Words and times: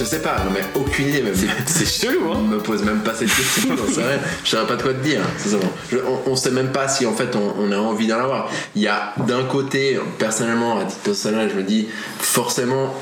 Je 0.00 0.04
sais 0.06 0.20
pas, 0.20 0.36
non 0.44 0.50
mais 0.52 0.62
aucune 0.74 1.08
idée 1.08 1.20
même. 1.22 1.34
C'est 1.66 1.86
chelou, 1.86 2.32
hein 2.32 2.36
On 2.38 2.42
me 2.48 2.58
pose 2.58 2.82
même 2.82 3.00
pas 3.00 3.12
cette 3.14 3.28
question, 3.34 3.76
sais 3.92 4.00
rien. 4.02 4.18
Je 4.42 4.48
saurais 4.50 4.66
pas 4.66 4.76
de 4.76 4.82
quoi 4.82 4.94
te 4.94 5.02
dire, 5.04 5.20
sincèrement. 5.36 5.70
Je- 5.92 5.98
on, 5.98 6.30
on 6.32 6.36
sait 6.36 6.50
même 6.50 6.72
pas 6.72 6.88
si 6.88 7.04
en 7.04 7.12
fait 7.12 7.36
on, 7.36 7.54
on 7.62 7.70
a 7.70 7.76
envie 7.76 8.06
d'en 8.06 8.18
avoir. 8.18 8.48
Il 8.74 8.80
y 8.82 8.88
a 8.88 9.12
d'un 9.26 9.44
côté, 9.44 10.00
personnellement, 10.18 10.78
à 10.78 10.84
titre 10.84 11.00
personnel, 11.02 11.50
je 11.52 11.56
me 11.58 11.62
dis 11.62 11.86
forcément, 12.18 12.94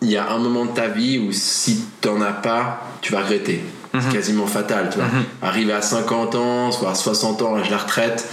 il 0.00 0.10
y 0.10 0.16
a 0.16 0.30
un 0.30 0.38
moment 0.38 0.64
de 0.64 0.70
ta 0.70 0.88
vie 0.88 1.18
où 1.18 1.32
si 1.32 1.84
t'en 2.00 2.20
as 2.22 2.32
pas, 2.32 2.82
tu 3.02 3.12
vas 3.12 3.20
regretter. 3.22 3.62
C'est 4.00 4.12
quasiment 4.12 4.46
fatal, 4.46 4.90
tu 4.92 4.98
vois. 4.98 5.08
Arriver 5.42 5.72
à 5.72 5.82
50 5.82 6.34
ans, 6.36 6.70
soit 6.72 6.90
à 6.90 6.94
60 6.94 7.42
ans, 7.42 7.56
à 7.56 7.68
la 7.68 7.76
retraite, 7.78 8.28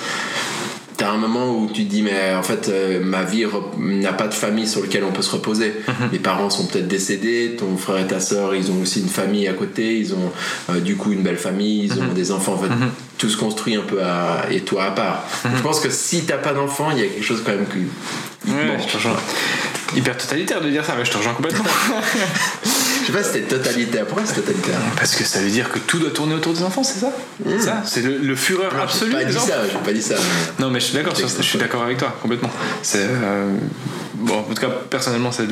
T'as 0.98 1.10
un 1.12 1.18
moment 1.18 1.52
où 1.58 1.68
tu 1.72 1.84
te 1.86 1.90
dis 1.90 2.02
mais 2.02 2.34
en 2.36 2.42
fait 2.44 2.70
euh, 2.70 3.04
ma 3.04 3.24
vie 3.24 3.46
n'a 3.78 4.14
pas 4.14 4.28
de 4.28 4.34
famille 4.34 4.66
sur 4.68 4.82
laquelle 4.82 5.04
on 5.04 5.12
peut 5.12 5.22
se 5.22 5.32
reposer. 5.32 5.74
Mes 6.12 6.20
parents 6.20 6.50
sont 6.50 6.66
peut-être 6.68 6.88
décédés, 6.88 7.56
ton 7.60 7.76
frère 7.76 7.98
et 7.98 8.08
ta 8.08 8.20
soeur 8.22 8.56
ils 8.56 8.72
ont 8.72 8.82
aussi 8.82 9.02
une 9.02 9.10
famille 9.10 9.48
à 9.48 9.54
côté, 9.54 9.98
ils 9.98 10.14
ont 10.14 10.32
euh, 10.70 10.80
du 10.80 10.96
coup 10.96 11.12
une 11.12 11.22
belle 11.22 11.38
famille, 11.38 11.86
ils 11.86 12.00
ont 12.00 12.14
des 12.14 12.32
enfants, 12.32 12.54
en 12.54 12.60
fait, 12.60 12.70
tout 13.18 13.30
se 13.30 13.36
construit 13.38 13.76
un 13.76 13.82
peu 13.82 14.02
à, 14.04 14.46
et 14.52 14.62
toi 14.62 14.86
à 14.86 14.92
part. 14.92 15.26
Je 15.56 15.62
pense 15.62 15.80
que 15.82 15.90
si 15.90 16.22
t'as 16.24 16.38
pas 16.38 16.54
d'enfants, 16.54 16.92
il 16.92 17.00
y 17.00 17.02
a 17.02 17.08
quelque 17.08 17.24
chose 17.26 17.42
quand 17.46 17.52
même 17.52 17.66
qui 17.68 17.80
Ouais, 18.52 18.66
manque. 18.68 18.82
je 18.86 18.92
te 18.92 18.98
rejoins. 18.98 19.18
Hyper 19.96 20.16
totalitaire 20.18 20.62
de 20.62 20.70
dire 20.70 20.86
ça, 20.86 20.94
mais 20.98 21.04
je 21.04 21.12
te 21.12 21.18
rejoins 21.18 21.34
complètement. 21.34 21.66
Je 23.06 23.12
sais 23.12 23.18
pas 23.18 23.24
si 23.24 23.34
c'était 23.34 23.56
totalitaire. 23.58 24.06
Pourquoi 24.06 24.26
c'est 24.26 24.34
totalitaire 24.36 24.80
Parce 24.98 25.16
que 25.16 25.24
ça 25.24 25.40
veut 25.40 25.50
dire 25.50 25.70
que 25.72 25.78
tout 25.78 26.00
doit 26.00 26.10
tourner 26.10 26.34
autour 26.34 26.54
des 26.54 26.64
enfants, 26.64 26.82
c'est 26.84 27.00
ça 27.00 27.12
C'est 27.48 27.62
ça 27.62 27.84
C'est 27.86 28.02
le, 28.02 28.18
le 28.18 28.36
fureur 28.36 28.74
Non, 28.74 28.82
absolu 28.82 29.12
J'ai 29.12 29.18
pas 29.26 29.32
dit 29.32 29.38
ça, 29.38 29.56
pas 29.84 29.94
dit 29.94 30.02
ça. 30.02 30.16
Non, 30.60 30.70
mais 30.72 30.80
je 30.80 30.86
suis 30.86 30.96
d'accord, 30.96 31.16
sur- 31.16 31.28
je 31.30 31.42
suis 31.44 31.60
d'accord 31.60 31.84
avec 31.84 31.98
toi, 31.98 32.16
complètement. 32.22 32.50
C'est. 32.82 33.00
euh, 33.04 33.52
bon, 34.16 34.40
en 34.40 34.44
tout 34.44 34.56
cas, 34.62 34.70
personnellement, 34.90 35.32
c'est 35.32 35.46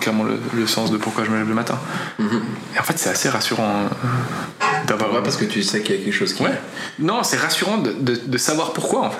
clairement 0.00 0.24
le, 0.24 0.38
le 0.54 0.66
sens 0.66 0.90
de 0.90 0.96
pourquoi 0.96 1.24
je 1.24 1.30
me 1.30 1.36
lève 1.38 1.48
le 1.48 1.54
matin. 1.54 1.78
Et 2.18 2.78
en 2.78 2.82
fait, 2.82 2.98
c'est 2.98 3.10
assez 3.10 3.28
rassurant 3.28 3.84
euh, 3.84 4.64
d'avoir. 4.88 5.12
Ouais, 5.14 5.20
parce 5.22 5.36
que 5.36 5.44
tu 5.44 5.62
sais 5.62 5.82
qu'il 5.82 5.96
y 5.96 6.00
a 6.00 6.04
quelque 6.04 6.14
chose 6.14 6.32
qui. 6.32 6.42
Ouais. 6.42 6.58
Non, 6.98 7.22
c'est 7.22 7.36
rassurant 7.36 7.78
de, 7.78 7.92
de- 7.92 8.20
de 8.26 8.38
savoir 8.38 8.72
pourquoi, 8.72 9.02
en 9.06 9.10
fait. 9.10 9.18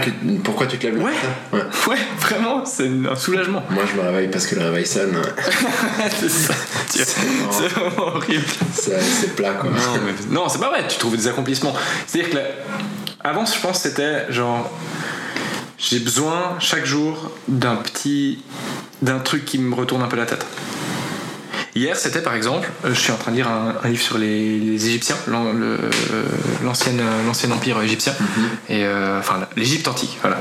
Ah, 0.00 0.04
que- 0.04 0.38
pourquoi 0.42 0.66
tu 0.66 0.78
te 0.78 0.86
lèves 0.86 0.96
le 0.96 1.02
Ouais. 1.02 1.10
matin 1.12 1.28
Ouais. 1.52 1.60
Ouais, 1.92 1.98
vraiment, 2.20 2.64
c'est 2.64 2.88
un 3.10 3.16
soulagement. 3.16 3.62
Moi 3.70 3.82
je 3.90 4.00
me 4.00 4.06
réveille 4.06 4.28
parce 4.28 4.46
que 4.46 4.54
le 4.54 4.62
réveil 4.62 4.86
sonne. 4.86 5.16
c'est 6.20 6.28
ça. 6.30 6.54
Tiens, 6.88 7.04
C'est 7.50 7.68
vraiment 7.68 8.08
horrible. 8.16 8.44
C'est 8.72 9.34
plat 9.36 9.52
quoi. 9.54 9.70
Non, 9.70 9.76
mais- 10.04 10.14
non, 10.34 10.48
c'est 10.48 10.60
pas 10.60 10.68
vrai, 10.70 10.86
tu 10.88 10.98
trouves 10.98 11.16
des 11.16 11.28
accomplissements. 11.28 11.74
C'est-à-dire 12.06 12.30
que 12.30 12.36
là, 12.36 12.42
avant, 13.24 13.44
je 13.44 13.58
pense 13.60 13.82
que 13.82 13.88
c'était 13.88 14.30
genre. 14.32 14.70
J'ai 15.78 15.98
besoin 15.98 16.56
chaque 16.60 16.84
jour 16.86 17.30
d'un 17.48 17.76
petit. 17.76 18.42
d'un 19.02 19.18
truc 19.18 19.44
qui 19.44 19.58
me 19.58 19.74
retourne 19.74 20.00
un 20.02 20.06
peu 20.06 20.16
la 20.16 20.26
tête. 20.26 20.46
Hier, 21.74 21.96
c'était 21.96 22.20
par 22.20 22.34
exemple, 22.34 22.70
euh, 22.84 22.90
je 22.92 23.00
suis 23.00 23.12
en 23.12 23.16
train 23.16 23.30
de 23.30 23.36
lire 23.36 23.48
un, 23.48 23.76
un 23.82 23.88
livre 23.88 24.02
sur 24.02 24.18
les, 24.18 24.58
les 24.58 24.86
Égyptiens, 24.88 25.16
euh, 25.28 25.78
l'ancienne, 26.62 27.00
l'ancien 27.26 27.50
empire 27.50 27.80
égyptien, 27.80 28.12
et 28.68 28.84
euh, 28.84 29.18
enfin 29.18 29.40
l'Égypte 29.56 29.88
antique, 29.88 30.18
voilà. 30.20 30.36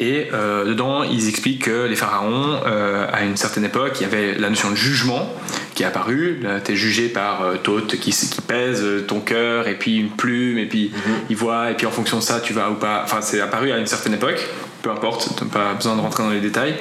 Et 0.00 0.28
euh, 0.34 0.66
dedans, 0.66 1.02
ils 1.02 1.30
expliquent 1.30 1.64
que 1.64 1.86
les 1.86 1.96
pharaons, 1.96 2.60
euh, 2.66 3.06
à 3.10 3.22
une 3.24 3.38
certaine 3.38 3.64
époque, 3.64 3.92
il 4.00 4.02
y 4.02 4.06
avait 4.06 4.34
la 4.34 4.50
notion 4.50 4.70
de 4.70 4.74
jugement 4.76 5.32
qui 5.74 5.82
est 5.82 5.86
apparue. 5.86 6.40
Là, 6.42 6.60
t'es 6.60 6.76
jugé 6.76 7.08
par 7.08 7.42
euh, 7.42 7.56
Thoth 7.56 7.96
qui, 7.98 8.10
qui 8.10 8.40
pèse 8.42 8.82
euh, 8.82 9.00
ton 9.00 9.20
cœur, 9.20 9.68
et 9.68 9.78
puis 9.78 9.96
une 9.96 10.10
plume, 10.10 10.58
et 10.58 10.66
puis 10.66 10.92
il 11.30 11.36
voit, 11.36 11.70
et 11.70 11.74
puis 11.74 11.86
en 11.86 11.90
fonction 11.90 12.18
de 12.18 12.22
ça, 12.22 12.40
tu 12.40 12.52
vas 12.52 12.70
ou 12.70 12.74
pas. 12.74 13.00
Enfin, 13.02 13.22
c'est 13.22 13.40
apparu 13.40 13.72
à 13.72 13.78
une 13.78 13.86
certaine 13.86 14.12
époque. 14.12 14.46
Peu 14.82 14.90
importe, 14.90 15.42
pas 15.50 15.72
besoin 15.74 15.96
de 15.96 16.00
rentrer 16.02 16.22
dans 16.22 16.30
les 16.30 16.40
détails. 16.40 16.76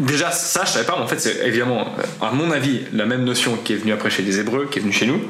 Déjà, 0.00 0.30
ça, 0.30 0.62
je 0.64 0.70
savais 0.70 0.86
pas, 0.86 0.94
mais 0.96 1.04
en 1.04 1.06
fait, 1.06 1.20
c'est 1.20 1.46
évidemment, 1.46 1.80
euh, 1.98 2.26
à 2.26 2.32
mon 2.32 2.50
avis, 2.50 2.80
la 2.94 3.04
même 3.04 3.22
notion 3.22 3.56
qui 3.62 3.74
est 3.74 3.76
venue 3.76 3.92
après 3.92 4.08
chez 4.08 4.22
les 4.22 4.40
Hébreux, 4.40 4.66
qui 4.70 4.78
est 4.78 4.82
venue 4.82 4.94
chez 4.94 5.06
nous, 5.06 5.20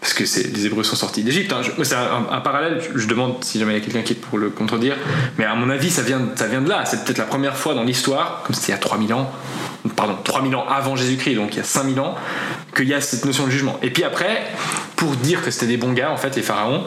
parce 0.00 0.12
que 0.12 0.22
les 0.22 0.66
Hébreux 0.66 0.84
sont 0.84 0.96
sortis 0.96 1.22
d'Égypte. 1.22 1.50
hein. 1.52 1.62
C'est 1.82 1.94
un, 1.94 2.40
parallèle, 2.40 2.82
je, 2.94 2.98
je 2.98 3.08
demande 3.08 3.42
si 3.42 3.58
jamais 3.58 3.72
il 3.72 3.78
y 3.78 3.80
a 3.80 3.84
quelqu'un 3.84 4.02
qui 4.02 4.12
est 4.12 4.16
pour 4.16 4.36
le 4.38 4.50
contredire, 4.50 4.96
mais 5.38 5.44
à 5.46 5.54
mon 5.54 5.70
avis, 5.70 5.90
ça 5.90 6.02
vient, 6.02 6.20
ça 6.34 6.46
vient 6.46 6.60
de 6.60 6.68
là. 6.68 6.84
C'est 6.84 7.04
peut-être 7.04 7.18
la 7.18 7.24
première 7.24 7.56
fois 7.56 7.74
dans 7.74 7.84
l'histoire, 7.84 8.42
comme 8.44 8.54
c'était 8.54 8.68
il 8.68 8.72
y 8.72 8.74
a 8.74 8.78
3000 8.78 9.14
ans, 9.14 9.32
pardon, 9.96 10.16
3000 10.22 10.54
ans 10.56 10.64
avant 10.68 10.96
Jésus-Christ, 10.96 11.34
donc 11.34 11.54
il 11.54 11.58
y 11.58 11.60
a 11.60 11.64
5000 11.64 12.00
ans, 12.00 12.14
qu'il 12.74 12.88
y 12.88 12.94
a 12.94 13.00
cette 13.00 13.24
notion 13.24 13.46
de 13.46 13.50
jugement. 13.50 13.78
Et 13.82 13.90
puis 13.90 14.04
après, 14.04 14.42
pour 14.96 15.16
dire 15.16 15.42
que 15.42 15.50
c'était 15.50 15.66
des 15.66 15.76
bons 15.76 15.92
gars, 15.92 16.10
en 16.10 16.16
fait, 16.16 16.36
les 16.36 16.42
pharaons, 16.42 16.84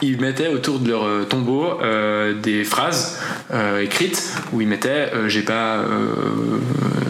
ils 0.00 0.20
mettaient 0.20 0.48
autour 0.48 0.80
de 0.80 0.88
leur 0.88 1.04
euh, 1.04 1.24
tombeau 1.24 1.80
euh, 1.80 2.34
des 2.34 2.64
phrases 2.64 3.20
euh, 3.52 3.82
écrites 3.82 4.32
où 4.52 4.60
ils 4.60 4.68
mettaient 4.68 5.10
euh, 5.14 5.28
j'ai 5.28 5.42
pas 5.42 5.84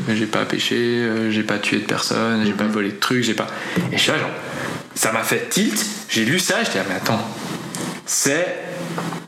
j'ai 0.08 0.26
pas 0.26 0.44
péché, 0.44 1.08
j'ai 1.30 1.42
pas 1.42 1.58
tué 1.58 1.78
de 1.78 1.84
personne, 1.84 2.44
j'ai 2.44 2.52
pas 2.52 2.64
volé 2.64 2.90
de 2.90 2.98
trucs, 2.98 3.22
j'ai 3.22 3.34
pas. 3.34 3.46
Et 3.92 3.96
je 3.96 4.02
suis 4.02 4.12
là, 4.12 4.18
genre, 4.18 4.30
ça 4.94 5.12
m'a 5.12 5.22
fait 5.22 5.48
tilt. 5.48 5.86
J'ai 6.08 6.24
lu 6.24 6.38
ça, 6.38 6.62
j'étais 6.62 6.78
là, 6.78 6.84
mais 6.88 6.96
attends, 6.96 7.20
c'est 8.04 8.58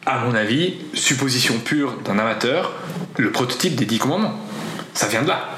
à 0.05 0.19
mon 0.19 0.35
avis, 0.35 0.75
supposition 0.93 1.59
pure 1.59 1.97
d'un 2.05 2.19
amateur, 2.19 2.73
le 3.17 3.31
prototype 3.31 3.75
des 3.75 3.87
10 3.87 3.99
commandements. 3.99 4.39
Ça 4.93 5.09
vient 5.09 5.23
de 5.23 5.29
là. 5.29 5.57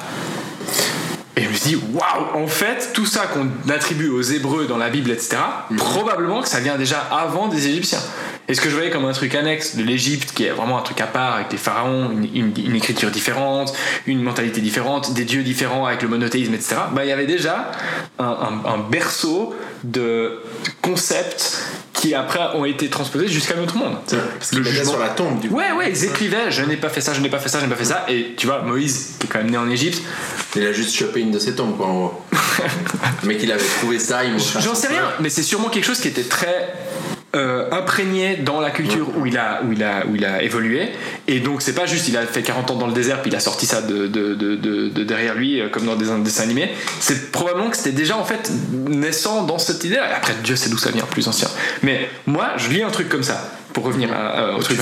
Et 1.39 1.43
je 1.43 1.49
me 1.51 1.55
suis 1.55 1.77
dit, 1.77 1.83
waouh, 1.93 2.43
en 2.43 2.47
fait, 2.47 2.93
tout 2.95 3.05
ça 3.05 3.27
qu'on 3.27 3.51
attribue 3.71 4.09
aux 4.09 4.23
Hébreux 4.23 4.67
dans 4.67 4.79
la 4.79 4.89
Bible, 4.89 5.11
etc., 5.11 5.37
probablement 5.77 6.41
que 6.41 6.49
ça 6.49 6.61
vient 6.61 6.77
déjà 6.79 6.99
avant 7.11 7.49
des 7.49 7.69
Égyptiens. 7.69 8.01
Et 8.49 8.55
ce 8.55 8.61
que 8.63 8.71
je 8.71 8.75
voyais 8.75 8.91
comme 8.91 9.05
un 9.05 9.13
truc 9.13 9.35
annexe 9.35 9.77
de 9.77 9.83
l'Égypte, 9.83 10.33
qui 10.33 10.45
est 10.45 10.51
vraiment 10.51 10.79
un 10.79 10.83
truc 10.83 10.99
à 11.03 11.07
part, 11.07 11.35
avec 11.35 11.53
les 11.53 11.59
pharaons, 11.59 12.11
une, 12.11 12.25
une- 12.35 12.53
une 12.71 12.77
écriture 12.77 13.11
différente, 13.11 13.75
une 14.07 14.23
mentalité 14.23 14.63
différente, 14.63 15.13
des 15.13 15.25
dieux 15.27 15.43
différents 15.43 15.85
avec 15.85 16.01
le 16.01 16.09
monothéisme, 16.09 16.55
etc., 16.55 16.77
bah, 16.93 17.05
il 17.05 17.09
y 17.09 17.13
avait 17.13 17.27
déjà 17.27 17.71
un, 18.19 18.25
un- 18.25 18.69
un 18.73 18.79
berceau 18.79 19.55
de 19.85 20.41
concepts 20.81 21.61
qui 22.07 22.15
après 22.15 22.55
ont 22.55 22.65
été 22.65 22.89
transposés 22.89 23.29
jusqu'à 23.29 23.57
notre 23.57 23.77
monde. 23.77 23.97
Parce 24.39 24.51
qu'il 24.51 24.61
mettait 24.61 24.85
sur 24.85 24.99
la 24.99 25.09
tombe 25.09 25.41
du 25.41 25.49
coup. 25.49 25.57
Ouais, 25.57 25.73
ouais, 25.73 25.91
ils 25.91 26.05
écrivaient 26.05 26.51
je 26.51 26.63
n'ai 26.63 26.77
pas 26.77 26.89
fait 26.89 27.01
ça, 27.01 27.13
je 27.13 27.21
n'ai 27.21 27.29
pas 27.29 27.39
fait 27.39 27.49
ça, 27.49 27.59
je 27.59 27.65
n'ai 27.65 27.71
pas 27.71 27.77
fait 27.77 27.85
ça. 27.85 28.05
Et 28.09 28.35
tu 28.37 28.47
vois, 28.47 28.63
Moïse, 28.63 29.17
qui 29.19 29.27
est 29.27 29.31
quand 29.31 29.39
même 29.39 29.51
né 29.51 29.59
en 29.59 29.69
Égypte, 29.69 30.03
Il 30.55 30.67
a 30.67 30.73
juste 30.73 30.95
chopé 30.95 31.21
une 31.21 31.33
de 31.33 31.39
ses 31.39 31.55
tombes 31.55 31.77
quoi 31.77 31.87
en 31.87 31.95
gros. 31.95 32.23
le 33.23 33.29
mec 33.29 33.39
il 33.43 33.51
avait 33.51 33.65
trouvé 33.79 33.99
ça, 33.99 34.25
il 34.25 34.39
J'en 34.39 34.75
sais 34.75 34.89
rien, 34.89 35.13
mais 35.21 35.29
c'est 35.29 35.43
sûrement 35.43 35.69
quelque 35.69 35.85
chose 35.85 36.01
qui 36.01 36.09
était 36.09 36.23
très 36.23 36.73
euh, 37.37 37.69
imprégné 37.71 38.37
dans 38.37 38.61
la 38.61 38.71
culture 38.71 39.09
où 39.17 39.27
il 39.27 39.37
a 39.39 39.61
où 39.65 39.73
il 39.73 39.83
a 39.85 40.05
où 40.07 40.17
il 40.17 40.25
a 40.25 40.43
évolué. 40.43 40.89
Et 41.29 41.39
donc 41.41 41.63
c'est 41.63 41.75
pas 41.75 41.87
juste 41.87 42.09
il 42.09 42.17
a 42.17 42.23
fait 42.27 42.43
40 42.43 42.71
ans 42.71 42.75
dans 42.77 42.87
le 42.89 42.93
désert 42.93 43.23
puis 43.23 43.31
il 43.31 43.37
a 43.37 43.41
sorti 43.41 43.67
ça 43.67 43.83
de, 43.83 44.07
de, 44.09 44.35
de, 44.35 44.57
de- 44.57 44.89
de 44.89 45.05
derrière 45.05 45.35
lui 45.35 45.61
euh, 45.61 45.69
comme 45.69 45.85
dans 45.87 45.97
des 45.97 46.07
dessins 46.25 46.43
animés 46.43 46.71
c'est 47.01 47.31
probablement 47.33 47.71
que 47.71 47.77
c'était 47.77 47.93
déjà 47.93 48.17
en 48.17 48.25
fait 48.25 48.51
naissant 48.89 49.43
dans 49.45 49.59
cette 49.59 49.85
idée 49.85 49.97
et 49.97 49.99
après 49.99 50.35
Dieu 50.43 50.57
sait 50.57 50.71
d'où 50.71 50.79
ça 50.79 50.91
vient 50.91 51.05
plus 51.05 51.29
ancien. 51.29 51.49
Mais 51.83 52.09
moi 52.27 52.53
je 52.57 52.71
lis 52.71 52.83
un 52.83 52.91
truc 52.91 53.09
comme 53.09 53.23
ça 53.23 53.51
pour 53.73 53.85
revenir 53.85 54.11
à- 54.13 54.17
à- 54.29 54.53
au 54.57 54.63
truc 54.63 54.79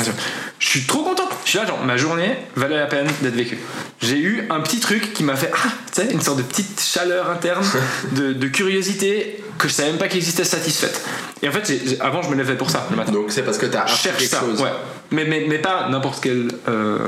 je 0.61 0.69
suis 0.69 0.83
trop 0.87 1.03
content. 1.03 1.29
Je 1.45 1.51
suis 1.51 1.59
là 1.59 1.67
genre 1.67 1.83
ma 1.85 1.97
journée 1.97 2.37
valait 2.57 2.77
la 2.79 2.87
peine 2.87 3.07
d'être 3.23 3.35
vécue. 3.35 3.59
J'ai 4.01 4.19
eu 4.19 4.45
un 4.51 4.61
petit 4.61 4.79
truc 4.81 5.13
qui 5.13 5.23
m'a 5.25 5.37
fait 5.37 5.51
ah 5.55 5.69
tu 5.93 6.01
sais 6.03 6.13
une 6.13 6.21
sorte 6.21 6.39
de 6.39 6.43
petite 6.43 6.81
chaleur 6.81 7.29
interne 7.31 7.65
de, 8.13 8.33
de 8.33 8.47
curiosité 8.49 9.43
que 9.59 9.69
je 9.69 9.73
savais 9.73 9.91
même 9.91 9.99
pas 9.99 10.09
qu'elle 10.09 10.19
existait 10.19 10.45
satisfaite 10.45 11.01
et 11.43 11.49
en 11.49 11.53
fait 11.53 11.73
avant 12.01 12.23
je 12.23 12.29
me 12.31 12.35
levais 12.35 12.57
pour 12.57 12.71
ça 12.71 12.87
le 12.91 12.97
matin 12.97 13.13
Donc 13.13 13.27
c'est 13.31 13.43
parce 13.43 13.59
que 13.59 13.67
t'as 13.67 13.83
appris 13.83 13.97
quelque 14.03 14.23
ça 14.25 14.41
chose. 14.41 14.61
ouais 14.61 14.71
mais, 15.11 15.25
mais, 15.27 15.45
mais 15.49 15.59
pas 15.59 15.89
n'importe 15.91 16.21
quel 16.23 16.49
euh, 16.69 16.99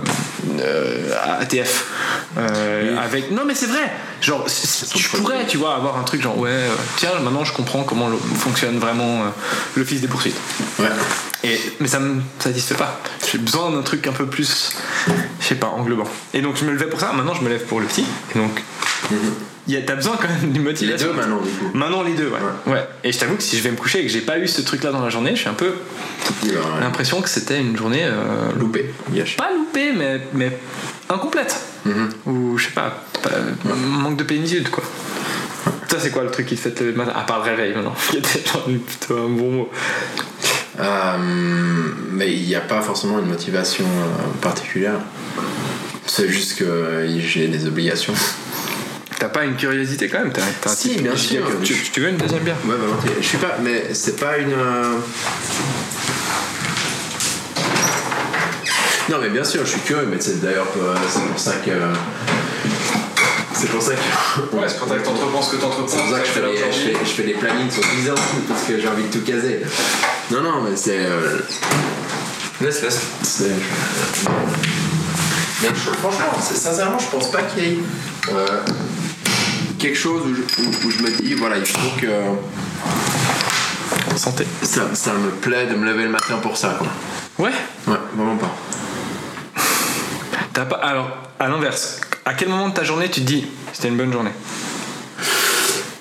euh, 0.60 1.12
ATF 1.40 1.86
euh, 2.38 2.96
avec 2.98 3.30
non 3.30 3.42
mais 3.46 3.54
c'est 3.54 3.66
vrai 3.66 3.90
genre 4.20 4.46
je 4.46 5.16
pourrais 5.16 5.46
tu 5.46 5.56
vois 5.56 5.74
avoir 5.74 5.98
un 5.98 6.02
truc 6.02 6.22
genre 6.22 6.38
ouais 6.38 6.66
tiens 6.96 7.10
maintenant 7.22 7.44
je 7.44 7.52
comprends 7.52 7.82
comment 7.84 8.08
le- 8.08 8.16
fonctionne 8.38 8.78
vraiment 8.78 9.22
l'office 9.76 10.00
des 10.00 10.08
poursuites 10.08 10.36
Ouais. 10.78 10.88
et, 11.42 11.58
mais 11.80 11.88
ça 11.88 11.98
me 12.00 12.20
satisfait 12.38 12.74
pas. 12.74 13.00
J'ai 13.32 13.38
besoin 13.38 13.70
d'un 13.70 13.80
truc 13.80 14.06
un 14.06 14.12
peu 14.12 14.26
plus, 14.26 14.72
je 15.40 15.44
sais 15.46 15.54
pas, 15.54 15.68
englobant. 15.68 16.04
Et 16.34 16.42
donc 16.42 16.56
je 16.56 16.64
me 16.66 16.72
levais 16.72 16.84
pour 16.86 17.00
ça, 17.00 17.12
maintenant 17.14 17.32
je 17.34 17.40
me 17.42 17.48
lève 17.48 17.64
pour 17.64 17.80
le 17.80 17.86
petit. 17.86 18.04
Et 18.34 18.38
donc, 18.38 18.62
y 19.68 19.76
a- 19.76 19.82
t'as 19.82 19.94
besoin 19.96 20.16
quand 20.20 20.28
même 20.28 20.52
d'une 20.52 20.62
Les 20.62 20.68
motivation. 20.70 21.08
deux 21.08 21.12
maintenant 21.14 21.40
du 21.40 21.50
coup. 21.50 21.70
Maintenant 21.74 22.02
les 22.02 22.14
deux, 22.14 22.28
ouais. 22.28 22.72
ouais. 22.72 22.86
Et 23.04 23.12
je 23.12 23.18
t'avoue 23.18 23.36
que 23.36 23.42
si 23.42 23.56
je 23.56 23.62
vais 23.62 23.70
me 23.70 23.76
coucher 23.76 24.00
et 24.00 24.02
que 24.06 24.08
j'ai 24.12 24.20
pas 24.20 24.38
eu 24.38 24.46
ce 24.48 24.60
truc 24.62 24.82
là 24.84 24.90
dans 24.92 25.02
la 25.02 25.10
journée, 25.10 25.34
j'ai 25.36 25.48
un 25.48 25.54
peu 25.54 25.72
Il 26.44 26.50
ouais. 26.50 26.56
l'impression 26.80 27.20
que 27.20 27.28
c'était 27.28 27.60
une 27.60 27.76
journée 27.76 28.04
euh, 28.04 28.52
Loupé. 28.58 28.92
Yesh. 29.12 29.36
pas 29.36 29.50
loupée, 29.52 29.92
mais, 29.92 30.20
mais 30.34 30.58
incomplète. 31.08 31.56
Mhm. 31.84 32.08
Ou 32.26 32.58
je 32.58 32.64
sais 32.66 32.70
pas, 32.72 33.02
pas- 33.22 33.30
manque 33.74 34.16
de 34.16 34.24
plénitude 34.24 34.68
quoi. 34.70 34.82
Ça 35.88 35.98
c'est 36.00 36.10
quoi 36.10 36.24
le 36.24 36.30
truc 36.30 36.46
qui 36.46 36.56
te 36.56 36.60
fait 36.60 36.72
te 36.72 36.80
lever 36.80 36.92
le 36.92 36.98
matin 36.98 37.12
À 37.16 37.22
part 37.22 37.38
le 37.38 37.44
réveil 37.50 37.72
maintenant, 37.74 37.94
qui 38.10 38.16
était 38.18 38.42
genre 38.44 38.64
plutôt 38.64 39.16
un 39.18 39.28
bon 39.28 39.50
mot. 39.52 39.68
Euh, 40.78 41.16
mais 42.10 42.32
il 42.34 42.42
n'y 42.46 42.54
a 42.54 42.60
pas 42.60 42.82
forcément 42.82 43.18
une 43.18 43.26
motivation 43.26 43.84
euh, 43.84 44.40
particulière. 44.42 44.98
C'est 46.06 46.28
juste 46.28 46.56
que 46.58 47.06
j'ai 47.18 47.48
des 47.48 47.66
obligations. 47.66 48.12
T'as 49.18 49.28
pas 49.28 49.44
une 49.44 49.56
curiosité 49.56 50.08
quand 50.08 50.18
même 50.18 50.32
un 50.64 50.68
Si, 50.68 50.96
bien 51.00 51.16
sûr. 51.16 51.42
Tu, 51.62 51.74
tu 51.74 52.00
veux 52.00 52.10
une 52.10 52.16
deuxième 52.18 52.42
bière? 52.42 52.56
Ouais, 52.66 52.76
volontiers. 52.76 53.12
Je 53.20 53.26
suis 53.26 53.38
pas, 53.38 53.56
mais 53.62 53.94
c'est 53.94 54.16
pas 54.20 54.36
une. 54.38 54.52
euh, 54.52 54.96
Non, 59.08 59.16
mais 59.20 59.28
bien 59.30 59.44
sûr, 59.44 59.64
je 59.64 59.70
suis 59.70 59.80
curieux, 59.80 60.06
mais 60.10 60.18
c'est 60.20 60.40
d'ailleurs 60.42 60.66
euh, 60.76 60.94
c'est 61.08 61.22
pour 61.22 61.38
ça 61.38 61.52
que. 61.64 61.70
C'est 63.54 63.68
pour 63.70 63.80
ça 63.80 63.92
que. 63.92 63.96
Ouais, 64.56 64.64
c'est 64.68 64.78
pour 64.78 64.88
ça 64.88 64.96
que 64.96 65.04
t'entreprends 65.04 65.42
ce 65.42 65.52
que 65.56 65.60
t'entreprends. 65.62 65.88
C'est 65.88 66.02
pour 66.02 66.10
ça 66.10 66.20
que 66.20 66.26
je 66.26 66.32
fais, 66.32 66.42
les, 66.42 66.56
je, 66.58 66.62
fais, 66.98 67.04
je 67.04 67.10
fais 67.10 67.22
les 67.22 67.34
plannings 67.34 67.70
sur 67.70 67.82
10 67.82 68.10
ans 68.10 68.14
parce 68.48 68.64
que 68.64 68.78
j'ai 68.78 68.88
envie 68.88 69.04
de 69.04 69.12
tout 69.12 69.24
caser. 69.24 69.60
Non, 70.30 70.42
non, 70.42 70.62
mais 70.62 70.76
c'est. 70.76 70.98
euh, 70.98 71.38
Laisse, 72.60 72.82
laisse. 72.82 73.00
c'est- 73.22 73.44
Mais 75.62 75.68
je- 75.68 75.90
franchement, 75.98 76.38
sincèrement, 76.42 76.98
je 76.98 77.06
pense 77.08 77.30
pas 77.30 77.42
qu'il 77.42 77.62
y 77.64 77.66
ait 77.74 77.78
euh, 78.34 78.60
quelque 79.86 79.98
chose 79.98 80.22
où 80.26 80.34
je, 80.34 80.40
où- 80.62 80.86
où 80.86 80.90
je 80.90 80.98
me 81.02 81.10
dis, 81.10 81.34
voilà, 81.34 81.58
il 81.58 81.66
faut 81.66 81.90
que. 82.00 82.08
Santé. 84.16 84.44
Ça, 84.62 84.94
ça 84.94 85.12
me 85.12 85.30
plaît 85.30 85.66
de 85.66 85.74
me 85.76 85.84
lever 85.86 86.04
le 86.04 86.08
matin 86.08 86.38
pour 86.42 86.56
ça, 86.56 86.76
quoi. 86.78 86.88
Ouais. 87.38 87.52
Ouais, 87.86 87.96
vraiment 88.16 88.36
pas. 88.36 88.54
T'as 90.52 90.64
pas. 90.64 90.76
Alors, 90.76 91.10
à 91.38 91.48
l'inverse, 91.48 92.00
à 92.24 92.34
quel 92.34 92.48
moment 92.48 92.68
de 92.70 92.74
ta 92.74 92.82
journée 92.82 93.08
tu 93.10 93.20
te 93.20 93.26
dis 93.26 93.46
c'était 93.72 93.88
une 93.88 93.96
bonne 93.96 94.12
journée? 94.12 94.30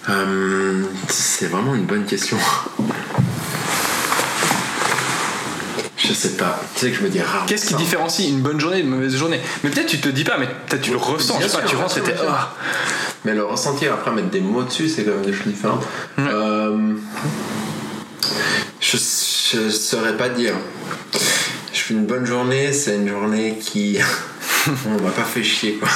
Euh, 0.10 0.84
c'est 1.10 1.48
vraiment 1.48 1.76
une 1.76 1.86
bonne 1.86 2.06
question. 2.06 2.38
Je 6.08 6.14
sais 6.14 6.30
pas. 6.38 6.60
Tu 6.76 6.82
sais 6.82 6.92
que 6.92 6.98
je 6.98 7.02
me 7.04 7.10
dis 7.10 7.22
rare. 7.22 7.46
Qu'est-ce 7.48 7.66
qui 7.68 7.74
différencie 7.76 8.28
une 8.30 8.42
bonne 8.42 8.60
journée 8.60 8.82
d'une 8.82 8.90
mauvaise 8.92 9.16
journée? 9.16 9.40
Mais 9.64 9.70
peut-être 9.70 9.88
tu 9.88 10.00
te 10.00 10.10
dis 10.10 10.24
pas, 10.24 10.38
mais 10.38 10.48
peut-être 10.68 10.82
tu 10.82 10.92
le 10.92 10.98
ressens. 10.98 11.38
Bien 11.38 11.48
Je 11.48 11.52
sais 11.52 11.58
pas, 11.60 11.64
tu 11.68 11.76
rentres 11.76 11.98
et 11.98 12.02
t'es. 12.02 12.16
Ah. 12.28 12.54
Mais 13.24 13.34
le 13.34 13.44
ressentir 13.44 13.94
après 13.94 14.12
mettre 14.12 14.30
des 14.30 14.42
mots 14.42 14.64
dessus, 14.64 14.88
c'est 14.88 15.04
quand 15.04 15.12
même 15.12 15.26
des 15.26 15.34
choses 15.34 15.48
différentes. 15.48 15.84
Euh, 16.20 16.94
je, 18.80 18.98
je 18.98 19.70
saurais 19.70 20.16
pas 20.18 20.30
dire. 20.30 20.54
Je 21.74 21.80
fais 21.80 21.94
une 21.94 22.06
bonne 22.06 22.26
journée, 22.26 22.72
c'est 22.74 22.96
une 22.96 23.10
journée 23.10 23.58
qui. 23.60 23.98
On 24.68 25.04
m'a 25.04 25.12
pas 25.12 25.24
fait 25.24 25.44
chier 25.44 25.74
quoi. 25.76 25.88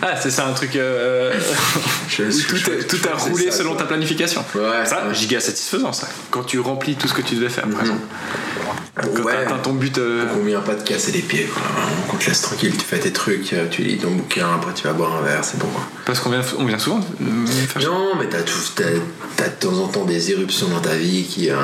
Ah, 0.00 0.14
c'est 0.18 0.30
ça 0.30 0.46
un 0.46 0.52
truc. 0.52 0.76
euh, 0.76 1.32
Je- 2.08 2.22
tout, 2.46 2.56
je- 2.56 2.84
tout 2.86 2.96
a 3.12 3.16
roulé 3.18 3.50
ça, 3.50 3.58
selon 3.58 3.74
ta 3.74 3.84
planification. 3.84 4.42
Ouais, 4.54 4.86
Ça, 4.86 5.06
ouais. 5.08 5.14
giga 5.14 5.40
satisfaisant 5.40 5.92
ça. 5.92 6.08
Quand 6.30 6.42
tu 6.44 6.58
remplis 6.58 6.94
tout 6.94 7.06
ce 7.08 7.12
que 7.14 7.20
tu 7.20 7.34
devais 7.34 7.50
faire, 7.50 7.68
par 7.68 7.80
exemple. 7.82 8.00
Quand 8.98 9.24
Ouais. 9.24 9.44
ton 9.62 9.74
but. 9.74 9.98
euh, 9.98 10.24
On 10.40 10.44
vient 10.44 10.60
pas 10.60 10.74
te 10.74 10.82
casser 10.88 11.12
les 11.12 11.20
pieds 11.20 11.44
quoi. 11.44 11.62
On 12.12 12.16
te 12.16 12.26
laisse 12.28 12.40
tranquille, 12.40 12.72
tu 12.76 12.84
fais 12.84 12.98
tes 12.98 13.12
trucs, 13.12 13.54
tu 13.70 13.82
lis 13.82 13.98
ton 13.98 14.10
bouquin, 14.12 14.46
après 14.54 14.72
tu 14.72 14.84
vas 14.84 14.94
boire 14.94 15.16
un 15.16 15.22
verre, 15.22 15.44
c'est 15.44 15.58
bon 15.58 15.66
quoi. 15.66 15.82
Parce 16.06 16.18
qu'on 16.20 16.30
vient, 16.30 16.40
on 16.58 16.64
vient 16.64 16.78
souvent 16.78 17.00
faire. 17.02 17.82
Non, 17.82 18.12
mais 18.18 18.26
t'as 18.28 18.40
tout, 18.42 18.56
t'as, 18.74 18.84
t'as 19.36 19.48
de 19.48 19.54
temps 19.60 19.76
en 19.84 19.88
temps 19.88 20.04
des 20.06 20.30
éruptions 20.30 20.68
dans 20.68 20.80
ta 20.80 20.94
vie 20.94 21.24
qui, 21.24 21.50
euh, 21.50 21.56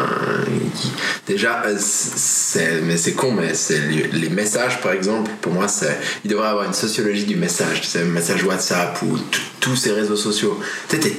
qui- 0.78 0.92
déjà, 1.26 1.62
euh, 1.64 1.76
c'est, 1.80 2.82
mais 2.82 2.98
c'est 2.98 3.12
con, 3.14 3.32
mais 3.32 3.54
c'est 3.54 3.80
les, 3.80 4.28
messages 4.28 4.80
par 4.82 4.92
exemple. 4.92 5.30
Pour 5.40 5.52
moi, 5.54 5.68
c'est, 5.68 5.98
il 6.24 6.30
devrait 6.30 6.46
y 6.48 6.50
avoir 6.50 6.66
une 6.66 6.74
sociologie 6.74 7.24
du 7.24 7.36
message, 7.36 7.80
tu 7.80 7.86
sais, 7.86 8.00
un 8.02 8.04
message 8.04 8.44
WhatsApp 8.44 9.00
ou 9.02 9.18
tous 9.60 9.76
ces 9.76 9.92
réseaux 9.92 10.16
sociaux. 10.16 10.60
Tu 10.88 10.96
sais, 10.96 11.00
t'es, 11.02 11.16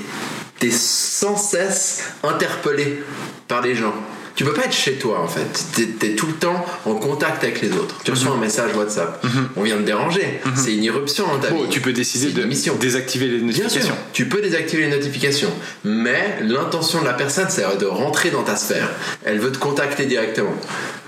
t'es 0.59 0.71
sans 0.71 1.37
cesse 1.37 2.03
interpellé 2.23 3.01
par 3.47 3.61
les 3.61 3.73
gens. 3.75 3.95
Tu 4.35 4.43
peux 4.43 4.53
pas 4.53 4.63
être 4.65 4.73
chez 4.73 4.93
toi 4.93 5.21
en 5.21 5.27
fait. 5.27 5.45
T'es, 5.75 5.85
t'es 5.85 6.15
tout 6.15 6.25
le 6.25 6.33
temps 6.33 6.65
en 6.85 6.95
contact 6.95 7.43
avec 7.43 7.61
les 7.61 7.71
autres. 7.73 7.95
Tu 8.03 8.11
reçois 8.11 8.31
un 8.31 8.37
message 8.37 8.75
WhatsApp. 8.75 9.23
On 9.55 9.61
vient 9.63 9.77
de 9.77 9.83
déranger. 9.83 10.41
C'est 10.55 10.73
une 10.73 10.83
irruption 10.83 11.27
dans 11.27 11.37
ta 11.39 11.49
Bon, 11.51 11.63
vie. 11.63 11.69
tu 11.69 11.81
peux 11.81 11.93
décider 11.93 12.31
de 12.31 12.43
mission. 12.43 12.75
désactiver 12.75 13.27
les 13.27 13.37
Bien 13.39 13.51
sûr, 13.53 13.63
notifications. 13.63 13.95
tu 14.11 14.27
peux 14.27 14.41
désactiver 14.41 14.83
les 14.85 14.89
notifications, 14.89 15.51
mais 15.83 16.37
l'intention 16.41 17.01
de 17.01 17.05
la 17.05 17.13
personne, 17.13 17.45
c'est 17.49 17.63
de 17.79 17.85
rentrer 17.85 18.31
dans 18.31 18.43
ta 18.43 18.55
sphère. 18.55 18.89
Elle 19.23 19.39
veut 19.39 19.51
te 19.51 19.57
contacter 19.59 20.05
directement. 20.05 20.53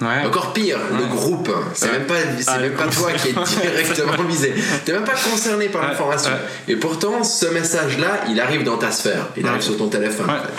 Ouais. 0.02 0.26
Encore 0.26 0.54
pire, 0.54 0.78
le 0.98 1.06
groupe, 1.06 1.50
c'est 1.74 1.86
Ouais. 1.86 1.92
même 1.94 2.04
pas, 2.06 2.16
Ah, 2.48 2.58
même 2.60 2.74
pas 2.74 2.88
toi 2.88 3.12
qui 3.14 3.30
es 3.30 3.34
directement 3.72 4.24
visé. 4.28 4.54
T'es 4.84 4.92
même 4.94 5.04
pas 5.06 5.14
concerné 5.14 5.70
par 5.70 5.88
l'information. 5.88 6.32
Et 6.68 6.76
pourtant, 6.76 7.24
ce 7.24 7.46
message-là, 7.48 8.26
il 8.30 8.40
arrive 8.40 8.64
dans 8.64 8.78
ta 8.78 8.92
sphère, 8.92 9.30
il 9.38 9.48
arrive 9.48 9.62
sur 9.62 9.78
ton 9.78 9.88
téléphone. 9.88 10.30
en 10.30 10.34
Ouais. 10.34 10.40
fait. 10.42 10.54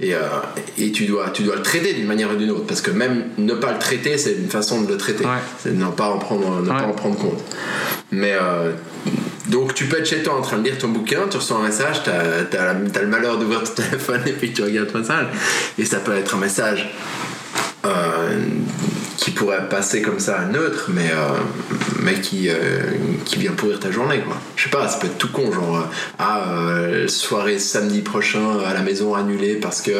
Et, 0.00 0.14
euh, 0.14 0.18
et 0.78 0.92
tu 0.92 1.06
dois, 1.06 1.30
tu 1.30 1.42
dois 1.42 1.56
le 1.56 1.62
traiter 1.62 1.92
d'une 1.94 2.06
manière 2.06 2.30
ou 2.30 2.36
d'une 2.36 2.50
autre, 2.50 2.66
parce 2.66 2.80
que 2.80 2.90
même 2.90 3.24
ne 3.38 3.54
pas 3.54 3.72
le 3.72 3.78
traiter, 3.78 4.16
c'est 4.18 4.32
une 4.34 4.48
façon 4.50 4.82
de 4.82 4.88
le 4.88 4.96
traiter. 4.96 5.24
Ouais. 5.24 5.30
C'est 5.62 5.76
de 5.76 5.82
ne 5.84 5.90
pas 5.90 6.08
en 6.08 6.18
prendre, 6.18 6.60
ne 6.62 6.68
Ouais. 6.70 6.76
pas 6.78 6.84
en 6.86 6.92
prendre 6.92 7.16
compte. 7.18 7.42
Mais 8.12 8.32
euh, 8.40 8.72
donc 9.48 9.74
tu 9.74 9.84
peux 9.86 9.98
être 9.98 10.06
chez 10.06 10.22
toi 10.22 10.36
en 10.36 10.42
train 10.42 10.58
de 10.58 10.64
lire 10.64 10.78
ton 10.78 10.88
bouquin, 10.88 11.20
tu 11.30 11.36
reçois 11.36 11.58
un 11.58 11.64
message, 11.64 12.02
t'as 12.04 12.60
as, 12.60 13.02
le 13.02 13.06
malheur 13.08 13.38
d'ouvrir 13.38 13.62
ton 13.62 13.72
téléphone 13.82 14.20
et 14.26 14.32
puis 14.32 14.52
tu 14.52 14.62
regardes 14.62 14.90
ton 14.90 14.98
message. 14.98 15.26
Et 15.78 15.84
ça 15.84 15.98
peut 15.98 16.14
être 16.16 16.34
un 16.34 16.38
message 16.38 16.88
euh, 17.86 18.38
qui 19.20 19.32
pourrait 19.32 19.68
passer 19.68 20.00
comme 20.00 20.18
ça 20.18 20.46
neutre, 20.46 20.86
mais, 20.88 21.10
euh, 21.12 21.36
mais 22.00 22.14
qui, 22.14 22.48
euh, 22.48 22.80
qui 23.26 23.38
vient 23.38 23.52
pourrir 23.52 23.78
ta 23.78 23.90
journée. 23.90 24.20
Quoi. 24.20 24.34
Je 24.56 24.64
sais 24.64 24.70
pas, 24.70 24.88
ça 24.88 24.98
peut 24.98 25.08
être 25.08 25.18
tout 25.18 25.30
con, 25.30 25.52
genre 25.52 25.76
euh, 25.76 25.84
ah, 26.18 27.06
soirée 27.06 27.58
samedi 27.58 28.00
prochain 28.00 28.58
à 28.66 28.72
la 28.72 28.80
maison 28.80 29.14
annulée 29.14 29.56
parce 29.56 29.82
que 29.82 29.92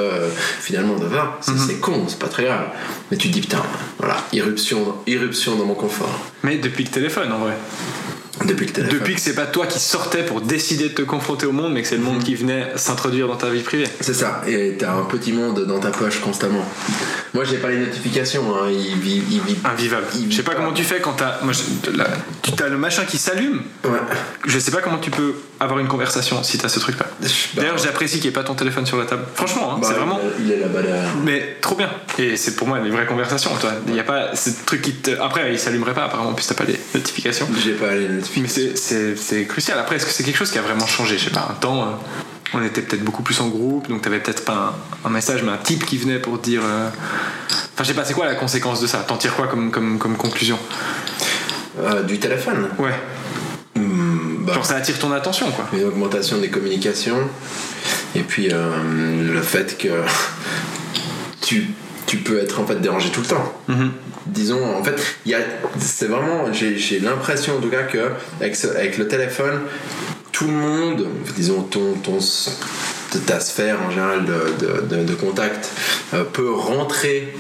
finalement, 0.60 0.96
d'accord, 0.96 1.36
c'est 1.42 1.58
c'est 1.58 1.80
con, 1.80 2.06
c'est 2.08 2.18
pas 2.18 2.28
très 2.28 2.44
grave. 2.44 2.68
Mais 3.10 3.18
tu 3.18 3.28
te 3.28 3.34
dis 3.34 3.42
putain, 3.42 3.62
voilà, 3.98 4.16
irruption, 4.32 4.96
irruption 5.06 5.54
dans 5.56 5.66
mon 5.66 5.74
confort. 5.74 6.18
Mais 6.42 6.56
depuis 6.56 6.84
le 6.84 6.90
téléphone 6.90 7.30
en 7.30 7.40
vrai. 7.40 7.58
Depuis 8.44 9.14
que 9.14 9.20
c'est 9.20 9.34
pas 9.34 9.46
toi 9.46 9.66
qui 9.66 9.78
sortais 9.78 10.24
pour 10.24 10.40
décider 10.40 10.88
de 10.88 10.94
te 10.94 11.02
confronter 11.02 11.46
au 11.46 11.52
monde, 11.52 11.72
mais 11.72 11.82
que 11.82 11.88
c'est 11.88 11.96
le 11.96 12.02
Mhm. 12.02 12.06
monde 12.08 12.24
qui 12.24 12.34
venait 12.34 12.66
s'introduire 12.76 13.28
dans 13.28 13.36
ta 13.36 13.48
vie 13.50 13.60
privée. 13.62 13.86
C'est 14.00 14.14
ça, 14.14 14.42
et 14.46 14.76
t'as 14.78 14.92
un 14.94 15.02
petit 15.04 15.32
monde 15.32 15.64
dans 15.66 15.78
ta 15.78 15.90
poche 15.90 16.20
constamment. 16.20 16.64
Moi 17.34 17.44
j'ai 17.44 17.58
pas 17.58 17.68
les 17.70 17.78
notifications, 17.78 18.42
hein. 18.56 18.68
il 18.70 18.96
vit. 18.98 19.22
Il 19.30 19.40
vit 19.42 19.56
Invivable. 19.64 20.06
il 20.18 20.30
Je 20.32 20.36
sais 20.36 20.42
pas 20.42 20.54
comment 20.54 20.72
tu 20.72 20.82
fais 20.84 21.00
quand 21.00 21.12
t'as. 21.12 21.38
Moi, 21.42 21.52
je- 21.52 21.90
tu 22.56 22.62
as 22.62 22.68
le 22.68 22.76
machin 22.78 23.04
qui 23.04 23.18
s'allume. 23.18 23.62
Ouais. 23.84 23.90
Je 24.46 24.58
sais 24.58 24.70
pas 24.70 24.80
comment 24.80 24.98
tu 24.98 25.10
peux 25.10 25.34
avoir 25.60 25.78
une 25.78 25.86
conversation 25.88 26.42
si 26.42 26.58
t'as 26.58 26.68
ce 26.68 26.80
truc-là. 26.80 27.06
Bah, 27.20 27.26
D'ailleurs, 27.56 27.78
j'apprécie 27.78 28.14
qu'il 28.14 28.24
n'y 28.24 28.28
ait 28.28 28.32
pas 28.32 28.42
ton 28.44 28.54
téléphone 28.54 28.86
sur 28.86 28.96
la 28.96 29.04
table. 29.04 29.22
Franchement, 29.34 29.74
hein, 29.74 29.78
bah, 29.80 29.86
c'est 29.88 29.94
vraiment. 29.94 30.18
Il 30.40 30.50
est 30.50 30.56
là-bas 30.58 30.82
derrière. 30.82 31.10
Mais 31.24 31.56
trop 31.60 31.74
bien. 31.76 31.90
Et 32.18 32.36
c'est 32.36 32.56
pour 32.56 32.66
moi 32.66 32.80
des 32.80 32.90
vraies 32.90 33.06
conversations. 33.06 33.50
Toi, 33.60 33.70
il 33.86 33.94
y 33.94 34.00
a 34.00 34.04
pas 34.04 34.34
ce 34.34 34.50
truc 34.66 34.82
qui 34.82 34.92
te. 34.94 35.10
Après, 35.20 35.52
il 35.52 35.58
s'allumerait 35.58 35.94
pas 35.94 36.04
apparemment 36.04 36.32
puisque 36.32 36.50
t'as 36.50 36.64
pas 36.64 36.70
les 36.70 36.80
notifications. 36.94 37.46
J'ai 37.62 37.72
pas 37.72 37.94
les 37.94 38.08
notifications. 38.08 38.29
Mais 38.36 38.48
c'est- 38.48 39.46
crucial. 39.46 39.78
Après, 39.78 39.96
est-ce 39.96 40.06
que 40.06 40.12
c'est 40.12 40.22
quelque 40.24 40.36
chose 40.36 40.50
qui 40.50 40.58
a 40.58 40.62
vraiment 40.62 40.86
changé? 40.86 41.18
Je 41.18 41.24
sais 41.24 41.30
pas. 41.30 41.48
Un 41.50 41.54
temps, 41.54 41.82
euh, 41.82 41.86
on 42.54 42.62
était 42.62 42.82
peut-être 42.82 43.04
beaucoup 43.04 43.22
plus 43.22 43.40
en 43.40 43.48
groupe, 43.48 43.88
donc 43.88 44.02
t'avais 44.02 44.20
peut-être 44.20 44.44
pas 44.44 44.74
un, 45.04 45.08
un 45.08 45.10
message, 45.10 45.42
mais 45.42 45.50
un 45.52 45.56
type 45.58 45.84
qui 45.86 45.96
venait 45.98 46.18
pour 46.18 46.38
dire. 46.38 46.62
euh, 46.64 46.88
Enfin, 47.74 47.84
je 47.84 47.84
sais 47.84 47.94
pas, 47.94 48.04
c'est 48.04 48.14
quoi 48.14 48.26
la 48.26 48.34
conséquence 48.34 48.80
de 48.80 48.86
ça? 48.86 48.98
T'en 48.98 49.16
tires 49.16 49.34
quoi 49.34 49.46
comme, 49.48 49.70
comme, 49.70 49.98
comme 49.98 50.16
conclusion? 50.16 50.58
Euh, 51.78 52.02
du 52.02 52.18
téléphone 52.18 52.68
Ouais. 52.78 52.92
Bah, 53.76 54.52
Genre, 54.54 54.66
ça 54.66 54.76
attire 54.76 54.98
ton 54.98 55.12
attention, 55.12 55.50
quoi. 55.50 55.66
Une 55.72 55.84
augmentation 55.84 56.38
des 56.38 56.48
communications, 56.50 57.28
et 58.14 58.20
puis 58.22 58.48
euh, 58.52 59.32
le 59.32 59.40
fait 59.42 59.78
que 59.78 59.88
tu, 61.40 61.70
tu 62.10 62.16
peux 62.18 62.38
être 62.44 62.58
en 62.60 62.66
fait 62.66 62.80
dérangé 62.80 63.10
tout 63.10 63.20
le 63.20 63.26
temps. 63.34 63.52
Mhm. 63.68 63.90
disons 64.26 64.62
en 64.78 64.82
fait 64.84 64.96
il 65.26 65.32
y 65.32 65.34
a 65.34 65.42
c'est 65.78 66.06
vraiment 66.14 66.52
j'ai 66.52 66.98
l'impression 67.00 67.56
en 67.56 67.60
tout 67.60 67.70
cas 67.76 67.84
que 67.92 68.02
avec, 68.40 68.54
ce- 68.56 68.68
avec 68.82 68.98
le 68.98 69.06
téléphone 69.14 69.58
tout 70.32 70.46
le 70.46 70.52
monde 70.66 71.06
disons 71.36 71.62
ton 71.74 71.94
ton 72.06 72.18
ta 73.26 73.40
sphère 73.40 73.78
en 73.86 73.90
général 73.90 74.20
de, 74.24 74.40
de, 74.64 74.96
de- 74.96 75.04
de 75.04 75.14
contact 75.14 75.62
euh, 76.14 76.22
peut 76.36 76.52
rentrer 76.52 77.34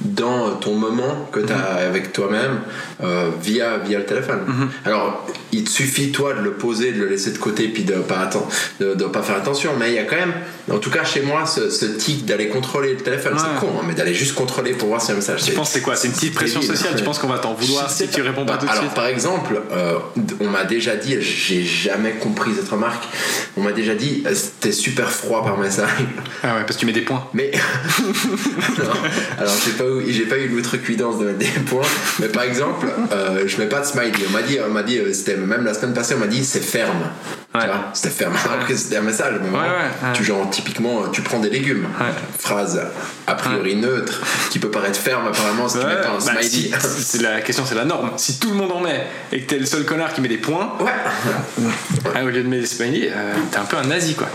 dans 0.00 0.50
ton 0.56 0.74
moment 0.74 1.28
que 1.32 1.40
tu 1.40 1.52
as 1.52 1.86
avec 1.88 2.12
toi-même 2.12 2.60
euh, 3.04 3.30
via, 3.40 3.78
via 3.78 3.98
le 4.00 4.04
téléphone. 4.04 4.40
Alors, 4.84 5.26
il 5.52 5.62
te 5.64 5.70
suffit, 5.70 6.10
toi, 6.12 6.34
de 6.34 6.40
le 6.42 6.52
poser, 6.52 6.92
de 6.92 6.98
le 6.98 7.08
laisser 7.08 7.30
de 7.30 7.38
côté, 7.38 7.68
puis 7.68 7.84
de 7.84 7.94
pas, 7.94 8.24
atten- 8.26 8.42
de, 8.80 8.94
de 8.94 9.04
pas 9.04 9.22
faire 9.22 9.36
attention. 9.36 9.70
Mais 9.78 9.90
il 9.90 9.94
y 9.94 9.98
a 9.98 10.04
quand 10.04 10.16
même, 10.16 10.34
en 10.70 10.78
tout 10.78 10.90
cas 10.90 11.04
chez 11.04 11.22
moi, 11.22 11.44
ce, 11.46 11.70
ce 11.70 11.84
tic 11.86 12.24
d'aller 12.24 12.48
contrôler 12.48 12.90
le 12.94 12.96
téléphone. 13.00 13.34
Ouais. 13.34 13.38
C'est 13.40 13.60
con, 13.60 13.72
hein, 13.80 13.84
mais 13.86 13.94
d'aller 13.94 14.14
juste 14.14 14.34
contrôler 14.34 14.72
pour 14.72 14.88
voir 14.88 15.00
si 15.02 15.12
un 15.12 15.16
message. 15.16 15.42
Tu 15.42 15.52
penses 15.52 15.68
que 15.68 15.74
c'est 15.74 15.80
quoi? 15.80 15.96
C'est 15.96 16.08
une 16.08 16.14
petite 16.14 16.34
pression 16.34 16.60
débile. 16.60 16.76
sociale? 16.76 16.94
Tu 16.96 17.04
penses 17.04 17.18
qu'on 17.18 17.28
va 17.28 17.38
t'en 17.38 17.54
vouloir 17.54 17.90
si 17.90 18.06
tu 18.08 18.22
réponds 18.22 18.44
pas 18.46 18.56
tout 18.58 18.66
de 18.66 18.70
Alors, 18.70 18.82
suite? 18.84 18.94
par 18.94 19.06
exemple, 19.06 19.60
euh, 19.72 19.94
on 20.40 20.48
m'a 20.48 20.64
déjà 20.64 20.94
dit, 20.96 21.16
j'ai 21.20 21.64
jamais 21.64 22.12
compris 22.12 22.52
cette 22.54 22.68
remarque, 22.68 23.04
on 23.56 23.62
m'a 23.62 23.72
déjà 23.72 23.94
dit, 23.94 24.22
euh, 24.26 24.34
t'es 24.60 24.72
super 24.72 25.10
froid 25.10 25.42
par 25.44 25.58
message. 25.58 25.88
Ah 26.42 26.54
ouais, 26.56 26.60
parce 26.62 26.76
que 26.76 26.80
tu 26.80 26.86
mets 26.86 26.92
des 26.92 27.02
points. 27.02 27.26
Mais. 27.34 27.50
Non. 28.78 28.90
Alors, 29.38 29.52
j'ai 29.64 29.72
pas, 29.72 29.84
eu- 29.84 30.12
j'ai 30.12 30.24
pas 30.26 30.38
eu 30.38 30.48
l'outrecuidance 30.48 31.18
de 31.18 31.24
mettre 31.26 31.38
des 31.38 31.46
points, 31.66 31.82
mais 32.20 32.28
par 32.28 32.42
exemple, 32.44 32.86
euh, 33.12 33.44
je 33.46 33.56
mets 33.58 33.66
pas 33.66 33.80
de 33.80 33.86
smiley. 33.86 34.12
On 34.28 34.32
m'a 34.32 34.42
dit, 34.42 34.58
on 34.66 34.70
m'a 34.70 34.82
dit 34.82 34.98
euh, 34.98 35.12
c'était 35.12 35.36
même 35.36 35.64
la 35.64 35.74
semaine 35.74 35.94
passée, 35.94 36.14
on 36.14 36.18
m'a 36.18 36.26
dit 36.26 36.44
c'est 36.44 36.60
ferme. 36.62 37.02
Ouais. 37.54 37.60
C'était. 37.92 38.24
Alors 38.24 38.66
que 38.66 38.74
c'était 38.74 38.96
un 38.96 39.02
message, 39.02 39.34
mais 39.42 39.50
ouais, 39.50 39.64
ouais. 39.64 40.12
tu 40.14 40.24
genre 40.24 40.48
typiquement, 40.50 41.08
tu 41.12 41.20
prends 41.20 41.38
des 41.38 41.50
légumes. 41.50 41.86
Ouais. 42.00 42.06
Phrase 42.38 42.80
a 43.26 43.34
priori 43.34 43.76
neutre, 43.76 44.20
qui 44.50 44.58
peut 44.58 44.70
paraître 44.70 44.98
ferme 44.98 45.26
apparemment 45.28 45.68
si 45.68 45.78
tu 45.78 45.86
mets 45.86 45.96
pas 46.00 46.08
un 46.08 46.14
bah, 46.14 46.42
smiley. 46.42 46.70
si- 46.78 47.18
la 47.18 47.40
question, 47.42 47.64
c'est 47.66 47.74
la 47.74 47.84
norme. 47.84 48.12
Si 48.16 48.38
tout 48.38 48.48
le 48.48 48.54
monde 48.56 48.72
en 48.72 48.80
met 48.80 49.06
et 49.32 49.40
que 49.42 49.50
t'es 49.50 49.58
le 49.58 49.66
seul 49.66 49.84
connard 49.84 50.12
qui 50.14 50.20
met 50.22 50.28
des 50.28 50.38
points, 50.38 50.72
Ouais, 50.80 50.90
ah, 52.14 52.24
au 52.24 52.28
lieu 52.28 52.42
de 52.42 52.48
mettre 52.48 52.62
des 52.62 52.66
smileys, 52.68 53.10
euh, 53.14 53.34
t'es 53.50 53.58
un 53.58 53.64
peu 53.64 53.76
un 53.76 53.84
nazi 53.84 54.14
quoi. 54.14 54.28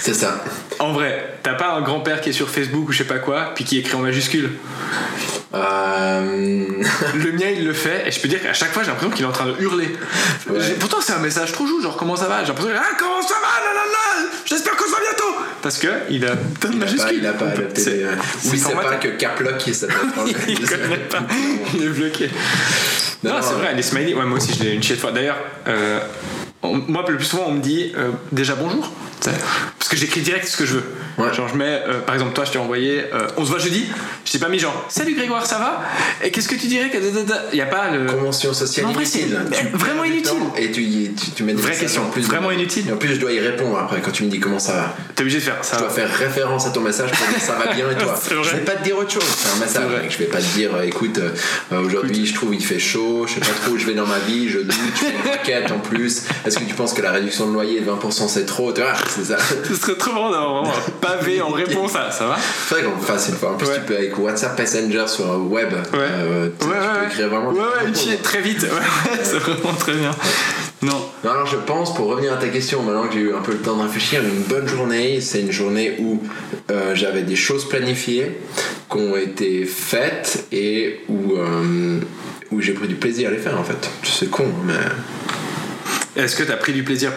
c'est 0.00 0.14
ça. 0.14 0.44
En 0.80 0.92
vrai, 0.92 1.34
t'as 1.42 1.54
pas 1.54 1.72
un 1.72 1.80
grand-père 1.82 2.20
qui 2.20 2.30
est 2.30 2.32
sur 2.32 2.48
Facebook 2.48 2.88
ou 2.88 2.92
je 2.92 2.98
sais 2.98 3.04
pas 3.04 3.18
quoi, 3.18 3.52
puis 3.54 3.64
qui 3.64 3.78
écrit 3.78 3.94
en 3.96 4.00
majuscule. 4.00 4.50
Euh, 5.54 6.66
Le 7.14 7.32
mien, 7.32 7.46
il 7.56 7.64
le 7.64 7.72
fait, 7.72 8.06
et 8.06 8.10
je 8.10 8.20
peux 8.20 8.28
dire 8.28 8.40
qu'à 8.42 8.52
chaque 8.52 8.72
fois, 8.72 8.82
j'ai 8.82 8.88
l'impression 8.90 9.10
qu'il 9.10 9.24
est 9.24 9.28
en 9.28 9.32
train 9.32 9.46
de 9.46 9.54
hurler. 9.60 9.88
Ouais. 10.48 10.60
Pourtant, 10.78 10.98
c'est 11.00 11.14
un 11.14 11.18
message 11.18 11.52
trop 11.52 11.66
chou, 11.66 11.80
genre 11.82 11.96
comment 11.96 12.16
ça 12.16 12.26
va? 12.28 12.42
J'ai 12.42 12.48
l'impression 12.48 12.72
Ah, 12.76 12.94
comment 12.98 13.22
ça 13.22 13.34
va? 13.34 13.64
Là, 13.66 13.74
là, 13.74 13.86
là 13.90 14.28
J'espère 14.44 14.76
qu'on 14.76 14.84
se 14.84 14.90
voit 14.90 15.00
bientôt 15.00 15.34
Parce 15.62 15.78
que 15.78 15.88
il 16.10 16.24
a 16.26 16.36
plein 16.36 16.70
de 16.70 16.76
majuscules. 16.76 17.18
il 17.18 17.26
a 17.26 17.32
pas 17.32 17.46
adapté. 17.46 17.80
C'est- 17.80 18.02
euh, 18.04 18.12
Oui, 18.44 18.58
c'est 18.58 18.74
pas 18.74 18.96
que 18.96 19.08
Caplock 19.08 19.58
qui 19.58 19.74
s'appelle. 19.74 19.96
il 20.48 20.60
connaît 20.66 20.96
pas, 20.96 21.18
il 21.74 21.82
est 21.82 21.88
bloqué. 21.88 22.30
Non, 23.24 23.32
Non, 23.34 23.36
c'est 23.42 23.54
vrai, 23.54 23.74
les 23.74 23.82
smileys, 23.82 24.14
ouais, 24.14 24.24
moi 24.24 24.36
aussi 24.38 24.54
je 24.56 24.62
l'ai 24.64 24.74
une 24.74 24.82
chier 24.82 24.94
de 24.96 25.00
fois. 25.00 25.10
D'ailleurs, 25.12 25.38
euh, 25.66 25.98
on- 26.62 26.82
moi 26.88 27.04
le 27.08 27.16
plus 27.16 27.24
souvent 27.26 27.44
on 27.48 27.52
me 27.52 27.60
dit 27.60 27.92
euh, 27.96 28.10
déjà 28.32 28.54
bonjour. 28.54 28.90
Parce 29.78 29.88
que 29.90 29.96
j'écris 29.96 30.20
direct 30.20 30.46
ce 30.46 30.56
que 30.56 30.64
je 30.66 30.74
veux. 30.74 30.84
Ouais. 31.18 31.32
Genre 31.34 31.48
je 31.48 31.56
mets, 31.56 31.82
euh, 31.86 32.00
par 32.00 32.14
exemple 32.14 32.32
toi 32.34 32.44
je 32.44 32.52
t'ai 32.52 32.58
envoyé, 32.58 33.04
euh, 33.12 33.26
on 33.36 33.44
se 33.44 33.50
voit 33.50 33.58
jeudi, 33.58 33.84
je 34.28 34.32
t'ai 34.34 34.38
pas 34.38 34.50
mis 34.50 34.58
genre 34.58 34.84
salut 34.88 35.14
Grégoire 35.14 35.46
ça 35.46 35.56
va? 35.58 35.80
Et 36.22 36.30
qu'est-ce 36.30 36.48
que 36.48 36.54
tu 36.54 36.66
dirais 36.66 36.90
que 36.90 36.98
il 37.52 37.56
y 37.58 37.62
a 37.62 37.66
pas 37.66 37.90
le 37.90 38.04
Convention 38.04 38.52
sociale 38.52 38.84
Non, 38.84 38.92
vrai, 38.92 39.06
c'est 39.06 39.20
inutile. 39.20 39.38
Tu 39.50 39.66
vraiment 39.68 40.04
inutile. 40.04 40.42
Et 40.58 40.70
tu, 40.70 40.84
tu, 41.14 41.30
tu 41.30 41.42
mets 41.44 41.54
des 41.54 41.62
Vraie 41.62 41.74
question, 41.74 42.02
en 42.02 42.10
plus. 42.10 42.26
vraiment 42.26 42.50
inutile. 42.50 42.86
Et 42.88 42.92
en 42.92 42.98
plus, 42.98 43.14
je 43.14 43.20
dois 43.20 43.32
y 43.32 43.40
répondre 43.40 43.78
après 43.78 44.02
quand 44.02 44.10
tu 44.10 44.24
me 44.24 44.28
dis 44.28 44.38
comment 44.38 44.58
ça 44.58 44.72
va. 44.74 44.96
T'es 45.14 45.22
obligé 45.22 45.38
de 45.38 45.44
faire 45.44 45.56
ça. 45.62 45.76
Je 45.78 45.82
dois 45.82 45.90
faire 45.90 46.10
référence 46.12 46.66
à 46.66 46.70
ton 46.70 46.82
message 46.82 47.10
pour 47.10 47.26
dire 47.26 47.40
ça 47.40 47.54
va 47.54 47.72
bien 47.72 47.90
et 47.90 47.94
toi. 47.96 48.14
C'est 48.22 48.34
vrai. 48.34 48.44
Je 48.44 48.56
vais 48.56 48.64
pas 48.64 48.72
te 48.72 48.84
dire 48.84 48.98
autre 48.98 49.10
chose. 49.10 49.24
C'est 49.24 49.56
un 49.56 49.60
message. 49.60 49.84
vrai. 49.84 50.06
Je 50.10 50.18
vais 50.18 50.26
pas 50.26 50.38
te 50.38 50.54
dire 50.54 50.74
euh, 50.74 50.82
écoute, 50.82 51.16
euh, 51.18 51.30
euh, 51.72 51.82
aujourd'hui 51.82 52.26
je 52.26 52.34
trouve 52.34 52.54
il 52.54 52.62
fait 52.64 52.78
chaud, 52.78 53.24
je 53.26 53.34
sais 53.34 53.40
pas 53.40 53.46
trop 53.62 53.72
où 53.72 53.78
je 53.78 53.86
vais 53.86 53.94
dans 53.94 54.06
ma 54.06 54.18
vie, 54.18 54.48
je 54.50 54.58
doute, 54.58 54.74
je 54.94 55.04
fais 55.04 55.12
une 55.12 55.30
requête 55.32 55.70
en 55.70 55.78
plus. 55.78 56.24
Est-ce 56.44 56.58
que 56.58 56.64
tu 56.64 56.74
penses 56.74 56.92
que 56.92 57.02
la 57.02 57.12
réduction 57.12 57.46
de 57.48 57.52
loyer 57.54 57.80
de 57.80 57.90
20% 57.90 58.28
c'est 58.28 58.44
trop 58.44 58.72
Tu 58.72 58.80
vois, 58.82 58.92
c'est 59.08 59.24
ça. 59.24 59.38
Ce 59.68 59.74
serait 59.74 59.96
trop 59.96 60.12
marrant 60.12 60.30
d'avoir 60.30 60.62
vraiment 60.62 60.76
un 60.76 60.90
pavé 61.00 61.40
en 61.40 61.48
réponse 61.52 61.94
à 61.96 62.10
ça 62.10 62.26
va? 62.26 62.36
Faudrait 62.36 62.84
qu'on 62.84 62.96
le 62.96 63.02
fasse 63.02 63.28
une 63.28 63.36
fois. 63.36 63.52
En 63.52 63.56
plus, 63.56 63.68
tu 63.74 63.80
peux 63.86 63.94
avec 64.18 64.24
WhatsApp 64.26 64.58
Messenger 64.58 65.04
sur 65.08 65.30
euh, 65.30 65.36
web. 65.36 65.68
euh, 65.94 66.48
tu, 66.58 66.66
Ouais, 66.66 66.66
tu 66.66 66.66
ouais, 66.68 66.74
peux 66.76 67.00
ouais. 67.00 67.06
écrire 67.06 67.28
vraiment. 67.28 67.50
Ouais, 67.50 67.60
ouais, 67.60 68.16
très 68.22 68.40
vite. 68.40 68.62
Ouais, 68.68 68.68
ouais, 69.12 69.18
c'est 69.22 69.38
vraiment 69.38 69.74
très 69.78 69.94
bien. 69.94 70.10
Non. 70.82 70.92
Non, 71.24 71.30
alors 71.30 71.46
je 71.46 71.56
pense, 71.56 71.92
pour 71.94 72.06
revenir 72.06 72.32
à 72.32 72.36
ta 72.36 72.48
question, 72.48 72.82
maintenant 72.82 73.08
que 73.08 73.14
j'ai 73.14 73.20
eu 73.20 73.34
un 73.34 73.40
peu 73.40 73.52
le 73.52 73.58
temps 73.58 73.76
de 73.76 73.82
réfléchir, 73.82 74.22
une 74.22 74.42
bonne 74.42 74.68
journée, 74.68 75.20
c'est 75.20 75.40
une 75.40 75.50
journée 75.50 75.96
où 75.98 76.22
euh, 76.70 76.94
j'avais 76.94 77.22
des 77.22 77.34
choses 77.34 77.68
planifiées 77.68 78.38
qui 78.90 78.96
ont 78.98 79.16
été 79.16 79.64
faites 79.64 80.46
et 80.52 81.00
où, 81.08 81.32
euh, 81.36 81.98
où 82.52 82.60
j'ai 82.60 82.72
pris 82.74 82.86
du 82.86 82.94
plaisir 82.94 83.28
à 83.28 83.32
les 83.32 83.38
faire 83.38 83.58
en 83.58 83.64
fait. 83.64 83.88
C'est 84.04 84.30
con, 84.30 84.46
mais. 84.64 84.74
Est-ce 86.22 86.36
que 86.36 86.42
t'as 86.44 86.56
pris 86.56 86.72
du 86.72 86.82
plaisir? 86.84 87.12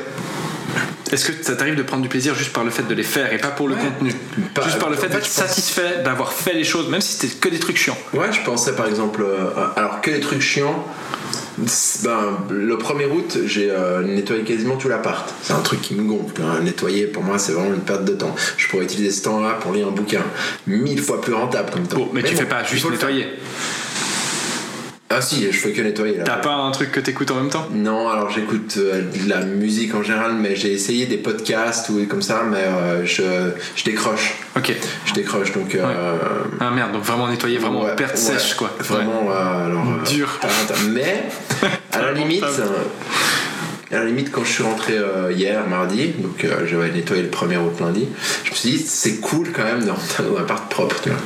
Est-ce 1.11 1.25
que 1.31 1.43
ça 1.43 1.55
t'arrive 1.55 1.75
de 1.75 1.83
prendre 1.83 2.03
du 2.03 2.09
plaisir 2.09 2.35
juste 2.35 2.53
par 2.53 2.63
le 2.63 2.69
fait 2.71 2.83
de 2.83 2.93
les 2.93 3.03
faire 3.03 3.33
et 3.33 3.37
pas 3.37 3.49
pour 3.49 3.67
le 3.67 3.75
Ouais. 3.75 3.81
contenu 3.81 4.13
Pas- 4.53 4.63
Juste 4.63 4.79
par 4.79 4.89
le 4.89 4.95
fait 4.95 5.09
d'être 5.09 5.25
satisfait 5.25 6.01
d'avoir 6.03 6.31
fait 6.33 6.53
les 6.53 6.63
choses, 6.63 6.87
même 6.89 7.01
si 7.01 7.13
c'était 7.13 7.33
que 7.35 7.49
des 7.49 7.59
trucs 7.59 7.77
chiants. 7.77 7.97
Ouais, 8.13 8.31
je 8.31 8.41
pensais 8.41 8.73
par 8.73 8.87
exemple. 8.87 9.21
euh, 9.23 9.49
alors 9.75 10.01
que 10.01 10.11
les 10.11 10.19
trucs 10.21 10.41
chiants. 10.41 10.85
Ben, 12.03 12.37
le 12.49 12.75
1er 12.77 13.05
août, 13.11 13.37
j'ai 13.45 13.69
euh, 13.69 14.01
nettoyé 14.03 14.43
quasiment 14.43 14.77
tout 14.77 14.87
l'appart. 14.87 15.31
C'est 15.43 15.53
un 15.53 15.59
truc 15.59 15.81
qui 15.81 15.93
me 15.95 16.03
gonfle. 16.03 16.41
hein. 16.41 16.61
Nettoyer, 16.63 17.07
pour 17.07 17.23
moi, 17.23 17.37
c'est 17.37 17.51
vraiment 17.51 17.73
une 17.75 17.81
perte 17.81 18.05
de 18.05 18.13
temps. 18.13 18.33
Je 18.57 18.67
pourrais 18.67 18.85
utiliser 18.85 19.11
ce 19.11 19.21
temps-là 19.23 19.57
pour 19.61 19.73
lire 19.73 19.87
un 19.87 19.91
bouquin. 19.91 20.21
Mille 20.65 21.01
fois 21.01 21.21
plus 21.21 21.33
rentable 21.33 21.69
comme 21.71 21.83
temps. 21.87 21.97
Bon, 21.97 22.09
mais, 22.13 22.23
tu 22.23 22.33
bon, 22.33 22.39
fais 22.39 22.47
pas 22.47 22.63
juste 22.63 22.89
nettoyer. 22.89 23.27
Ah 25.13 25.21
si, 25.21 25.45
je 25.51 25.57
fais 25.57 25.71
que 25.71 25.81
nettoyer 25.81 26.17
là. 26.17 26.23
T'as 26.23 26.37
pas 26.37 26.53
un 26.53 26.71
truc 26.71 26.91
que 26.91 26.99
t'écoutes 26.99 27.31
en 27.31 27.35
même 27.35 27.49
temps? 27.49 27.67
Non, 27.73 28.07
alors 28.09 28.29
j'écoute 28.29 28.75
euh, 28.77 29.01
de 29.01 29.29
la 29.29 29.41
musique 29.41 29.93
en 29.93 30.03
général, 30.03 30.33
mais 30.35 30.55
j'ai 30.55 30.71
essayé 30.71 31.05
des 31.05 31.17
podcasts 31.17 31.89
ou 31.89 32.05
comme 32.07 32.21
ça, 32.21 32.43
mais 32.49 32.57
euh, 32.59 33.05
je, 33.05 33.51
je 33.75 33.83
décroche. 33.83 34.35
Ok. 34.55 34.73
Je 35.05 35.13
décroche, 35.13 35.51
donc... 35.51 35.75
euh, 35.75 36.17
Ah 36.59 36.71
merde, 36.71 36.93
donc 36.93 37.03
vraiment 37.03 37.27
nettoyer, 37.27 37.57
vraiment 37.57 37.83
ouais, 37.83 37.95
perte 37.95 38.13
ouais, 38.13 38.17
sèche 38.17 38.55
quoi. 38.55 38.69
Vraiment, 38.79 39.29
euh, 39.29 39.65
alors... 39.65 39.83
Dur. 40.09 40.29
Mais, 40.89 41.23
à 41.91 42.01
la 42.01 42.13
limite... 42.13 42.45
euh, 43.93 43.95
à 43.95 43.99
la 43.99 44.05
limite, 44.05 44.31
quand 44.31 44.43
je 44.43 44.51
suis 44.51 44.63
rentré 44.63 44.93
euh, 44.97 45.31
hier, 45.31 45.67
mardi, 45.67 46.09
donc 46.19 46.43
euh, 46.43 46.65
j'avais 46.67 46.91
nettoyé 46.91 47.23
le 47.23 47.29
1er 47.29 47.57
août 47.57 47.79
lundi, 47.79 48.07
je 48.45 48.51
me 48.51 48.55
suis 48.55 48.69
dit, 48.71 48.85
c'est 48.87 49.17
cool 49.17 49.51
quand 49.53 49.63
même 49.63 49.83
de 49.85 49.89
rentrer 49.91 50.23
dans 50.23 50.37
un 50.37 50.41
appart 50.41 50.69
propre, 50.71 50.95
tu 51.01 51.09
vois. 51.09 51.19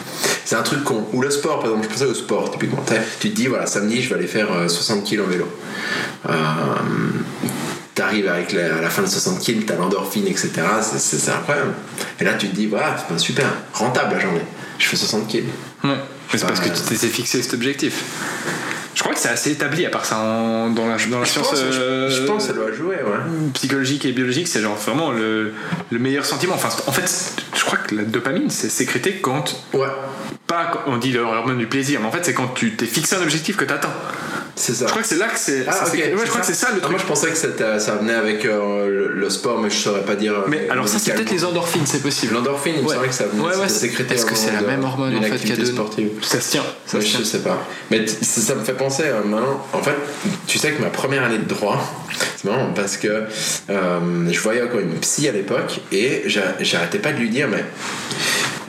C'est 0.46 0.56
un 0.56 0.62
truc 0.64 0.84
con. 0.84 1.08
Ou 1.14 1.22
le 1.22 1.32
sport, 1.32 1.60
par 1.60 1.70
exemple, 1.70 1.88
je 1.88 1.94
pensais 1.94 2.06
au 2.06 2.14
sport, 2.14 2.52
typiquement. 2.52 2.84
Tu 3.20 3.30
te 3.32 3.36
dis, 3.36 3.48
voilà, 3.48 3.66
samedi, 3.66 4.02
je 4.02 4.10
vais 4.10 4.16
aller 4.16 4.28
faire 4.28 4.52
euh, 4.54 4.68
60 4.68 5.04
kg 5.10 5.22
en 5.22 5.28
vélo. 5.28 5.48
Euh, 6.30 6.34
T'arrives 7.96 8.28
avec 8.28 8.52
la, 8.52 8.76
à 8.78 8.82
la 8.82 8.90
fin 8.90 9.02
de 9.04 9.08
60 9.08 9.40
kg, 9.42 9.66
t'as 9.66 9.78
l'endorphine, 9.78 10.28
etc. 10.28 10.52
C'est- 10.82 11.30
incroyable. 11.32 11.72
Et 12.20 12.26
là, 12.26 12.34
tu 12.34 12.50
te 12.50 12.56
dis, 12.56 12.66
voilà, 12.68 12.98
c'est 12.98 13.08
pas 13.14 13.18
super, 13.18 13.46
rentable 13.74 14.16
la 14.16 14.20
journée. 14.20 14.42
Je 14.78 14.86
fais 14.86 14.98
60 14.98 15.30
kg. 15.32 15.44
Ouais. 15.86 15.96
Mais 16.34 16.40
c'est 16.40 16.46
parce 16.46 16.60
que 16.60 16.68
tu 16.68 16.82
t'étais 16.82 17.08
fixé 17.08 17.42
cet 17.42 17.54
objectif. 17.54 18.04
Je 18.96 19.02
crois 19.02 19.14
que 19.14 19.20
c'est 19.20 19.30
assez 19.30 19.52
établi 19.52 19.86
à 19.86 19.90
part 19.90 20.06
ça 20.06 20.18
en- 20.18 20.70
dans 20.70 20.88
la, 20.88 20.96
dans 20.98 21.20
la 21.20 21.25
Je 21.25 21.30
science 21.32 21.50
pense, 21.50 21.60
je- 21.60 22.10
je 22.10 22.24
pense 22.25 22.44
que 22.48 22.54
ça 22.54 22.58
doit 22.58 22.72
jouer, 22.72 22.96
ouais. 22.96 23.50
psychologique 23.54 24.06
et 24.06 24.14
biologique, 24.14 24.48
c'est 24.48 24.62
genre 24.62 24.75
vraiment 24.78 25.12
le, 25.12 25.54
le 25.92 26.00
meilleur 26.00 26.25
sentiment. 26.25 26.56
Enfin, 26.56 26.70
en 26.88 26.92
fait, 26.94 27.34
je 27.56 27.64
crois 27.66 27.78
que 27.78 27.94
la 27.94 28.04
dopamine, 28.04 28.50
c'est 28.50 28.70
sécrété 28.70 29.16
quand 29.22 29.62
Ouais, 29.74 29.88
pas 30.48 30.66
quand 30.72 30.80
on 30.88 30.98
dit 30.98 31.12
l'hormone 31.12 31.58
du 31.58 31.68
plaisir, 31.68 32.00
mais 32.00 32.08
en 32.08 32.12
fait, 32.12 32.24
c'est 32.24 32.34
quand 32.34 32.48
tu 32.56 32.75
t'es 32.75 32.86
fixé 32.86 33.16
un 33.18 33.22
objectif 33.22 33.58
que 33.58 33.66
t'atteins. 33.66 33.94
C'est 34.56 34.74
ça. 34.74 34.86
Je 34.86 34.92
crois 34.92 35.02
que 35.02 35.08
c'est 35.08 35.18
là 35.18 35.28
que 35.28 35.38
c'est. 35.40 35.66
Ah, 35.68 35.72
ça 35.72 35.84
ok. 35.86 35.92
sécrète. 35.92 36.14
Ouais, 36.16 36.22
je 36.24 36.30
crois 36.30 36.42
que 36.42 36.48
c'est 36.48 36.54
ça 36.54 36.68
le 36.70 36.76
Ah, 36.78 36.80
truc. 36.80 36.92
moi, 36.92 37.00
je 37.02 37.06
pensais 37.06 37.30
que 37.30 37.36
ça 37.80 37.96
venait 37.96 38.14
avec 38.14 38.46
euh, 38.46 38.88
le, 38.90 39.08
le 39.20 39.30
sport, 39.30 39.60
mais 39.62 39.70
je 39.70 39.76
saurais 39.76 40.04
pas 40.04 40.16
dire. 40.16 40.34
euh, 40.34 40.46
Mais 40.48 40.68
alors, 40.70 40.88
ça, 40.88 40.98
c'est 41.00 41.14
peut-être 41.14 41.32
les 41.32 41.44
endorphines, 41.46 41.86
c'est 41.86 42.02
possible. 42.02 42.34
L'endorphine, 42.34 42.74
il 42.78 42.84
me 42.84 42.90
semblait 42.90 43.08
que 43.10 43.14
ça 43.14 43.26
venait 43.26 43.44
Ouais, 43.44 43.56
ouais, 43.58 43.70
sécrété 43.70 44.16
est-ce 44.16 44.26
que 44.26 44.36
c'est 44.36 44.52
la 44.54 44.62
même 44.62 44.84
hormone, 44.84 45.10
d'une 45.12 45.20
en 45.20 45.28
fait, 45.28 45.38
qu'il 45.40 45.50
y 45.50 45.54
a 45.54 45.58
de- 45.58 45.66
sportive. 45.66 46.10
Ça 46.22 46.40
se 46.40 46.52
tient. 46.52 46.64
Ça 46.86 47.02
se 47.02 47.06
je 47.06 47.16
tient. 47.18 47.26
sais 47.26 47.40
pas. 47.40 47.62
Mais 47.92 48.06
ça, 48.08 48.56
me 48.56 48.64
fait 48.64 48.74
penser 48.74 49.04
euh, 49.06 49.24
maintenant. 49.24 49.66
En 49.74 49.82
fait, 49.84 49.96
tu 50.48 50.58
sais 50.58 50.72
que 50.72 50.82
ma 50.82 50.90
première 50.90 51.24
année 51.24 51.38
de 51.40 51.44
droit, 51.48 51.82
c'est 52.38 52.46
marrant 52.50 52.72
parce 52.74 52.98
que 52.98 53.08
euh, 53.70 54.00
je 54.32 54.40
voyais 54.40 54.62
encore 54.62 54.80
une 54.80 54.94
psy 55.00 55.28
à 55.28 55.32
l'époque 55.34 55.82
et 55.92 56.24
j'a- 56.28 56.56
j'arrêtais 56.62 57.00
pas 57.00 57.12
de 57.12 57.18
lui 57.18 57.30
dire, 57.30 57.48
mais 57.50 57.64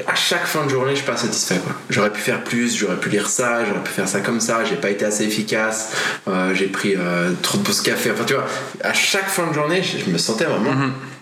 à 0.07 0.15
chaque 0.15 0.47
fin 0.47 0.65
de 0.65 0.71
journée, 0.71 0.93
je 0.93 0.97
suis 0.97 1.07
pas 1.07 1.17
satisfait. 1.17 1.59
quoi. 1.59 1.73
J'aurais 1.91 2.12
pu 2.12 2.21
faire 2.21 2.43
plus, 2.45 2.76
j'aurais 2.76 2.97
pu 2.97 3.09
lire 3.09 3.29
ça, 3.29 3.65
j'aurais 3.65 3.83
pu 3.83 3.91
faire 3.91 4.09
ça 4.09 4.21
comme 4.21 4.41
ça, 4.41 4.65
j'ai 4.65 4.76
pas 4.76 4.91
été 4.91 5.05
assez 5.05 5.25
efficace, 5.25 5.91
euh, 6.29 6.55
j'ai 6.55 6.67
pris 6.67 6.95
euh, 6.97 7.33
trop 7.43 7.59
de 7.59 7.62
pauses 7.62 7.81
café. 7.81 8.11
Enfin, 8.12 8.25
tu 8.25 8.35
vois, 8.35 8.47
à 8.83 8.93
chaque 8.93 9.29
fin 9.29 9.47
de 9.49 9.55
journée, 9.55 9.83
je, 9.83 10.05
je 10.05 10.11
me 10.11 10.19
sentais 10.19 10.45
vraiment 10.45 10.73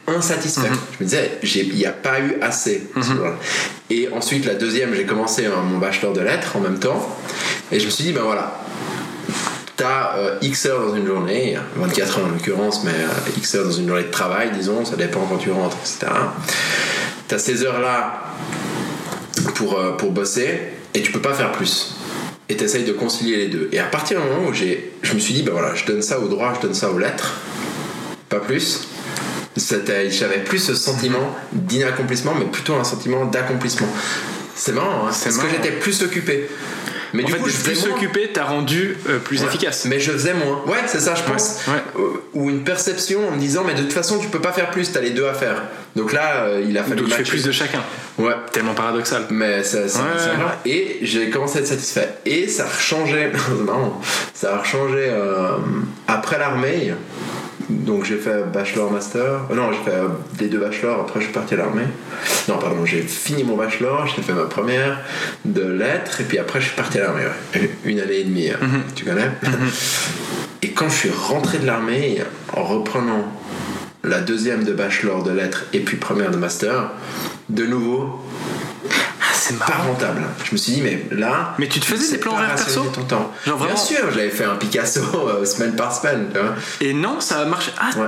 insatisfait. 0.07 0.69
Je 0.99 1.05
me 1.05 1.09
disais, 1.09 1.39
il 1.71 1.77
n'y 1.77 1.87
a 1.87 1.93
pas 1.93 2.21
eu 2.21 2.37
assez. 2.41 2.89
jour-là. 2.97 3.35
Et 3.91 4.09
ensuite, 4.13 4.45
la 4.45 4.55
deuxième, 4.55 4.95
j'ai 4.95 5.05
commencé 5.05 5.47
euh, 5.47 5.51
mon 5.63 5.79
bachelor 5.79 6.13
de 6.13 6.21
lettres 6.21 6.57
en 6.57 6.61
même 6.61 6.79
temps. 6.79 7.17
Et 7.73 7.81
je 7.81 7.87
me 7.87 7.91
suis 7.91 8.05
dit, 8.05 8.13
ben 8.13 8.23
voilà, 8.23 8.61
t'as 9.77 10.17
euh, 10.17 10.39
X 10.43 10.67
heures 10.67 10.89
dans 10.89 10.95
une 10.95 11.07
journée, 11.07 11.57
24 11.77 12.19
heures 12.19 12.27
en 12.27 12.29
l'occurrence, 12.29 12.85
mais 12.85 12.93
euh, 12.93 13.39
X 13.39 13.55
heures 13.55 13.65
dans 13.65 13.73
une 13.73 13.89
journée 13.89 14.05
de 14.05 14.11
travail, 14.11 14.51
disons, 14.53 14.85
ça 14.85 14.97
dépend 14.97 15.21
quand 15.29 15.39
tu 15.39 15.51
rentres, 15.51 15.77
etc. 15.83 16.13
T'as 17.29 17.39
ces 17.39 17.65
heures-là 17.65 18.23
pour, 19.53 19.79
euh, 19.79 19.93
pour 19.93 20.13
bosser 20.13 20.61
et 20.95 21.03
tu 21.03 21.13
peux 21.13 21.21
pas 21.21 21.35
faire 21.35 21.53
plus. 21.53 21.95
Et 22.49 22.57
t'essayes 22.57 22.85
de 22.85 22.93
concilier 22.93 23.37
les 23.37 23.49
deux. 23.49 23.69
Et 23.73 23.79
à 23.79 23.85
partir 23.85 24.21
du 24.21 24.29
moment 24.29 24.49
où 24.49 24.53
j'ai, 24.53 24.93
je 25.03 25.15
me 25.15 25.19
suis 25.19 25.35
dit, 25.35 25.43
ben 25.43 25.53
voilà, 25.53 25.75
je 25.75 25.85
donne 25.87 26.03
ça 26.03 26.21
au 26.21 26.29
droit, 26.29 26.53
je 26.57 26.61
donne 26.61 26.75
ça 26.75 26.91
aux 26.91 26.99
lettres, 26.99 27.35
pas 28.29 28.41
plus. 28.41 28.87
J'avais 29.57 30.43
plus 30.45 30.59
ce 30.59 30.75
sentiment 30.75 31.35
d'inaccomplissement, 31.53 32.35
mais 32.37 32.45
plutôt 32.47 32.75
un 32.75 32.85
sentiment 32.85 33.25
d'accomplissement. 33.25 33.89
C'est 34.57 34.73
marrant, 34.73 35.07
hein, 35.07 35.11
C'est 35.13 35.31
parce 35.31 35.39
que 35.39 35.49
j'étais 35.49 35.73
plus 35.73 36.03
occupé. 36.03 36.49
Mais 37.15 37.23
En 37.23 37.27
du 37.27 37.33
fait, 37.33 37.39
coup, 37.39 37.49
je 37.49 37.57
plus 37.57 37.75
faisais 37.75 37.89
moins. 37.89 37.97
occupé 37.97 38.29
t'a 38.33 38.45
rendu 38.45 38.99
euh, 39.09 39.19
plus 39.19 39.41
Ouais. 39.41 39.47
efficace. 39.47 39.85
Mais 39.87 39.99
je 40.01 40.11
faisais 40.13 40.35
moins. 40.35 40.63
Ouais, 40.67 40.79
c'est 40.87 41.01
ça, 41.01 41.15
je 41.15 41.23
pense. 41.23 41.61
ouais. 41.69 41.75
Euh, 41.99 42.09
Ou 42.35 42.51
une 42.51 42.65
perception 42.65 43.29
en 43.29 43.31
me 43.31 43.39
disant, 43.39 43.63
mais 43.65 43.75
de 43.75 43.83
toute 43.83 43.93
façon, 43.93 44.19
tu 44.19 44.29
peux 44.29 44.41
pas 44.41 44.53
faire 44.53 44.71
plus, 44.71 44.93
t'as 44.93 45.01
les 45.01 45.11
deux 45.11 45.27
à 45.27 45.33
faire. 45.33 45.63
Donc 45.97 46.13
là, 46.13 46.45
euh, 46.47 46.65
il 46.69 46.77
a 46.77 46.83
fallu 46.83 46.97
Donc 47.03 47.09
tu 47.11 47.15
fais 47.15 47.23
plus 47.23 47.45
de 47.45 47.53
chacun. 47.53 47.81
Ouais. 48.19 48.35
Tellement 48.53 48.75
paradoxal. 48.75 49.27
Mais 49.31 49.63
ça. 49.63 49.79
Et 50.67 50.99
j'ai 51.03 51.31
commencé 51.31 51.59
à 51.59 51.61
être 51.63 51.69
satisfait. 51.69 52.09
Et 52.27 52.49
ça 52.49 52.65
a 52.67 52.79
changé. 52.81 53.31
marrant. 53.65 54.01
Ça 54.35 54.59
a 54.61 54.65
changé 54.65 55.07
euh, 55.09 55.57
après 56.09 56.39
l'armée. 56.39 56.93
Donc 57.71 58.05
j'ai 58.05 58.17
fait 58.19 58.45
bachelor 58.53 58.91
master. 58.91 59.43
Euh, 59.51 59.55
non, 59.55 59.71
j'ai 59.73 59.91
fait 59.91 59.97
euh, 59.97 60.09
les 60.41 60.49
deux 60.49 60.59
bachelors. 60.59 61.01
Après, 61.01 61.21
je 61.21 61.25
suis 61.27 61.33
parti 61.33 61.55
à 61.55 61.59
l'armée. 61.59 61.87
Non, 62.49 62.59
pardon, 62.59 62.85
j'ai 62.85 63.03
fini 63.03 63.45
mon 63.45 63.57
bachelor. 63.57 64.07
J'ai 64.15 64.23
fait 64.23 64.33
ma 64.33 64.45
première 64.45 65.01
de 65.45 65.63
lettres. 65.63 66.21
Et 66.21 66.25
puis 66.25 66.39
après, 66.39 66.61
je 66.61 66.67
suis 66.67 66.77
parti 66.77 66.99
à 66.99 67.03
l'armée. 67.05 67.23
ouais. 67.55 67.71
Une 67.85 68.01
année 68.01 68.19
et 68.21 68.25
demie. 68.25 68.51
hein. 68.51 68.59
Tu 68.95 69.05
connais 69.05 69.31
Et 70.63 70.71
quand 70.73 70.89
je 70.89 70.95
suis 70.95 71.11
rentré 71.11 71.59
de 71.59 71.67
l'armée, 71.67 72.19
en 72.55 72.65
reprenant 72.65 73.25
la 74.03 74.21
deuxième 74.21 74.65
de 74.65 74.73
bachelor 74.73 75.23
de 75.23 75.31
lettres 75.31 75.65
et 75.73 75.81
puis 75.81 75.97
première 75.97 76.31
de 76.31 76.37
master, 76.37 76.91
de 77.49 77.65
nouveau, 77.65 78.21
c'est 79.49 79.59
pas 79.59 79.67
rentable. 79.87 80.23
Je 80.45 80.53
me 80.53 80.57
suis 80.57 80.73
dit, 80.75 80.83
mais 80.83 81.05
là. 81.11 81.55
Mais 81.59 81.69
tu 81.69 81.81
te 81.81 81.85
faisais 81.85 82.11
des 82.13 82.19
plans 82.19 82.33
horaires 82.33 82.55
perso 82.55 82.83
ton 82.85 83.03
temps. 83.05 83.33
Genre 83.47 83.59
Bien 83.65 83.77
sûr, 83.77 83.99
j'avais 84.11 84.31
fait 84.31 84.45
un 84.45 84.57
Picasso 84.57 85.01
euh, 85.15 85.45
semaine 85.45 85.75
par 85.77 85.95
semaine, 85.95 86.27
tu 86.33 86.39
vois. 86.41 86.55
Et 86.81 86.93
non, 86.95 87.21
ça 87.21 87.41
a 87.41 87.45
marché. 87.45 87.71
Ah, 87.79 87.91
Ouais. 87.99 88.07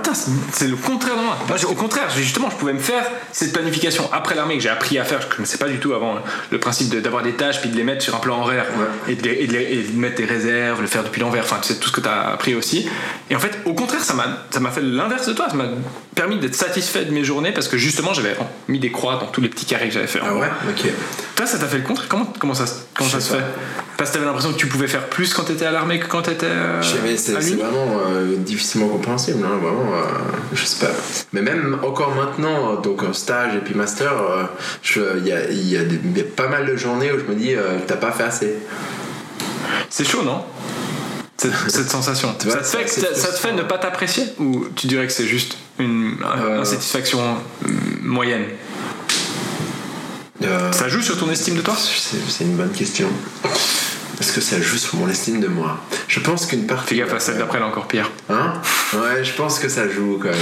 c'est- 0.53 0.67
le 0.69 0.77
contraire 0.77 1.17
de 1.17 1.23
moi. 1.23 1.37
Au 1.69 1.75
contraire, 1.75 2.09
justement, 2.17 2.49
je 2.51 2.57
pouvais 2.57 2.73
me 2.73 2.79
faire 2.81 3.05
cette 3.33 3.53
planification 3.53 4.09
après 4.13 4.35
l'armée 4.35 4.57
que 4.57 4.63
j'ai 4.63 4.69
appris 4.69 4.99
à 4.99 5.05
faire. 5.05 5.21
Je 5.21 5.27
ne 5.27 5.33
connaissais 5.33 5.59
pas 5.59 5.69
du 5.69 5.79
tout 5.79 5.93
avant 5.95 6.17
le 6.51 6.59
principe 6.59 6.89
de- 6.89 7.01
d'avoir 7.01 7.23
des 7.23 7.33
tâches 7.33 7.61
puis 7.61 7.71
de 7.71 7.77
les 7.77 7.85
mettre 7.85 8.03
sur 8.03 8.15
un 8.15 8.19
plan 8.19 8.41
horaire 8.41 8.67
Ouais. 8.79 9.13
et, 9.13 9.17
de, 9.17 9.23
les- 9.23 9.35
et 9.43 9.47
de 9.47 9.53
les- 9.53 9.65
et 9.65 9.83
de 9.83 9.99
mettre 9.99 10.17
des 10.17 10.25
réserves, 10.25 10.81
le 10.81 10.87
faire 10.87 11.05
depuis 11.05 11.21
l'envers. 11.21 11.45
Enfin, 11.45 11.59
tu 11.63 11.69
sais, 11.73 11.79
tout 11.79 11.89
ce 11.89 11.93
que 11.93 12.01
tu 12.01 12.09
as 12.09 12.31
appris 12.33 12.55
aussi. 12.55 12.89
Et 13.31 13.37
en 13.37 13.39
fait, 13.41 13.59
au 13.65 13.75
contraire, 13.75 14.03
ça 14.03 14.15
m'a 14.15 14.25
ça 14.51 14.61
m'a 14.61 14.71
fait 14.71 14.81
l'inverse 14.83 15.27
de 15.29 15.33
toi. 15.35 15.47
Ça 15.51 15.57
m'a 15.57 15.65
permis 16.15 16.39
d'être 16.39 16.55
satisfait 16.55 17.05
de 17.05 17.13
mes 17.13 17.25
journées 17.25 17.53
parce 17.53 17.69
que 17.69 17.77
justement, 17.77 18.15
j'avais 18.15 18.37
mis 18.69 18.79
des 18.79 18.91
croix 18.91 19.17
dans 19.21 19.27
tous 19.27 19.41
les 19.41 19.49
petits 19.49 19.67
carrés 19.67 19.89
que 19.89 19.95
j'avais 19.95 20.07
fait. 20.07 20.21
Ah 20.25 20.35
ouais? 20.35 20.49
Ok. 20.69 20.91
Toi, 21.37 21.47
ça 21.47 21.59
t'a 21.59 21.67
fait 21.67 21.77
le 21.79 21.85
contraire 21.85 22.09
comment, 22.09 22.33
comment 22.39 22.55
ça, 22.55 22.67
se- 22.67 22.75
comment 22.97 23.11
ça 23.11 23.21
se 23.21 23.31
pas. 23.33 23.39
fait? 23.39 23.45
Parce 23.99 24.11
que 24.11 24.15
t'avais 24.15 24.27
l'impression 24.27 24.53
que 24.53 24.59
tu 24.59 24.67
pouvais 24.69 24.89
faire 24.89 25.07
plus 25.09 25.33
quand 25.35 25.45
t'étais 25.45 25.67
à 25.67 25.71
l'armée 25.71 25.99
que 26.01 26.07
quand 26.07 26.23
t'étais 26.23 26.47
euh, 26.47 26.83
c'est 27.17 27.33
vraiment 27.57 28.01
euh, 28.07 28.37
difficilement 28.37 28.89
compréhensible, 28.89 29.39
hein, 29.45 29.57
vraiment. 29.63 29.95
euh, 29.95 30.03
je 30.55 30.65
sais 30.65 30.85
pas. 30.87 30.93
Mais 31.33 31.43
même 31.43 31.79
encore 31.83 32.15
maintenant, 32.15 32.73
euh, 32.73 32.77
donc 32.81 33.03
en 33.03 33.13
stage 33.13 33.55
et 33.55 33.59
puis 33.61 33.75
master, 33.75 34.13
il 34.97 35.27
y, 35.27 35.33
a, 35.33 35.51
y 35.51 35.77
a 35.77 35.83
y 35.83 36.23
pas 36.23 36.49
mal 36.49 36.67
de 36.67 36.77
journées 36.77 37.13
où 37.13 37.19
je 37.19 37.25
me 37.25 37.35
dis, 37.39 37.55
t'as 37.87 37.97
pas 37.97 38.13
fait 38.13 38.25
assez. 38.25 38.55
C'est 39.91 40.05
chaud, 40.09 40.23
non? 40.23 40.43
Cette, 41.37 41.53
cette 41.69 41.91
sensation. 41.91 42.35
Vois, 42.45 42.63
ça, 42.63 42.79
te 42.79 42.85
fait, 42.85 42.85
que- 42.85 43.15
ça 43.15 43.29
te 43.29 43.39
fait 43.39 43.53
ne 43.53 43.63
pas 43.63 43.79
t'apprécier? 43.79 44.25
Ou 44.39 44.67
tu 44.75 44.87
dirais 44.87 45.07
que 45.07 45.13
c'est 45.13 45.27
juste 45.27 45.57
une 45.79 46.17
insatisfaction 46.61 47.21
moyenne? 48.03 48.45
Euh, 50.47 50.73
Ça 50.73 50.89
joue 50.89 51.03
sur 51.03 51.19
ton 51.19 51.31
estime 51.31 51.57
de 51.57 51.61
toi? 51.63 51.75
C'est 51.77 52.45
une 52.45 52.57
bonne 52.57 52.71
question. 52.73 53.09
Est-ce 54.21 54.33
que 54.33 54.41
ça 54.41 54.61
joue 54.61 54.79
sur 54.79 54.97
mon 54.97 55.09
estime 55.09 55.41
de 55.41 55.49
moi 55.49 55.79
Je 56.09 56.21
pense 56.21 56.47
qu'une 56.47 56.67
partie. 56.67 56.95
Fais 56.95 57.01
gaffe 57.01 57.13
à 57.15 57.21
celle 57.21 57.39
d'après, 57.39 57.59
elle 57.59 57.65
est 57.65 57.67
encore 57.67 57.87
pire. 57.87 58.11
Hein? 58.31 58.55
Ouais, 58.95 59.23
je 59.25 59.33
pense 59.33 59.59
que 59.59 59.69
ça 59.69 59.89
joue 59.89 60.19
quand 60.23 60.31
même. 60.31 60.39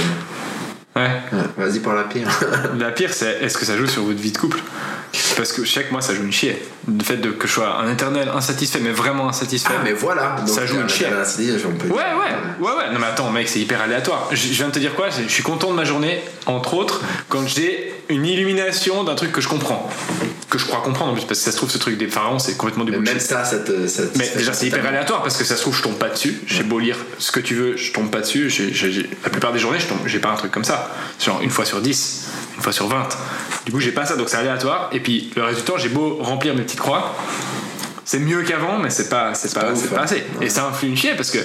Ouais. 0.95 1.11
Ouais, 1.33 1.65
Vas-y 1.65 1.79
pour 1.79 1.91
la 1.93 2.03
pire. 2.03 2.27
La 2.79 2.91
pire, 2.91 3.13
c'est 3.13 3.39
est-ce 3.41 3.57
que 3.57 3.65
ça 3.65 3.75
joue 3.75 3.87
sur 3.87 4.03
votre 4.03 4.19
vie 4.19 4.31
de 4.31 4.37
couple? 4.37 4.59
Parce 5.35 5.51
que 5.51 5.65
chaque 5.65 5.91
mois, 5.91 6.01
ça 6.01 6.13
joue 6.13 6.23
une 6.23 6.31
chier. 6.31 6.61
Le 6.87 7.03
fait 7.03 7.17
de, 7.17 7.31
que 7.31 7.47
je 7.47 7.53
sois 7.53 7.79
un 7.79 7.91
éternel 7.91 8.29
insatisfait, 8.33 8.79
mais 8.81 8.91
vraiment 8.91 9.27
insatisfait. 9.27 9.73
ah, 9.77 9.81
mais 9.83 9.91
voilà. 9.93 10.37
Donc, 10.39 10.47
Ça 10.47 10.65
joue 10.65 10.77
euh, 10.77 10.81
une 10.83 10.87
peut 11.77 11.87
Ouais, 11.89 11.95
ouais, 11.95 12.59
ouais, 12.65 12.71
ouais. 12.77 12.93
Non, 12.93 12.99
mais 12.99 13.07
attends, 13.07 13.29
mec, 13.29 13.49
c'est 13.49 13.59
hyper 13.59 13.81
aléatoire. 13.81 14.29
Je, 14.31 14.37
je 14.37 14.53
viens 14.53 14.67
de 14.67 14.71
te 14.73 14.79
dire 14.79 14.93
quoi? 14.95 15.07
Je 15.09 15.27
suis 15.31 15.43
content 15.43 15.71
de 15.71 15.75
ma 15.75 15.83
journée, 15.83 16.21
entre 16.45 16.75
autres, 16.75 17.01
quand 17.27 17.45
j'ai 17.45 17.94
une 18.09 18.25
illumination 18.25 19.03
d'un 19.03 19.15
truc 19.15 19.31
que 19.31 19.41
je 19.41 19.47
comprends. 19.47 19.89
Que 20.49 20.57
je 20.59 20.65
crois 20.65 20.81
comprendre 20.81 21.11
en 21.11 21.13
plus, 21.15 21.23
parce 21.25 21.39
que 21.39 21.45
ça 21.45 21.51
se 21.51 21.57
trouve, 21.57 21.69
ce 21.71 21.77
truc 21.77 21.97
des 21.97 22.07
pharaons, 22.07 22.39
c'est 22.39 22.55
complètement 22.55 22.83
du 22.85 22.91
bullshit. 22.91 23.15
même 23.15 23.19
ça, 23.19 23.43
ça 23.43 23.57
te. 23.59 23.87
ça 23.87 24.03
te- 24.03 24.17
Mais 24.17 24.25
ça 24.25 24.37
déjà, 24.37 24.53
c'est 24.53 24.67
hyper 24.67 24.85
aléatoire 24.85 25.21
parce 25.23 25.37
que 25.37 25.43
ça 25.43 25.55
se 25.55 25.61
trouve, 25.61 25.75
je 25.75 25.81
tombe 25.83 25.97
pas 25.97 26.09
dessus. 26.09 26.39
J'ai 26.47 26.63
beau 26.63 26.79
lire 26.79 26.97
ce 27.17 27.31
que 27.31 27.39
tu 27.39 27.55
veux, 27.55 27.75
je 27.77 27.91
tombe 27.91 28.09
pas 28.11 28.21
dessus. 28.21 28.49
La 29.23 29.29
plupart 29.29 29.51
des 29.53 29.59
journées, 29.59 29.79
je 29.79 29.87
tombe, 29.87 29.97
j'ai 30.05 30.19
pas 30.19 30.29
un 30.29 30.35
truc 30.35 30.51
comme 30.51 30.63
ça. 30.63 30.91
Genre 31.23 31.41
une 31.41 31.49
fois 31.49 31.65
sur 31.65 31.81
10, 31.81 32.27
une 32.57 32.61
fois 32.63 32.71
sur 32.71 32.87
20. 32.87 33.07
Du 33.65 33.71
coup, 33.71 33.79
j'ai 33.79 33.91
pas 33.91 34.05
ça, 34.05 34.15
donc 34.15 34.29
c'est 34.29 34.37
aléatoire. 34.37 34.89
Et 34.93 34.99
puis, 34.99 35.31
le 35.35 35.43
reste 35.43 35.57
du 35.59 35.65
temps, 35.65 35.77
j'ai 35.77 35.89
beau 35.89 36.19
remplir 36.21 36.53
mes 36.55 36.61
petites 36.61 36.79
croix. 36.79 37.15
C'est 38.07 38.19
mieux 38.19 38.43
qu'avant, 38.43 38.77
mais 38.77 38.91
c'est 38.91 39.09
pas, 39.09 39.33
c'est 39.33 39.53
pas, 39.53 39.61
pas 39.61 39.75
c'est 39.75 39.85
ouf, 39.85 39.89
pas 39.89 40.01
hein. 40.01 40.03
assez. 40.03 40.23
Et 40.41 40.49
ça 40.49 40.67
influe 40.67 40.87
une 40.89 40.95
chier 40.95 41.15
parce 41.15 41.31
que 41.31 41.39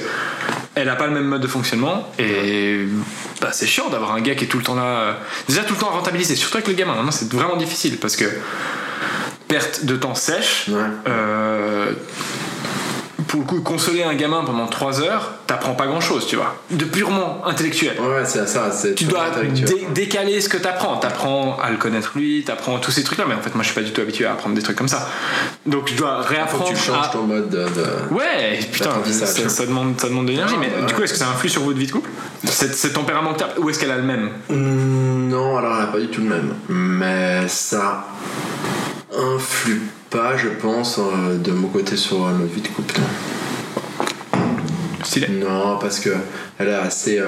elle 0.74 0.88
a 0.90 0.94
pas 0.94 1.06
le 1.06 1.12
même 1.14 1.24
mode 1.24 1.40
de 1.40 1.46
fonctionnement 1.46 2.06
et 2.18 2.84
bah, 3.40 3.48
c'est 3.50 3.66
chiant 3.66 3.88
d'avoir 3.88 4.12
un 4.12 4.20
gars 4.20 4.34
qui 4.34 4.44
est 4.44 4.46
tout 4.46 4.58
le 4.58 4.62
temps 4.62 4.74
là. 4.74 4.82
euh, 4.84 5.12
Déjà 5.48 5.62
tout 5.64 5.72
le 5.74 5.80
temps 5.80 5.88
à 5.88 5.92
rentabiliser, 5.92 6.36
surtout 6.36 6.58
avec 6.58 6.68
le 6.68 6.74
gamin. 6.74 6.94
Maintenant, 6.94 7.10
c'est 7.10 7.32
vraiment 7.32 7.56
difficile 7.56 7.96
parce 7.98 8.14
que 8.14 8.26
perte 9.48 9.84
de 9.86 9.96
temps 9.96 10.14
sèche. 10.14 10.66
Ouais. 10.68 10.80
Euh, 11.08 11.92
pour 13.30 13.40
le 13.42 13.46
coup, 13.46 13.60
consoler 13.60 14.02
un 14.02 14.14
gamin 14.14 14.42
pendant 14.44 14.66
3 14.66 15.02
heures, 15.02 15.30
t'apprends 15.46 15.74
pas 15.74 15.86
grand 15.86 16.00
chose, 16.00 16.26
tu 16.26 16.34
vois. 16.34 16.56
De 16.70 16.84
purement 16.84 17.46
intellectuel. 17.46 17.96
Ouais, 18.00 18.24
c'est 18.24 18.48
ça. 18.48 18.72
c'est 18.72 18.96
Tu 18.96 19.04
dois 19.04 19.26
dé- 19.54 19.86
décaler 19.94 20.40
ce 20.40 20.48
que 20.48 20.56
t'apprends. 20.56 20.96
T'apprends 20.96 21.56
à 21.62 21.70
le 21.70 21.76
connaître 21.76 22.10
lui, 22.16 22.42
t'apprends 22.44 22.78
tous 22.80 22.90
ces 22.90 23.04
trucs-là, 23.04 23.26
mais 23.28 23.34
en 23.36 23.40
fait, 23.40 23.54
moi 23.54 23.62
je 23.62 23.68
suis 23.70 23.74
pas 23.80 23.86
du 23.86 23.92
tout 23.92 24.00
habitué 24.00 24.26
à 24.26 24.32
apprendre 24.32 24.56
des 24.56 24.62
trucs 24.62 24.76
comme 24.76 24.88
ça. 24.88 25.08
Donc 25.64 25.88
je 25.88 25.94
dois 25.94 26.16
Faut 26.22 26.24
que 26.24 26.34
réapprendre. 26.34 26.64
tu 26.70 26.76
changes 26.76 27.06
à... 27.06 27.08
ton 27.08 27.22
mode 27.22 27.48
de. 27.50 27.58
de- 27.58 28.12
Ouais, 28.14 28.58
putain, 28.72 28.90
ça, 29.12 29.26
ça 29.48 29.66
demande, 29.66 30.00
ça 30.00 30.08
demande 30.08 30.26
de 30.26 30.32
l'énergie. 30.32 30.56
Mais 30.58 30.70
du 30.88 30.92
coup, 30.92 31.02
est-ce 31.02 31.12
que 31.12 31.18
ça 31.20 31.28
influe 31.28 31.48
sur 31.48 31.62
votre 31.62 31.78
vie 31.78 31.86
de 31.86 31.92
couple? 31.92 32.10
Cet 32.44 32.92
tempérament 32.94 33.34
que 33.34 33.60
ou 33.60 33.70
est-ce 33.70 33.78
qu'elle 33.78 33.92
a 33.92 33.96
le 33.96 34.02
même? 34.02 34.30
Hmm, 34.48 35.28
Non, 35.28 35.56
alors 35.56 35.74
elle 35.74 35.80
n'a 35.84 35.86
pas 35.92 36.00
du 36.00 36.08
tout 36.08 36.20
le 36.22 36.28
même. 36.28 36.54
Mais 36.68 37.46
ça 37.46 38.06
influe 39.16 39.80
pas, 40.08 40.36
je 40.36 40.48
pense, 40.48 40.98
euh, 40.98 41.36
de 41.38 41.52
mon 41.52 41.68
côté 41.68 41.96
sur 41.96 42.26
euh, 42.26 42.32
notre 42.32 42.52
vie 42.52 42.60
de 42.62 42.68
couple. 42.68 42.94
non. 43.00 43.06
Stylé. 45.04 45.28
Non, 45.28 45.78
parce 45.80 45.98
que 46.00 46.10
elle 46.58 46.68
est 46.68 46.74
assez, 46.74 47.18
euh, 47.18 47.26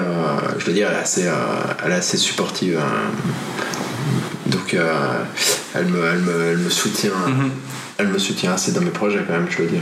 je 0.59 0.65
veux 0.65 0.73
dire, 0.73 0.87
elle 0.89 0.97
est 0.97 1.01
assez, 1.01 1.27
euh, 1.27 1.33
elle 1.83 1.91
est 1.91 1.95
assez 1.95 2.17
supportive. 2.17 2.79
hein. 2.79 3.11
Donc, 4.45 4.73
euh, 4.73 5.23
elle, 5.73 5.85
me, 5.85 6.05
elle, 6.05 6.19
me, 6.19 6.41
elle 6.51 6.57
me 6.57 6.69
soutient, 6.69 7.11
Mhm. 7.27 7.49
elle 7.97 8.07
me 8.09 8.19
soutient 8.19 8.53
assez 8.53 8.71
dans 8.73 8.81
mes 8.81 8.91
projets 8.91 9.19
quand 9.25 9.33
même, 9.33 9.47
je 9.49 9.57
veux 9.63 9.69
dire. 9.69 9.81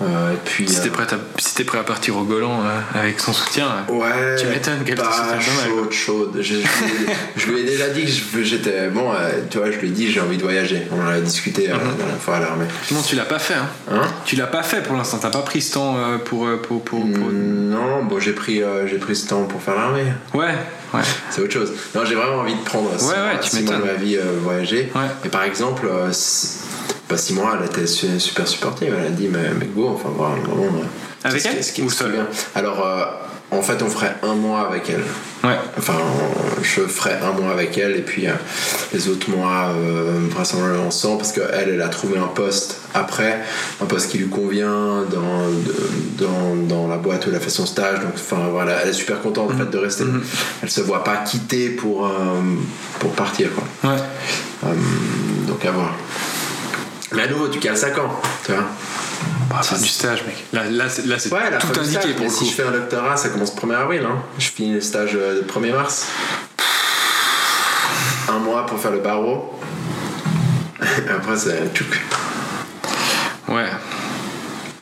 Euh, 0.00 0.32
et 0.32 0.36
puis, 0.44 0.68
Si 0.68 0.80
t'es 0.80 0.88
euh, 0.88 0.92
prêt, 0.92 1.06
à- 1.12 1.40
si 1.40 1.64
prêt 1.64 1.78
à 1.78 1.82
partir 1.82 2.16
au 2.16 2.22
Golan 2.22 2.60
euh, 2.64 3.00
avec 3.00 3.18
son 3.18 3.32
soutien, 3.32 3.66
Ouais, 3.88 4.36
Tu 4.38 4.46
m'étonnes 4.46 4.84
qu'elle 4.84 4.94
te 4.96 5.00
pas 5.00 5.26
mal, 5.26 5.40
chaude, 5.40 5.92
chaude. 5.92 6.36
Je, 6.40 6.42
je 6.44 6.54
lui 6.54 6.60
ai- 6.60 7.14
je 7.36 7.46
lui 7.50 7.60
ai 7.60 7.64
déjà 7.64 7.88
dit 7.88 8.04
que 8.32 8.42
j'étais. 8.44 8.88
Bon, 8.88 9.10
tu 9.50 9.58
vois, 9.58 9.70
je 9.72 9.78
lui 9.78 9.88
ai 9.88 9.90
dit 9.90 10.10
j'ai 10.10 10.20
envie 10.20 10.36
de 10.36 10.42
voyager. 10.42 10.86
On 10.92 11.04
en 11.04 11.08
a 11.10 11.18
discuté 11.20 11.68
euh, 11.70 11.74
Mhm. 11.74 11.80
la 11.80 11.92
dernière 12.04 12.20
fois 12.22 12.36
à 12.36 12.40
l'armée. 12.40 12.66
non, 12.92 13.02
tu 13.02 13.16
l'as 13.16 13.24
pas 13.24 13.38
fait. 13.40 13.54
Hein. 13.54 13.68
Hein 13.90 14.02
Tu 14.24 14.36
l'as 14.36 14.46
pas 14.46 14.62
fait 14.62 14.82
pour 14.82 14.94
l'instant. 14.96 15.18
T'as 15.20 15.30
pas 15.30 15.42
pris 15.42 15.60
ce 15.62 15.74
temps 15.74 15.96
pour, 16.24 16.46
pour, 16.62 16.82
pour, 16.84 17.00
pour- 17.00 17.28
Mm, 17.28 17.70
Non, 17.70 18.04
bon, 18.04 18.20
j'ai 18.20 18.32
pris, 18.32 18.62
j'ai 18.88 18.98
pris 18.98 19.16
ce 19.16 19.28
temps 19.28 19.42
pour 19.44 19.60
faire 19.60 19.74
l'armée. 19.74 20.04
Ouais, 20.32 20.54
ouais. 20.94 21.00
C'est 21.30 21.40
autre 21.42 21.52
chose. 21.52 21.72
Non, 21.94 22.04
j'ai 22.04 22.14
vraiment 22.14 22.36
envie 22.42 22.54
de 22.54 22.60
prendre 22.64 22.90
Ouais, 22.90 23.14
ouais, 23.14 23.40
tu 23.42 23.50
six 23.50 23.62
mois 23.64 23.76
de 23.76 23.82
ma 23.84 23.92
vie 23.94 24.16
euh, 24.16 24.22
voyager. 24.42 24.90
Ouais. 24.94 25.02
Et 25.24 25.28
par 25.28 25.42
exemple, 25.42 25.86
euh, 25.90 26.10
pas 27.08 27.16
six 27.16 27.34
mois, 27.34 27.56
elle 27.60 27.66
était 27.66 27.86
su- 27.86 28.20
super 28.20 28.46
supportive. 28.46 28.94
Elle 28.98 29.06
a 29.06 29.10
dit, 29.10 29.28
mais, 29.28 29.50
mais 29.58 29.66
go, 29.66 29.90
enfin, 29.94 30.10
voilà, 30.16 30.34
vraiment. 30.36 30.78
euh, 30.78 30.84
Avec 31.28 31.44
elle 31.46 31.64
ce 31.64 31.72
qui- 31.72 31.82
ou 31.82 31.90
ce 31.90 31.96
qui 31.96 32.02
est 32.02 32.06
seule 32.06 32.12
bien. 32.12 32.26
Alors, 32.54 32.84
euh, 32.86 33.04
en 33.50 33.62
fait, 33.62 33.82
on 33.82 33.88
ferait 33.88 34.14
un 34.22 34.34
mois 34.34 34.68
avec 34.68 34.90
elle. 34.90 35.02
Ouais. 35.48 35.56
Enfin, 35.78 35.94
on- 35.98 36.62
je 36.62 36.82
ferai 36.82 37.12
un 37.14 37.32
mois 37.40 37.52
avec 37.52 37.78
elle 37.78 37.92
et 37.96 38.02
puis 38.02 38.26
euh, 38.26 38.32
les 38.92 39.08
autres 39.08 39.30
mois, 39.30 39.68
euh, 39.74 40.18
vraisemblablement 40.30 40.90
sans, 40.90 41.16
parce 41.16 41.32
qu'elle, 41.32 41.68
elle 41.72 41.80
a 41.82 41.88
trouvé 41.88 42.18
un 42.18 42.26
poste 42.26 42.78
après, 42.94 43.40
un 43.80 43.86
poste 43.86 44.10
qui 44.10 44.18
lui 44.18 44.28
convient 44.28 45.04
dans, 45.10 45.48
de- 45.48 46.24
dans, 46.24 46.56
dans 46.68 46.88
la 46.88 46.96
boîte 46.98 47.24
où 47.26 47.30
elle 47.30 47.36
a 47.36 47.40
fait 47.40 47.48
son 47.50 47.66
stage. 47.66 48.00
Donc, 48.00 48.12
enfin, 48.16 48.48
voilà, 48.50 48.82
elle 48.82 48.90
est 48.90 48.92
super 48.92 49.20
contente 49.22 49.50
en 49.52 49.56
fait, 49.56 49.70
de 49.70 49.78
rester. 49.78 50.04
Elle 50.62 50.70
se 50.70 50.80
voit 50.82 51.02
pas 51.04 51.16
quitter 51.18 51.70
pour, 51.70 52.06
euh, 52.06 52.10
pour 52.98 53.12
partir. 53.12 53.48
Quoi. 53.54 53.90
Ouais. 53.92 53.98
Euh, 54.66 54.74
donc, 55.46 55.64
à 55.64 55.70
voir. 55.70 55.94
Mais 57.12 57.22
à 57.22 57.26
nouveau, 57.28 57.48
tu 57.48 57.58
cales 57.58 57.76
ça 57.76 57.90
quand 57.90 58.20
Tu 58.44 58.52
vois 58.52 58.64
Bah, 59.50 59.62
fin 59.62 59.78
du 59.78 59.88
stage, 59.88 60.24
mec. 60.26 60.44
Là, 60.52 60.64
là, 60.70 60.88
c'est, 60.88 61.02
c'est 61.18 61.32
Ouais, 61.32 61.40
tout 61.58 61.80
indiqué 61.80 62.00
stage, 62.00 62.12
pour 62.14 62.24
le 62.24 62.30
coup. 62.30 62.36
si 62.36 62.46
je 62.50 62.54
fais 62.54 62.64
un 62.64 62.70
doctorat, 62.70 63.16
ça 63.16 63.30
commence 63.30 63.54
1er 63.54 63.74
avril. 63.76 64.02
Hein. 64.04 64.18
Je 64.38 64.48
finis 64.48 64.74
le 64.74 64.80
stage 64.80 65.12
euh, 65.14 65.40
le 65.40 65.42
1er 65.42 65.72
mars. 65.74 66.06
Un 68.28 68.38
mois 68.40 68.66
pour 68.66 68.78
faire 68.78 68.90
le 68.92 68.98
barreau. 68.98 69.58
Après, 70.80 71.36
c'est 71.36 71.72
tchouk. 71.74 71.98
Ouais. 73.48 73.66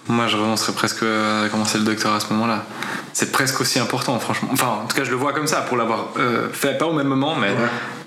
Moi, 0.09 0.27
je 0.27 0.37
renoncerais 0.37 0.73
presque 0.73 1.03
à 1.03 1.49
commencer 1.49 1.79
le 1.79 1.85
doctorat 1.85 2.17
à 2.17 2.21
ce 2.21 2.33
moment-là. 2.33 2.65
C'est 3.12 3.33
presque 3.33 3.61
aussi 3.61 3.79
important, 3.79 4.19
franchement. 4.19 4.49
Enfin, 4.53 4.81
en 4.85 4.87
tout 4.87 4.97
cas, 4.97 5.05
je 5.05 5.11
le 5.11 5.17
vois 5.17 5.33
comme 5.33 5.47
ça, 5.47 5.62
pour 5.62 5.77
l'avoir 5.77 6.09
euh, 6.19 6.49
fait 6.53 6.77
pas 6.77 6.87
au 6.87 6.93
même 6.93 7.07
moment, 7.07 7.35
mais 7.37 7.49
Ouais. 7.49 7.57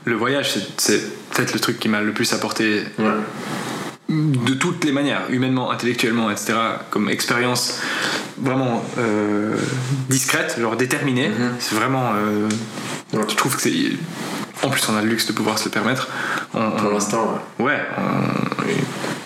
le 0.05 0.15
voyage, 0.15 0.51
c'est, 0.51 0.61
c'est 0.77 1.01
peut-être 1.31 1.53
le 1.53 1.59
truc 1.59 1.79
qui 1.79 1.87
m'a 1.89 2.01
le 2.01 2.11
plus 2.13 2.31
apporté 2.33 2.83
Ouais. 2.99 3.05
De 4.09 4.53
toutes 4.55 4.83
les 4.85 4.91
manières, 4.91 5.21
humainement, 5.29 5.69
intellectuellement, 5.71 6.31
etc., 6.31 6.53
comme 6.89 7.09
expérience 7.09 7.79
vraiment 8.41 8.83
euh, 8.97 9.55
discrète, 10.09 10.55
genre 10.59 10.75
déterminée. 10.75 11.31
C'est 11.59 11.75
vraiment. 11.75 12.11
euh, 12.15 12.47
Ouais. 13.11 13.23
Je 13.27 13.35
trouve 13.35 13.55
que 13.55 13.61
c'est. 13.63 13.73
En 14.61 14.69
plus, 14.69 14.87
on 14.87 14.95
a 14.95 15.01
le 15.01 15.07
luxe 15.09 15.25
de 15.25 15.31
pouvoir 15.33 15.57
se 15.57 15.65
le 15.65 15.71
permettre. 15.71 16.07
On- 16.53 16.69
Pour 16.71 16.91
l'instant, 16.91 17.39
ouais. 17.57 17.65
Ouais. 17.65 17.79
on- 17.97 18.63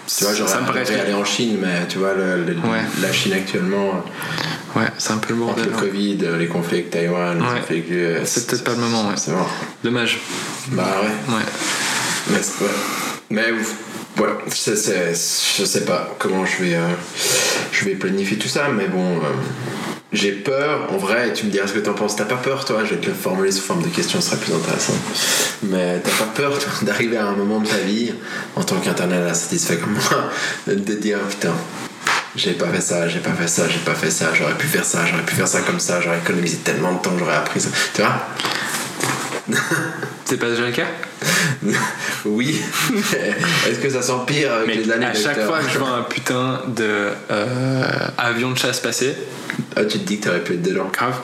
tu 0.08 0.24
vois, 0.24 0.34
j'aurais 0.34 0.50
ça 0.52 0.62
me 0.62 0.65
paraît 0.65 0.82
être- 0.84 0.98
aller 1.02 1.13
en 1.13 1.26
Chine, 1.26 1.58
mais 1.62 1.86
tu 1.89 1.98
vois, 1.98 2.13
le- 2.13 2.46
le- 2.46 2.54
Ouais. 2.60 2.80
la 3.02 3.12
Chine 3.12 3.34
actuellement, 3.34 4.04
Ouais, 4.76 4.88
c'est 4.98 5.12
un 5.12 5.17
peu 5.17 5.34
le 5.34 5.41
entre 5.43 5.56
bordel. 5.56 5.65
le 5.65 5.74
hein. 5.76 5.80
Covid, 5.82 6.17
les 6.39 6.48
conflits 6.48 6.78
avec 6.78 6.91
Taïwan, 6.91 7.38
les 7.39 7.43
conflits 7.43 7.76
avec 7.80 7.89
l'US, 7.89 8.22
C'est 8.26 8.48
peut-être 8.48 8.63
pas 8.63 8.72
le 8.72 8.78
moment, 8.78 9.10
ouais. 9.10 9.15
C'est 9.17 9.32
mort. 9.32 9.50
Dommage. 9.84 10.19
Bah 10.69 10.86
ouais. 11.02 11.34
Ouais. 11.36 11.41
Mais. 12.30 12.39
Mais 13.30 13.52
ouf. 13.52 13.76
Ouais, 14.19 14.28
c'est- 14.54 14.76
c'est- 14.76 15.13
je 15.60 15.65
sais 15.65 15.86
pas 15.86 16.15
comment 16.19 16.45
je 16.45 16.63
vais, 16.63 16.76
euh, 16.76 16.88
je 17.71 17.86
vais 17.86 17.95
planifier 17.95 18.38
tout 18.38 18.47
ça, 18.47 18.67
mais 18.69 18.86
bon, 18.88 19.17
euh, 19.17 19.21
j'ai 20.12 20.34
peur, 20.34 20.88
en 20.93 20.97
vrai, 20.97 21.34
tu 21.34 21.47
me 21.47 21.52
diras 21.52 21.65
ce 21.67 21.73
que 21.73 21.80
t'en 21.80 21.93
penses. 21.93 22.15
T'as 22.15 22.26
pas 22.26 22.36
peur, 22.36 22.63
toi 22.63 22.84
Je 22.86 22.91
vais 22.93 23.02
te 23.02 23.08
le 23.08 23.13
formuler 23.15 23.52
sous 23.52 23.63
forme 23.63 23.82
de 23.82 23.88
question, 23.89 24.21
ce 24.21 24.28
serait 24.30 24.38
plus 24.38 24.54
intéressant. 24.54 24.93
Mais 25.63 25.99
t'as 25.99 26.12
pas 26.12 26.32
peur, 26.36 26.60
toi, 26.60 26.71
d'arriver 26.84 27.17
à 27.17 27.26
un 27.26 27.32
moment 27.36 27.60
de 27.60 27.67
ta 27.67 27.78
vie, 27.78 28.13
en 28.56 28.63
tant 28.63 28.76
qu'internel 28.78 29.34
satisfait 29.36 29.78
comme 29.78 29.93
moi, 29.93 30.30
de 30.67 30.93
dire 30.93 31.17
putain, 31.28 31.54
j'ai 32.36 32.54
pas 32.54 32.67
fait 32.67 32.82
ça, 32.82 33.08
j'ai 33.08 33.19
pas 33.19 33.32
fait 33.34 33.47
ça, 33.47 33.67
j'ai 33.67 33.80
pas 33.80 33.95
fait 33.95 34.12
ça, 34.12 34.28
j'aurais 34.36 34.56
pu 34.56 34.67
faire 34.67 34.86
ça, 34.86 34.99
j'aurais 35.10 35.23
pu 35.23 35.34
faire 35.36 35.47
ça 35.47 35.62
comme 35.62 35.80
ça, 35.80 36.02
j'aurais 36.02 36.19
économisé 36.19 36.58
tellement 36.58 36.93
de 36.93 36.99
temps, 36.99 37.17
j'aurais 37.17 37.36
appris 37.36 37.60
ça. 37.62 37.69
Tu 37.95 38.02
vois? 38.02 38.28
C'est 40.34 40.39
pas 40.39 40.50
déjà 40.50 40.65
le 40.65 40.72
cas 40.72 40.88
Oui. 42.26 42.60
Est-ce 43.69 43.78
que 43.78 43.88
ça 43.88 44.02
s'empire 44.02 44.52
avec 44.52 44.78
les 44.84 44.91
années 44.91 45.06
à 45.06 45.13
chaque 45.13 45.39
fois 45.41 45.60
que 45.60 45.69
je 45.69 45.78
vois 45.78 45.89
un 45.91 46.02
putain 46.02 46.60
de 46.76 47.10
euh, 47.30 47.84
avion 48.17 48.50
de 48.50 48.58
chasse 48.58 48.80
passer, 48.80 49.15
Ah, 49.76 49.86
tu 49.86 50.00
te 50.00 50.08
dis 50.08 50.19
que 50.19 50.24
t'aurais 50.26 50.43
pu 50.43 50.54
être 50.54 50.63
dedans. 50.63 50.89
grave. 50.91 51.19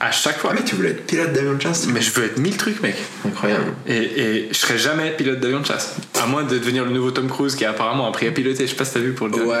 À 0.00 0.10
chaque 0.10 0.38
fois. 0.38 0.50
Ah, 0.52 0.56
mais 0.58 0.64
tu 0.64 0.74
voulais 0.74 0.90
être 0.90 1.06
pilote 1.06 1.32
d'avion 1.32 1.54
de 1.54 1.62
chasse 1.62 1.86
Mais 1.86 2.00
je 2.02 2.10
veux 2.12 2.24
être 2.26 2.38
mille 2.38 2.56
trucs, 2.56 2.82
mec. 2.82 2.94
Incroyable. 3.26 3.64
Et, 3.86 3.96
et 3.96 4.48
je 4.52 4.56
serai 4.58 4.76
jamais 4.76 5.10
pilote 5.12 5.40
d'avion 5.40 5.60
de 5.60 5.66
chasse. 5.66 5.96
À 6.22 6.26
moins 6.26 6.42
de 6.42 6.50
devenir 6.58 6.84
le 6.84 6.90
nouveau 6.90 7.10
Tom 7.10 7.28
Cruise 7.28 7.54
qui 7.54 7.64
a 7.64 7.70
apparemment 7.70 8.08
appris 8.08 8.26
à 8.26 8.30
piloter. 8.30 8.64
Je 8.66 8.70
sais 8.70 8.76
pas 8.76 8.84
si 8.84 8.94
t'as 8.94 9.00
vu 9.00 9.12
pour 9.12 9.28
le 9.28 9.32
dernier 9.34 9.48
Ouais, 9.48 9.58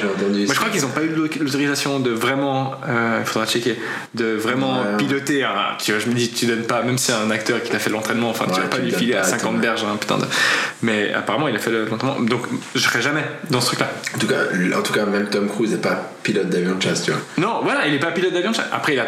j'ai 0.00 0.06
entendu 0.06 0.44
Moi, 0.44 0.54
je 0.54 0.58
crois 0.58 0.70
qu'ils 0.70 0.84
ont 0.84 0.90
pas 0.90 1.02
eu 1.02 1.10
l'autorisation 1.40 1.98
de 2.00 2.10
vraiment. 2.10 2.74
euh, 2.88 3.18
Il 3.20 3.26
faudra 3.26 3.46
checker. 3.48 3.76
De 4.14 4.34
vraiment 4.34 4.80
Ouais. 4.82 4.96
piloter. 4.98 5.42
un- 5.44 5.76
tu 5.82 5.92
vois, 5.92 6.00
je 6.00 6.06
me 6.08 6.14
dis, 6.14 6.30
tu 6.30 6.46
donnes 6.46 6.64
pas. 6.66 6.82
Même 6.82 6.98
si 6.98 7.06
c'est 7.06 7.12
un 7.12 7.30
acteur 7.30 7.62
qui 7.62 7.70
t'a 7.70 7.78
fait 7.78 7.90
l'entraînement, 7.90 8.30
enfin, 8.30 8.44
tu 8.46 8.52
Ouais, 8.54 8.60
vas 8.60 8.68
pas 8.68 8.76
tu 8.76 8.84
lui 8.84 8.92
filer 8.92 9.14
à 9.14 9.20
pas, 9.22 9.24
50 9.28 9.50
attends, 9.50 9.58
berges, 9.60 9.84
hein, 9.84 9.96
putain 10.00 10.18
de. 10.18 10.24
Mais 10.82 11.12
apparemment, 11.12 11.48
il 11.48 11.56
a 11.56 11.58
fait 11.58 11.70
l'entraînement. 11.70 12.20
Donc, 12.20 12.42
je 12.74 12.80
serai 12.80 13.02
jamais 13.02 13.24
dans 13.50 13.60
ce 13.60 13.66
truc-là. 13.66 13.90
En 14.14 14.18
tout, 14.18 14.26
cas, 14.28 14.36
en 14.78 14.82
tout 14.82 14.92
cas, 14.92 15.04
même 15.06 15.28
Tom 15.28 15.48
Cruise 15.48 15.72
n'est 15.72 15.76
pas 15.78 16.12
pilote 16.22 16.48
d'avion 16.48 16.74
de 16.76 16.82
chasse, 16.82 17.02
tu 17.02 17.10
vois. 17.12 17.20
Non, 17.38 17.60
voilà, 17.62 17.86
il 17.86 17.94
est 17.94 17.98
pas 17.98 18.10
pilote 18.12 18.32
d'avion 18.32 18.50
de 18.50 18.56
chasse. 18.56 18.66
Après, 18.72 18.92
il 18.94 19.00
a. 19.00 19.06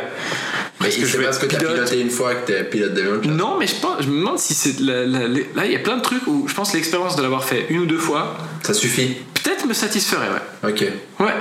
Mais 0.81 0.91
je 0.91 1.07
c'est 1.07 1.19
vais 1.19 1.25
parce 1.25 1.39
que 1.39 1.47
t'as 1.47 1.59
piloté 1.59 2.01
une 2.01 2.11
fois 2.11 2.35
que 2.35 2.47
t'es 2.47 2.65
pilote 2.65 2.93
d'avion. 2.95 3.21
Non, 3.25 3.57
mais 3.59 3.67
je, 3.69 3.77
pense, 3.77 4.03
je 4.03 4.09
me 4.09 4.17
demande 4.19 4.39
si 4.39 4.53
c'est. 4.55 4.81
la- 4.81 5.05
là, 5.07 5.65
il 5.65 5.71
y 5.73 5.77
a 5.77 5.79
plein 5.79 5.97
de 5.97 6.03
trucs 6.03 6.27
où 6.27 6.47
je 6.49 6.55
pense 6.55 6.75
l'expérience 6.75 7.15
de 7.17 7.23
l'avoir 7.23 7.45
fait 7.45 7.67
une 7.71 7.81
ou 7.81 7.87
deux 7.87 7.99
fois, 7.99 8.37
Ça 8.65 8.75
suffit. 8.75 9.17
peut-être 9.43 9.65
me 9.67 9.75
satisferait, 9.75 10.27
ouais. 10.29 10.71
Ok. 10.71 10.85
Ouais. 11.21 11.33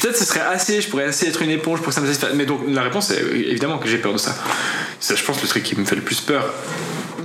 Peut-être 0.00 0.16
ce 0.16 0.24
serait 0.24 0.40
assez, 0.40 0.80
je 0.80 0.88
pourrais 0.88 1.04
assez 1.04 1.26
être 1.26 1.42
une 1.42 1.50
éponge 1.50 1.78
pour 1.80 1.88
que 1.88 1.94
ça 1.94 2.00
me 2.00 2.06
satisfasse. 2.06 2.30
Mais 2.34 2.46
donc 2.46 2.60
la 2.68 2.82
réponse 2.82 3.10
est 3.10 3.20
évidemment 3.20 3.78
que 3.78 3.88
j'ai 3.88 3.98
peur 3.98 4.12
de 4.12 4.18
ça. 4.18 4.34
Ça, 4.98 5.14
je 5.14 5.22
pense, 5.24 5.42
le 5.42 5.48
truc 5.48 5.62
qui 5.62 5.76
me 5.76 5.84
fait 5.84 5.96
le 5.96 6.02
plus 6.02 6.20
peur. 6.20 6.44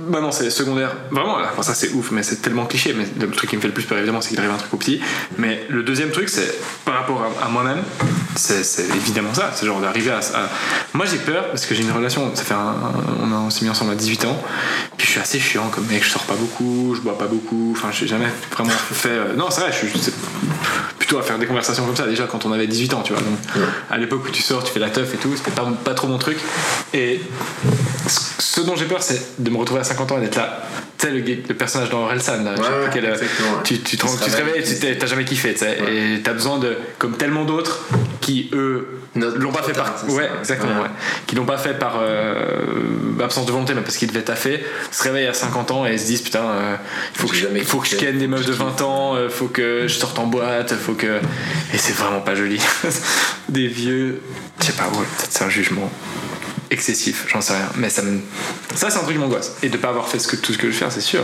Bah 0.08 0.20
non, 0.20 0.30
c'est 0.30 0.50
secondaire. 0.50 0.92
Vraiment, 1.10 1.36
enfin, 1.38 1.62
ça 1.62 1.74
c'est 1.74 1.90
ouf, 1.92 2.10
mais 2.10 2.22
c'est 2.22 2.36
tellement 2.42 2.66
cliché. 2.66 2.94
Mais 2.96 3.06
le 3.20 3.30
truc 3.32 3.50
qui 3.50 3.56
me 3.56 3.60
fait 3.60 3.68
le 3.68 3.74
plus 3.74 3.84
peur, 3.84 3.98
évidemment, 3.98 4.20
c'est 4.20 4.30
qu'il 4.30 4.38
arrive 4.38 4.50
un 4.52 4.56
truc 4.56 4.72
au 4.74 4.76
petit. 4.76 5.00
Mais 5.38 5.64
le 5.68 5.82
deuxième 5.82 6.10
truc, 6.10 6.28
c'est 6.28 6.54
par 6.84 6.94
rapport 6.94 7.22
à, 7.40 7.46
à 7.46 7.48
moi-même, 7.48 7.82
c'est 8.36 8.62
c'est 8.64 8.86
évidemment 8.96 9.34
ça. 9.34 9.50
C'est 9.54 9.66
genre 9.66 9.80
d'arriver 9.80 10.10
à, 10.10 10.18
à- 10.18 10.48
Moi 10.94 11.06
j'ai 11.06 11.18
peur 11.18 11.48
parce 11.48 11.66
que 11.66 11.74
j'ai 11.74 11.82
une 11.82 11.92
relation, 11.92 12.34
ça 12.34 12.44
fait 12.44 12.54
un. 12.54 12.74
On, 13.22 13.50
s'est 13.50 13.64
mis 13.64 13.70
ensemble 13.70 13.92
à 13.92 13.94
18 13.94 14.24
ans. 14.26 14.42
Puis 14.96 15.06
je 15.06 15.12
suis 15.12 15.20
assez 15.20 15.38
chiant 15.38 15.68
comme 15.68 15.86
mec, 15.86 16.04
je 16.04 16.10
sors 16.10 16.22
pas 16.24 16.34
beaucoup, 16.34 16.94
je 16.96 17.00
bois 17.00 17.16
pas 17.18 17.26
beaucoup. 17.26 17.72
Enfin, 17.76 17.88
j'ai 17.92 18.06
jamais 18.06 18.28
vraiment 18.52 18.70
fait. 18.92 19.08
euh, 19.10 19.34
Non, 19.36 19.50
c'est 19.50 19.60
vrai, 19.62 19.72
je 19.72 19.86
suis. 19.86 20.12
plutôt 20.98 21.18
à 21.18 21.22
faire 21.22 21.38
des 21.38 21.46
conversations 21.46 21.84
comme 21.86 21.94
ça 21.96 22.06
déjà 22.06 22.24
quand 22.26 22.46
on 22.46 22.52
avait 22.52 22.66
18 22.66 22.94
ans 22.94 23.02
tu 23.02 23.12
vois 23.12 23.22
donc 23.22 23.38
à 23.90 23.96
l'époque 23.96 24.22
où 24.26 24.30
tu 24.30 24.42
sors 24.42 24.64
tu 24.64 24.72
fais 24.72 24.80
la 24.80 24.90
teuf 24.90 25.14
et 25.14 25.16
tout 25.18 25.30
c'était 25.36 25.52
pas, 25.52 25.64
pas 25.84 25.94
trop 25.94 26.08
mon 26.08 26.18
truc 26.18 26.36
et 26.92 27.20
ce 28.08 28.20
ce 28.38 28.60
dont 28.62 28.74
j'ai 28.74 28.86
peur 28.86 29.02
c'est 29.02 29.20
de 29.38 29.50
me 29.50 29.56
retrouver 29.58 29.82
à 29.82 29.84
50 29.84 29.95
ans 30.00 30.18
et 30.18 30.22
d'être 30.22 30.36
là. 30.36 30.62
Tu 30.98 31.06
sais 31.06 31.12
le, 31.12 31.54
personnage 31.54 31.90
dans 31.90 32.04
Orelsan 32.04 32.42
là, 32.42 32.54
Ouais, 32.54 32.88
quel, 32.92 33.04
euh, 33.04 33.16
tu, 33.64 33.80
tu 33.80 33.96
te, 33.98 34.06
tu 34.06 34.30
réveilles 34.30 34.60
et 34.60 34.62
tu 34.62 34.98
t'as 34.98 35.06
jamais 35.06 35.24
kiffé 35.24 35.52
tu 35.52 35.60
sais. 35.60 35.76
Et 35.90 36.22
t'as 36.22 36.32
besoin 36.32 36.58
de 36.58 36.76
comme 36.98 37.16
tellement 37.16 37.44
d'autres 37.44 37.84
qui 38.22 38.50
eux 38.54 39.00
l'ont 39.14 39.52
pas 39.52 39.62
fait 39.62 39.72
par 39.72 39.92
ouais 40.08 40.28
exactement 40.40 40.80
Ouais. 40.80 40.88
qui 41.26 41.34
l'ont 41.36 41.44
pas 41.44 41.58
fait 41.58 41.78
par 41.78 41.98
euh, 42.00 43.22
absence 43.22 43.46
de 43.46 43.52
volonté 43.52 43.74
mais 43.74 43.82
parce 43.82 43.96
qu'ils 43.96 44.08
devaient 44.08 44.22
taffer 44.22 44.64
se 44.90 45.02
réveillent 45.02 45.26
à 45.26 45.34
50 45.34 45.70
ans 45.70 45.86
et 45.86 45.96
se 45.98 46.06
disent 46.06 46.22
putain 46.22 46.42
euh, 46.44 46.76
il 47.14 47.20
faut 47.20 47.28
que, 47.28 47.36
je, 47.36 47.46
faut 47.64 47.78
que 47.78 47.86
je 47.86 47.90
kiffé. 47.96 48.06
ken 48.06 48.18
des 48.18 48.26
meufs 48.26 48.46
de 48.46 48.52
20 48.52 48.80
ans 48.82 49.14
euh, 49.16 49.28
faut 49.28 49.48
que 49.48 49.82
je 49.86 49.94
sorte 49.94 50.18
en 50.18 50.26
boîte 50.26 50.74
faut 50.74 50.94
que 50.94 51.18
et 51.72 51.78
c'est 51.78 51.94
vraiment 51.94 52.20
pas 52.20 52.34
joli. 52.34 52.60
Des 53.48 53.68
vieux 53.68 54.20
je 54.60 54.66
sais 54.66 54.72
pas 54.72 54.84
ouais 54.84 55.04
peut-être 55.18 55.30
c'est 55.30 55.44
un 55.44 55.50
jugement 55.50 55.90
excessif 56.70 57.26
j'en 57.28 57.40
sais 57.40 57.52
rien 57.54 57.68
mais 57.76 57.88
ça 57.90 58.02
me 58.02 58.18
ça 58.74 58.90
c'est 58.90 58.98
un 58.98 59.02
truc 59.02 59.14
qui 59.14 59.20
m'angoisse 59.20 59.52
et 59.62 59.68
de 59.68 59.76
pas 59.76 59.88
avoir 59.88 60.08
fait 60.08 60.18
ce 60.18 60.26
que, 60.28 60.36
tout 60.36 60.52
ce 60.52 60.58
que 60.58 60.66
je 60.68 60.72
veux 60.72 60.78
faire 60.78 60.92
c'est 60.92 61.00
sûr 61.00 61.22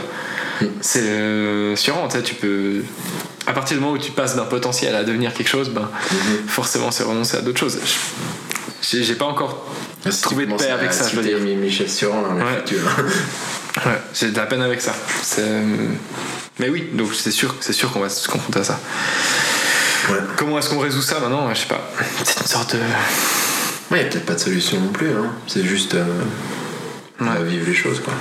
c'est 0.80 1.02
euh, 1.04 1.72
assurant 1.74 2.06
tu 2.08 2.16
sais 2.18 2.22
tu 2.22 2.34
peux 2.34 2.82
à 3.46 3.52
partir 3.52 3.76
du 3.76 3.82
moment 3.82 3.94
où 3.94 3.98
tu 3.98 4.12
passes 4.12 4.36
d'un 4.36 4.44
potentiel 4.44 4.94
à 4.94 5.02
devenir 5.04 5.32
quelque 5.34 5.48
chose 5.48 5.70
ben 5.70 5.88
forcément 6.46 6.90
c'est 6.90 7.02
renoncer 7.04 7.36
à 7.36 7.40
d'autres 7.40 7.58
choses 7.60 7.78
Je- 8.82 9.02
j'ai 9.02 9.14
pas 9.14 9.24
encore 9.26 9.66
trouvé 10.22 10.46
de 10.46 10.54
paix 10.54 10.70
avec 10.70 10.92
ça 10.92 11.08
je 11.08 11.16
veux 11.16 11.22
dire 11.22 11.38
Michel 11.38 11.88
Suran 11.90 12.22
le 12.36 12.44
Ouais. 12.44 12.56
futur. 12.66 12.80
Ouais, 13.86 13.98
j'ai 14.12 14.30
de 14.30 14.36
la 14.36 14.44
peine 14.44 14.60
avec 14.60 14.82
ça. 14.82 14.94
C'est- 15.22 15.40
Mais 16.58 16.68
oui, 16.68 16.88
donc 16.92 17.08
c'est 17.14 17.30
sûr, 17.30 17.54
c'est 17.60 17.72
sûr 17.72 17.90
qu'on 17.90 18.00
va 18.00 18.10
se 18.10 18.28
confronter 18.28 18.60
à 18.60 18.64
ça. 18.64 18.78
Ouais. 20.10 20.18
Comment 20.36 20.58
est-ce 20.58 20.68
qu'on 20.68 20.78
résout 20.78 21.00
ça 21.00 21.20
maintenant? 21.20 21.48
Je 21.54 21.60
sais 21.60 21.66
pas. 21.68 21.80
C'est 22.22 22.40
une 22.42 22.46
sorte 22.46 22.74
de. 22.76 22.80
Ouais, 23.92 23.98
y 24.02 24.06
a 24.06 24.08
peut-être 24.08 24.24
pas 24.26 24.34
de 24.34 24.38
solution 24.40 24.80
non 24.80 24.88
plus, 24.88 25.10
hein. 25.10 25.30
C'est 25.46 25.62
juste 25.64 25.94
euh, 25.94 26.04
Ouais. 27.20 27.42
vivre 27.44 27.66
les 27.66 27.74
choses, 27.74 28.00
quoi. 28.00 28.14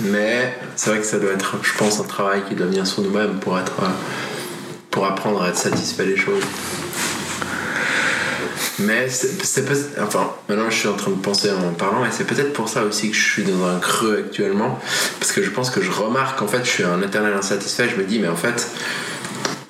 Mais 0.00 0.56
c'est 0.76 0.90
vrai 0.90 1.00
que 1.00 1.04
ça 1.06 1.18
doit 1.18 1.32
être, 1.32 1.56
je 1.62 1.72
pense, 1.76 2.00
un 2.00 2.04
travail 2.04 2.42
qui 2.48 2.54
doit 2.54 2.66
venir 2.66 2.86
sur 2.86 3.02
nous-mêmes 3.02 3.38
pour 3.40 3.58
être, 3.58 3.72
euh, 3.82 3.86
pour 4.90 5.06
apprendre 5.06 5.42
à 5.42 5.48
être 5.50 5.58
satisfait 5.58 6.06
des 6.06 6.16
choses. 6.16 6.42
Mais 8.80 9.08
c'est 9.08 9.64
pas. 9.66 9.74
Enfin, 10.04 10.30
maintenant 10.48 10.70
je 10.70 10.76
suis 10.76 10.88
en 10.88 10.94
train 10.94 11.10
de 11.10 11.16
penser 11.16 11.50
en 11.50 11.72
parlant, 11.74 12.04
et 12.04 12.10
c'est 12.12 12.24
peut-être 12.24 12.52
pour 12.52 12.68
ça 12.68 12.84
aussi 12.84 13.10
que 13.10 13.16
je 13.16 13.22
suis 13.28 13.42
dans 13.42 13.66
un 13.66 13.78
creux 13.80 14.24
actuellement. 14.24 14.78
Parce 15.18 15.32
que 15.32 15.42
je 15.42 15.50
pense 15.50 15.70
que 15.70 15.82
je 15.82 15.90
remarque, 15.90 16.40
en 16.42 16.46
fait, 16.46 16.64
je 16.64 16.70
suis 16.70 16.84
un 16.84 17.02
éternel 17.02 17.34
insatisfait. 17.34 17.88
Je 17.88 17.96
me 17.96 18.04
dis, 18.04 18.20
mais 18.20 18.28
en 18.28 18.36
fait, 18.36 18.68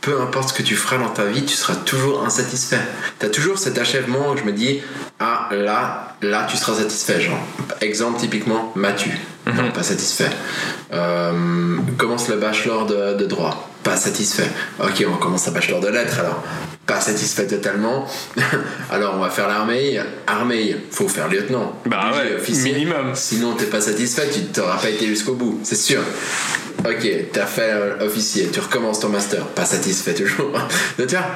peu 0.00 0.20
importe 0.20 0.50
ce 0.50 0.54
que 0.54 0.62
tu 0.62 0.76
feras 0.76 0.98
dans 0.98 1.10
ta 1.10 1.24
vie, 1.24 1.44
tu 1.44 1.54
seras 1.54 1.76
toujours 1.76 2.24
insatisfait. 2.24 2.80
Tu 3.18 3.26
as 3.26 3.30
toujours 3.30 3.58
cet 3.58 3.78
achèvement 3.78 4.30
où 4.30 4.36
je 4.36 4.44
me 4.44 4.52
dis, 4.52 4.80
ah 5.20 5.48
là, 5.50 6.14
là 6.22 6.46
tu 6.48 6.56
seras 6.56 6.74
satisfait. 6.74 7.20
Genre, 7.20 7.38
exemple 7.80 8.20
typiquement, 8.20 8.72
Mathieu, 8.76 9.12
non, 9.46 9.70
pas 9.72 9.82
satisfait. 9.82 10.30
Euh, 10.92 11.78
commence 11.96 12.28
le 12.28 12.36
bachelor 12.36 12.86
de, 12.86 13.14
de 13.14 13.26
droit, 13.26 13.68
pas 13.82 13.96
satisfait. 13.96 14.48
Ok, 14.80 15.04
on 15.08 15.16
commence 15.16 15.48
un 15.48 15.52
bachelor 15.52 15.80
de 15.80 15.88
lettres 15.88 16.20
alors, 16.20 16.42
pas 16.86 17.00
satisfait 17.00 17.46
totalement. 17.46 18.06
alors 18.90 19.14
on 19.16 19.20
va 19.20 19.30
faire 19.30 19.48
l'armée, 19.48 20.00
armée, 20.26 20.76
faut 20.90 21.08
faire 21.08 21.28
lieutenant. 21.28 21.80
Bah 21.86 22.12
ouais, 22.12 22.36
officier. 22.36 22.72
minimum. 22.72 23.12
Sinon 23.14 23.54
t'es 23.54 23.66
pas 23.66 23.80
satisfait, 23.80 24.28
tu 24.32 24.40
t'auras 24.46 24.76
pas 24.76 24.90
été 24.90 25.06
jusqu'au 25.06 25.34
bout, 25.34 25.60
c'est 25.64 25.76
sûr. 25.76 26.00
Ok, 26.86 27.08
t'as 27.32 27.46
fait 27.46 27.72
euh, 27.72 28.06
officier, 28.06 28.48
tu 28.52 28.60
recommences 28.60 29.00
ton 29.00 29.08
master, 29.08 29.44
pas 29.48 29.64
satisfait 29.64 30.14
toujours. 30.14 30.52
Donc, 30.98 31.08
tu 31.08 31.16
vois, 31.16 31.26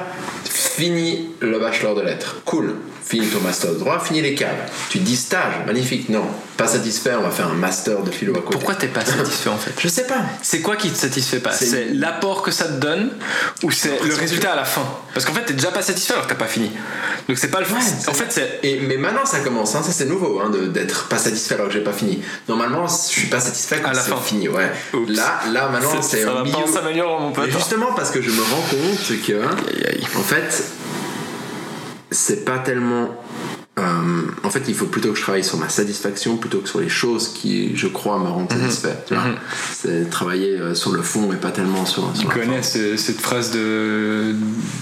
fini 0.45 1.31
le 1.41 1.59
bachelor 1.59 1.95
de 1.95 2.01
lettres, 2.01 2.37
cool. 2.45 2.75
Fini 3.05 3.27
ton 3.27 3.41
master 3.41 3.71
de 3.73 3.79
droit, 3.79 3.99
fini 3.99 4.21
les 4.21 4.33
câbles. 4.33 4.63
Tu 4.89 4.99
te 4.99 5.03
dis 5.03 5.15
stage, 5.17 5.53
magnifique, 5.67 6.07
non, 6.09 6.25
pas 6.57 6.67
satisfait, 6.67 7.11
on 7.19 7.23
va 7.23 7.31
faire 7.31 7.47
un 7.47 7.53
master 7.53 8.01
de 8.01 8.09
philo 8.11 8.33
à 8.33 8.41
côté. 8.41 8.51
Pourquoi 8.51 8.75
t'es 8.75 8.87
pas 8.87 9.03
satisfait 9.03 9.49
en 9.49 9.57
fait 9.57 9.71
Je 9.77 9.87
sais 9.87 10.05
pas. 10.07 10.21
C'est 10.41 10.61
quoi 10.61 10.75
qui 10.77 10.89
te 10.89 10.97
satisfait 10.97 11.39
pas 11.39 11.51
C'est- 11.51 11.89
l'apport 11.93 12.41
que 12.41 12.51
ça 12.51 12.65
te 12.65 12.79
donne 12.79 13.11
ou 13.63 13.71
c'est 13.71 13.99
le 14.03 14.15
résultat 14.15 14.53
à 14.53 14.55
la 14.55 14.63
fin 14.65 14.85
Parce 15.13 15.25
qu'en 15.25 15.33
fait 15.33 15.41
t'es 15.45 15.53
déjà 15.53 15.71
pas 15.71 15.81
satisfait 15.81 16.13
alors 16.13 16.25
que 16.25 16.29
t'as 16.31 16.39
pas 16.39 16.47
fini. 16.47 16.71
Donc 17.27 17.37
c'est 17.37 17.49
pas 17.49 17.59
le 17.59 17.65
Ouais, 17.65 17.79
En 18.07 18.13
fait 18.13 18.25
c'est. 18.29 18.59
Et, 18.63 18.79
mais 18.81 18.97
maintenant 18.97 19.25
ça 19.25 19.39
commence, 19.39 19.75
hein, 19.75 19.81
ça 19.83 19.91
c'est 19.91 20.05
nouveau 20.05 20.39
hein, 20.39 20.51
d'être 20.73 21.07
pas 21.07 21.17
satisfait 21.17 21.55
alors 21.55 21.67
que 21.67 21.73
j'ai 21.73 21.83
pas 21.83 21.93
fini. 21.93 22.21
Normalement 22.47 22.87
je 22.87 22.93
suis 22.93 23.27
pas 23.27 23.39
satisfait 23.39 23.81
quand 23.83 23.91
c'est 23.93 24.09
fin. 24.09 24.17
fini, 24.17 24.47
ouais. 24.47 24.71
Oups. 24.93 25.09
Là, 25.11 25.41
là 25.51 25.69
maintenant 25.69 26.01
c'est 26.01 26.23
ça 26.23 26.31
va 26.31 26.43
milieu. 26.43 26.53
pas 26.53 26.59
en 26.59 26.67
s'améliorant 26.71 27.19
mon 27.19 27.31
pote. 27.31 27.45
Mais 27.47 27.51
justement 27.51 27.93
parce 27.95 28.11
que 28.11 28.21
je 28.21 28.29
me 28.29 28.41
rends 28.41 28.61
compte 28.69 29.21
que 29.27 29.33
Aïe, 29.33 29.85
aïe. 29.87 30.07
en 30.15 30.21
fait 30.21 30.63
c'est 32.13 32.45
pas 32.45 32.59
tellement 32.59 33.09
euh, 33.79 33.81
en 34.43 34.51
fait, 34.51 34.61
il 34.67 34.75
faut 34.75 34.85
plutôt 34.85 35.09
que 35.11 35.17
je 35.17 35.23
travaille 35.23 35.43
sur 35.43 35.57
ma 35.57 35.67
satisfaction 35.67 36.37
plutôt 36.37 36.59
que 36.59 36.69
sur 36.69 36.79
les 36.79 36.89
choses 36.89 37.29
qui, 37.33 37.75
je 37.75 37.87
crois, 37.87 38.19
me 38.19 38.27
rendent 38.29 38.51
satisfait. 38.51 38.95
tu 39.07 39.15
vois. 39.15 39.23
C'est 39.73 40.11
travailler 40.11 40.59
euh, 40.59 40.75
sur 40.75 40.91
le 40.91 41.01
fond 41.01 41.33
et 41.33 41.37
pas 41.37 41.49
tellement 41.49 41.83
sur, 41.87 42.15
sur 42.15 42.29
Tu 42.29 42.39
connais 42.39 42.61
ce- 42.61 42.97
cette 42.97 43.19
phrase 43.19 43.49
de, 43.49 44.35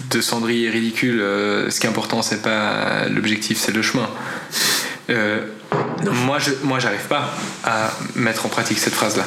de 0.10 0.20
Cendrier 0.22 0.70
ridicule 0.70 1.22
euh, 1.22 1.70
ce 1.70 1.80
qui 1.80 1.86
est 1.88 1.90
important, 1.90 2.22
c'est 2.22 2.42
pas 2.42 3.08
l'objectif, 3.08 3.58
c'est 3.58 3.72
le 3.72 3.82
chemin. 3.82 4.10
Euh, 5.10 5.46
moi, 6.26 6.40
je, 6.40 6.52
moi, 6.64 6.80
j'arrive 6.80 7.08
pas 7.08 7.30
à 7.64 7.92
mettre 8.16 8.46
en 8.46 8.50
pratique 8.50 8.80
cette 8.80 8.94
phrase-là. 8.94 9.24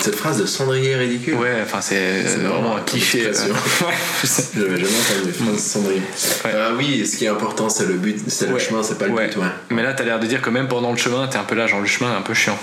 Cette 0.00 0.16
phrase 0.16 0.38
de 0.38 0.46
cendrier 0.46 0.96
ridicule. 0.96 1.34
Ouais, 1.34 1.58
enfin, 1.62 1.80
c'est 1.80 2.26
C'est 2.26 2.38
vraiment 2.38 2.76
un 2.76 2.80
cliché. 2.80 3.26
euh. 3.28 3.32
J'avais 4.56 4.76
jamais 4.76 4.80
entendu 4.80 5.52
de 5.52 5.58
cendrier. 5.58 6.02
Ouais. 6.44 6.50
Euh, 6.54 6.72
oui, 6.76 7.06
ce 7.06 7.16
qui 7.16 7.24
est 7.26 7.28
important, 7.28 7.68
c'est 7.68 7.86
le 7.86 7.94
but, 7.94 8.20
c'est 8.28 8.48
le 8.48 8.58
chemin, 8.58 8.82
c'est 8.82 8.98
pas 8.98 9.06
le 9.06 9.12
Ouais. 9.12 9.28
but. 9.28 9.36
Ouais. 9.36 9.46
Mais 9.70 9.82
là, 9.82 9.92
t'as 9.92 10.02
l'air 10.04 10.18
de 10.18 10.26
dire 10.26 10.42
que 10.42 10.50
même 10.50 10.66
pendant 10.68 10.90
le 10.90 10.96
chemin, 10.98 11.28
t'es 11.28 11.38
un 11.38 11.44
peu 11.44 11.54
là, 11.54 11.66
genre 11.68 11.80
le 11.80 11.86
chemin 11.86 12.12
est 12.12 12.16
un 12.16 12.22
peu 12.22 12.34
chiant. 12.34 12.58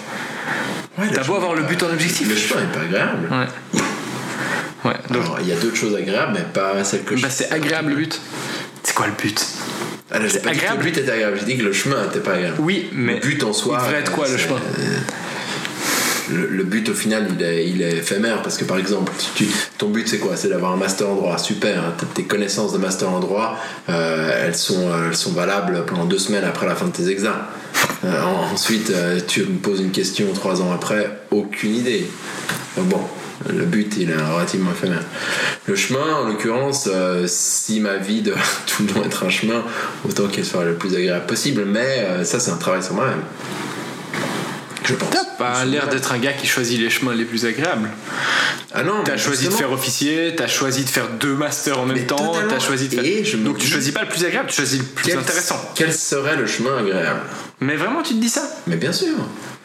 T'as 1.14 1.24
beau 1.24 1.36
avoir 1.36 1.56
le 1.56 1.62
but 1.64 1.82
en 1.82 1.88
objectif. 1.90 2.28
Le 2.28 2.36
chemin 2.36 2.62
est 2.62 2.74
pas 2.78 2.82
agréable. 2.82 3.30
Ouais. 4.86 4.94
Donc 5.10 5.24
Alors, 5.24 5.38
il 5.42 5.48
y 5.48 5.52
a 5.54 5.56
d'autres 5.56 5.76
choses 5.78 5.96
agréables, 5.96 6.34
mais 6.34 6.42
pas 6.54 6.84
celles 6.84 7.04
que 7.04 7.16
je. 7.16 7.22
bah, 7.22 7.30
c'est 7.30 7.52
agréable 7.52 7.90
le 7.92 7.96
but. 7.96 8.20
C'est 8.84 8.94
quoi 8.96 9.08
le 9.08 9.14
but? 9.14 9.46
Ah, 10.12 10.18
C'est 10.28 10.46
agréable. 10.48 10.78
le 10.84 10.84
but 10.92 10.98
était 10.98 11.12
agréable, 11.12 11.38
j'ai 11.40 11.46
dit 11.46 11.58
que 11.58 11.64
le 11.64 11.74
chemin 11.74 12.06
était 12.06 12.20
pas 12.20 12.34
agréable. 12.34 12.58
Oui, 12.60 12.90
mais 12.94 13.16
le 13.16 13.20
but 13.20 13.44
en 13.44 13.54
soi. 13.54 13.78
il 13.80 13.84
devrait 13.86 14.00
être 14.02 14.12
quoi 14.12 14.28
le 14.28 14.38
chemin 14.38 14.60
le, 16.32 16.46
le 16.48 16.64
but 16.64 16.88
au 16.90 16.94
final 16.94 17.28
il 17.36 17.44
est, 17.44 17.68
il 17.68 17.82
est 17.82 17.98
éphémère 17.98 18.44
parce 18.44 18.56
que 18.58 18.64
par 18.64 18.78
exemple 18.78 19.12
tu, 19.36 19.48
ton 19.80 19.90
but 19.90 20.08
c'est 20.08 20.20
quoi? 20.20 20.36
C'est 20.36 20.50
d'avoir 20.50 20.74
un 20.74 20.78
master 20.78 21.10
en 21.10 21.16
droit 21.16 21.40
super 21.40 21.84
hein, 21.84 21.94
tes 22.14 22.24
connaissances 22.26 22.72
de 22.72 22.78
master 22.78 23.10
en 23.10 23.20
droit 23.20 23.58
euh, 23.90 24.46
elles, 24.46 24.54
sont, 24.56 24.92
elles 25.08 25.16
sont 25.16 25.32
valables 25.32 25.86
pendant 25.88 26.06
deux 26.06 26.20
semaines 26.20 26.44
après 26.44 26.68
la 26.68 26.76
fin 26.76 26.86
de 26.86 26.92
tes 26.92 27.08
examens 27.10 27.48
Euh, 28.06 28.22
ensuite 28.54 28.92
euh, 28.92 29.20
tu 29.28 29.42
me 29.42 29.58
poses 29.58 29.82
une 29.82 29.90
question 29.92 30.28
trois 30.34 30.62
ans 30.62 30.72
après 30.72 31.10
aucune 31.32 31.74
idée 31.76 32.06
Donc 32.78 32.88
bon 32.90 33.02
le 33.48 33.64
but 33.66 33.94
il 33.98 34.10
est 34.12 34.16
relativement 34.16 34.72
éphémère 34.72 35.04
le 35.68 35.76
chemin 35.76 36.14
en 36.16 36.28
l'occurrence 36.28 36.90
euh, 36.92 37.26
si 37.28 37.80
ma 37.80 37.96
vie 37.98 38.22
doit 38.22 38.36
tout 38.68 38.84
le 38.84 38.90
temps 38.94 39.04
être 39.06 39.24
un 39.26 39.30
chemin 39.30 39.64
autant 40.08 40.28
qu'elle 40.28 40.46
soit 40.46 40.66
le 40.66 40.74
plus 40.76 40.96
agréable 40.96 41.26
possible. 41.28 41.64
Mais 41.66 42.00
euh, 42.00 42.24
ça 42.26 42.40
c'est 42.40 42.52
un 42.52 42.58
travail 42.58 42.82
sur 42.84 42.94
moi-même. 42.96 43.22
Je 44.86 44.96
pense. 44.96 45.10
T'as 45.12 45.26
pas 45.38 45.64
l'air 45.66 45.88
d'être 45.88 46.12
un 46.12 46.18
gars 46.18 46.34
qui 46.34 46.48
choisit 46.48 46.80
les 46.80 46.90
chemins 46.90 47.14
les 47.14 47.26
plus 47.26 47.46
agréables. 47.46 47.90
ah 48.74 48.82
non 48.84 49.04
T'as 49.06 49.18
choisi 49.18 49.46
de 49.48 49.54
faire 49.54 49.72
officier, 49.72 50.34
t'as 50.36 50.48
choisi 50.48 50.84
de 50.84 50.90
faire 50.90 51.08
deux 51.20 51.36
masters 51.36 51.80
en 51.80 51.86
même 51.86 51.98
Mais 51.98 52.06
temps, 52.08 52.34
t'as 52.50 52.60
choisi 52.60 52.88
de 52.90 52.96
faire. 52.96 53.04
Et 53.06 53.24
je 53.24 53.38
me 53.38 53.46
Donc 53.46 53.58
tu 53.60 53.66
dis- 53.68 53.72
choisis 53.72 53.94
pas 53.94 54.02
le 54.02 54.10
plus 54.10 54.26
agréable, 54.26 54.50
tu 54.50 54.56
choisis 54.56 54.80
le 54.80 54.86
plus 54.86 55.06
Quel- 55.06 55.20
intéressant. 55.20 55.62
Quel 55.76 55.94
serait 55.94 56.36
le 56.38 56.48
chemin 56.48 56.78
agréable? 56.80 57.20
Mais 57.62 57.76
vraiment, 57.76 58.02
tu 58.02 58.14
te 58.16 58.20
dis 58.20 58.30
ça 58.30 58.44
Mais 58.68 58.78
bien 58.78 58.94
sûr. 58.94 59.16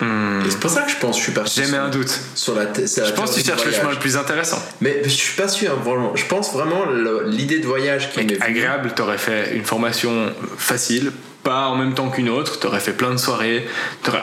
Et 0.00 0.50
c'est 0.50 0.58
pour 0.60 0.70
ça 0.70 0.82
que 0.82 0.90
je 0.90 0.96
pense 0.96 1.16
je 1.16 1.22
suis 1.22 1.32
parti. 1.32 1.52
J'aimais 1.60 1.68
sur- 1.76 1.82
un 1.84 1.88
doute. 1.88 2.20
Sur 2.34 2.54
la 2.56 2.64
la 2.64 2.70
Je 2.74 3.12
pense 3.12 3.30
que 3.30 3.40
tu 3.40 3.46
cherches 3.46 3.64
le 3.64 3.72
chemin 3.72 3.90
le 3.90 3.98
plus 3.98 4.16
intéressant. 4.16 4.60
Mais 4.80 5.02
je 5.04 5.08
suis 5.08 5.36
pas 5.40 5.48
sûr, 5.48 5.74
vraiment. 5.76 6.14
Je 6.16 6.24
pense 6.26 6.52
vraiment 6.52 6.84
l'idée 7.26 7.60
de 7.60 7.66
voyage 7.66 8.10
qui 8.10 8.20
venue. 8.20 8.36
Agréable, 8.40 8.92
t'aurais 8.96 9.18
fait 9.18 9.54
une 9.56 9.64
formation 9.64 10.32
facile, 10.58 11.12
pas 11.44 11.66
en 11.68 11.76
même 11.76 11.94
temps 11.94 12.08
qu'une 12.10 12.28
autre, 12.28 12.58
t'aurais 12.58 12.80
fait 12.80 12.92
plein 12.92 13.12
de 13.12 13.16
soirées. 13.18 13.66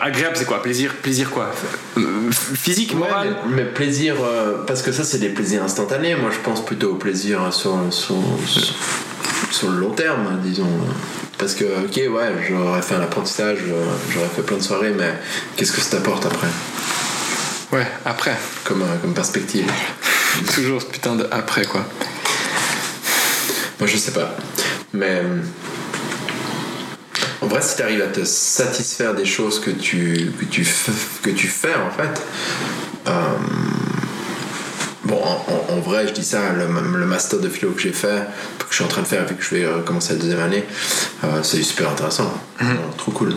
Agréable, 0.01 0.35
c'est 0.35 0.45
quoi? 0.45 0.61
Plaisir, 0.61 0.93
plaisir 1.01 1.29
quoi? 1.31 1.51
Euh, 1.97 2.01
Physique, 2.31 2.91
Ouais, 2.93 2.99
moral? 3.07 3.35
mais, 3.47 3.63
mais 3.63 3.69
plaisir, 3.69 4.15
euh, 4.21 4.63
parce 4.67 4.81
que 4.81 4.91
ça 4.91 5.03
c'est 5.05 5.19
des 5.19 5.29
plaisirs 5.29 5.63
instantanés. 5.63 6.15
Moi 6.15 6.29
je 6.33 6.39
pense 6.39 6.65
plutôt 6.65 6.91
au 6.91 6.95
plaisir 6.95 7.53
sur, 7.53 7.77
sur, 7.91 8.15
sur, 8.47 8.63
sur 9.51 9.69
le 9.69 9.79
long 9.79 9.91
terme, 9.91 10.39
disons. 10.43 10.69
Parce 11.37 11.53
que, 11.55 11.63
ok, 11.63 11.95
ouais, 12.13 12.29
j'aurais 12.47 12.81
fait 12.81 12.95
un 12.95 13.01
apprentissage, 13.01 13.59
euh, 13.67 13.85
j'aurais 14.13 14.27
fait 14.27 14.43
plein 14.43 14.57
de 14.57 14.61
soirées, 14.63 14.93
mais 14.95 15.13
qu'est-ce 15.55 15.71
que 15.71 15.81
ça 15.81 15.97
t'apporte 15.97 16.25
après? 16.25 16.47
Ouais, 17.71 17.87
après. 18.05 18.37
comme, 18.63 18.81
euh, 18.83 18.97
comme 19.01 19.13
perspective 19.13 19.65
Toujours 20.53 20.81
ce 20.81 20.87
putain 20.87 21.15
de 21.15 21.27
après 21.31 21.65
quoi. 21.65 21.85
Moi, 23.79 23.87
je 23.87 23.97
sais 23.97 24.11
pas. 24.11 24.35
Mais. 24.93 25.21
En 27.41 27.47
vrai, 27.47 27.61
si 27.61 27.75
tu 27.75 27.81
arrives 27.81 28.01
à 28.03 28.07
te 28.07 28.23
satisfaire 28.23 29.15
des 29.15 29.25
choses 29.25 29.59
que 29.59 29.71
tu, 29.71 30.31
que 30.39 30.45
tu, 30.45 30.67
que 31.23 31.29
tu 31.31 31.47
fais, 31.47 31.73
en 31.73 31.89
fait. 31.89 32.21
euh, 33.07 33.11
Bon, 35.11 35.21
en, 35.23 35.73
en- 35.73 35.77
en 35.77 35.79
vrai, 35.81 36.07
je 36.07 36.13
dis 36.13 36.23
ça, 36.23 36.39
le, 36.53 36.65
le 36.97 37.05
master 37.05 37.39
de 37.39 37.49
philo 37.49 37.71
que 37.71 37.81
j'ai 37.81 37.91
fait, 37.91 38.23
que 38.59 38.65
je 38.69 38.75
suis 38.75 38.83
en 38.83 38.87
train 38.87 39.01
de 39.01 39.07
faire 39.07 39.25
vu 39.27 39.35
que 39.35 39.43
je 39.43 39.49
vais 39.55 39.65
euh, 39.65 39.81
commencer 39.81 40.13
la 40.13 40.19
deuxième 40.19 40.39
année, 40.39 40.63
euh, 41.25 41.27
c'est 41.43 41.61
super 41.63 41.89
intéressant. 41.89 42.31
Vraiment, 42.59 42.79
Trop 42.97 43.11
cool. 43.11 43.33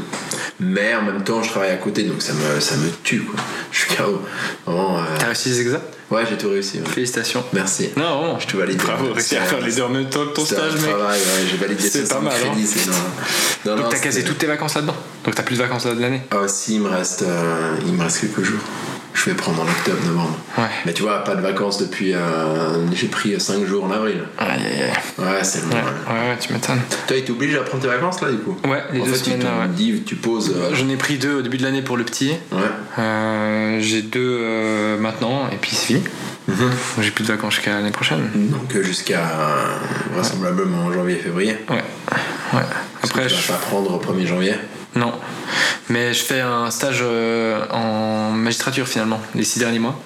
Mais 0.60 0.94
en 0.94 1.02
même 1.02 1.24
temps, 1.24 1.42
je 1.42 1.50
travaille 1.50 1.70
à 1.72 1.76
côté, 1.76 2.04
donc 2.04 2.22
ça 2.22 2.32
me, 2.32 2.60
ça 2.60 2.76
me 2.76 2.88
tue, 3.02 3.22
quoi. 3.22 3.40
Je 3.72 3.78
suis 3.80 3.94
KO. 3.96 4.22
Vraiment. 4.66 4.98
euh, 4.98 5.02
T'as 5.18 5.26
réussi 5.26 5.48
les 5.50 5.60
examens 5.62 5.82
Ouais, 6.10 6.22
j'ai 6.30 6.37
tout 6.37 6.50
réussi. 6.50 6.78
ouais. 6.78 6.87
Félicitations. 6.88 7.42
Merci. 7.52 7.88
Non, 7.96 8.20
vraiment. 8.20 8.38
Je 8.38 8.46
te 8.46 8.56
valide. 8.56 8.76
Bravo, 8.80 9.12
réussi 9.12 9.37
à 9.37 9.40
faire 9.42 9.60
les 9.60 9.72
deux 9.72 9.82
en 9.82 9.88
même 9.88 10.08
temps 10.08 10.24
que 10.26 10.34
ton 10.34 10.44
stage, 10.44 10.74
mec. 10.74 10.82
travail, 10.90 11.18
ouais, 11.18 11.46
j'ai 11.50 11.56
validé 11.56 11.82
C'est 11.82 12.06
60 12.06 12.08
pas 12.08 12.20
mal, 12.20 12.34
hein. 12.34 12.50
crédits, 12.52 12.66
c'est 12.68 12.84
énorme. 12.84 13.00
Non, 13.66 13.74
Donc 13.76 13.84
non, 13.87 13.90
t'as 13.90 13.98
casé 13.98 14.22
toutes 14.22 14.38
tes 14.38 14.46
vacances 14.46 14.74
là-dedans? 14.76 14.94
Donc 15.24 15.34
t'as 15.34 15.42
plus 15.42 15.56
de 15.56 15.62
vacances 15.62 15.87
là 15.87 15.94
de 15.94 16.00
l'année? 16.00 16.22
Ah, 16.30 16.46
si, 16.46 16.74
il 16.76 16.82
me 16.82 16.88
reste, 16.90 17.22
euh, 17.22 17.74
il 17.87 17.94
me 17.94 18.02
reste 18.04 18.20
quelques 18.20 18.42
jours. 18.44 18.60
Je 19.14 19.31
vais 19.31 19.37
prendre 19.37 19.62
en 19.62 19.64
octobre, 19.64 19.96
novembre. 20.07 20.37
Ouais. 20.59 20.64
Mais 20.87 20.92
tu 20.92 21.03
vois, 21.03 21.22
pas 21.22 21.37
de 21.37 21.40
vacances 21.40 21.79
depuis. 21.79 22.12
euh, 22.14 22.18
j'ai 22.92 23.07
pris 23.07 23.38
5 23.40 23.64
jours 23.64 23.85
en 23.85 23.90
avril. 23.92 24.24
Aïe. 24.38 24.61
Ouais, 25.18 25.42
c'est 25.42 25.62
long. 25.62 25.70
Ouais, 25.70 25.77
ouais. 26.31 26.37
tu 26.40 26.53
m'étonnes. 26.53 26.81
Toi, 27.07 27.16
il 27.16 27.24
t'oblige 27.24 27.55
à 27.55 27.61
prendre 27.62 27.83
tes 27.83 27.88
vacances 27.88 28.20
là, 28.20 28.31
du 28.31 28.38
coup 28.38 28.57
Ouais, 28.68 28.83
les 28.92 29.00
En 29.00 29.05
deux 29.05 29.12
fait, 29.12 29.18
il 29.18 29.24
semaines 29.24 29.38
te 29.40 29.44
là, 29.44 29.66
dit, 29.68 30.03
tu 30.05 30.16
poses. 30.16 30.53
euh, 30.57 30.74
J'en 30.74 30.88
ai 30.88 30.96
pris 30.96 31.16
deux 31.18 31.37
au 31.37 31.42
début 31.42 31.59
de 31.59 31.62
l'année 31.62 31.83
pour 31.83 31.96
le 31.96 32.05
petit. 32.05 32.33
Ouais. 32.50 32.59
Euh, 32.98 33.79
j'ai 33.81 34.03
deux 34.03 34.38
euh, 34.42 34.98
maintenant 34.98 35.48
et 35.53 35.57
puis 35.57 35.74
c'est 35.77 35.87
fini. 35.87 36.03
Mhm. 36.48 36.70
J'ai 37.00 37.11
plus 37.12 37.22
de 37.24 37.33
vacances 37.33 37.55
jusqu'à 37.55 37.70
l'année 37.74 37.90
prochaine. 37.92 38.29
Donc, 38.35 38.74
euh, 38.74 38.83
jusqu'à 38.83 39.22
vraisemblablement 40.12 40.92
janvier-février. 40.92 41.57
Ouais. 41.70 41.85
Ouais. 42.53 42.61
Après, 43.03 43.29
je... 43.29 43.35
vas 43.35 43.55
pas 43.59 43.61
prendre 43.66 43.94
au 43.94 43.98
1er 43.98 44.27
janvier. 44.27 44.55
Non. 44.96 45.12
Mais 45.90 46.14
je 46.14 46.22
fais 46.24 46.40
un 46.40 46.70
stage 46.70 47.00
euh, 47.02 47.64
en 47.70 48.30
magistrature 48.30 48.87
finalement, 48.88 49.20
les 49.35 49.44
six 49.44 49.59
derniers 49.59 49.78
mois. 49.78 49.98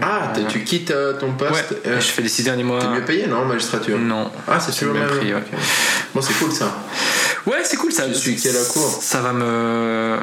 Ah, 0.00 0.32
tu 0.48 0.62
quittes 0.62 0.90
euh, 0.92 1.14
ton 1.18 1.28
Ouais. 1.30 1.48
poste. 1.48 1.74
et 1.84 1.88
euh, 1.88 2.00
je 2.00 2.06
fais 2.06 2.22
les 2.22 2.28
six 2.28 2.44
derniers 2.44 2.62
mois. 2.62 2.80
T'es 2.80 2.88
mieux 2.88 3.04
payé, 3.04 3.26
non, 3.26 3.44
magistrature? 3.44 3.98
Non. 3.98 4.30
Ah, 4.46 4.60
c'est 4.60 4.72
toujours 4.72 4.94
le 4.94 5.00
le 5.00 5.06
même 5.06 5.10
même 5.14 5.18
prix, 5.18 5.34
ouais. 5.34 5.40
ok. 5.40 5.58
Bon, 6.14 6.20
c'est 6.22 6.34
cool 6.34 6.52
ça. 6.52 6.72
Ouais, 7.46 7.58
c'est 7.64 7.76
cool 7.76 7.92
ça. 7.92 8.04
Tu 8.06 8.14
suis 8.14 8.36
quelle 8.36 8.54
cour 8.72 8.98
Ça 9.02 9.20
va 9.20 9.32
me. 9.32 10.18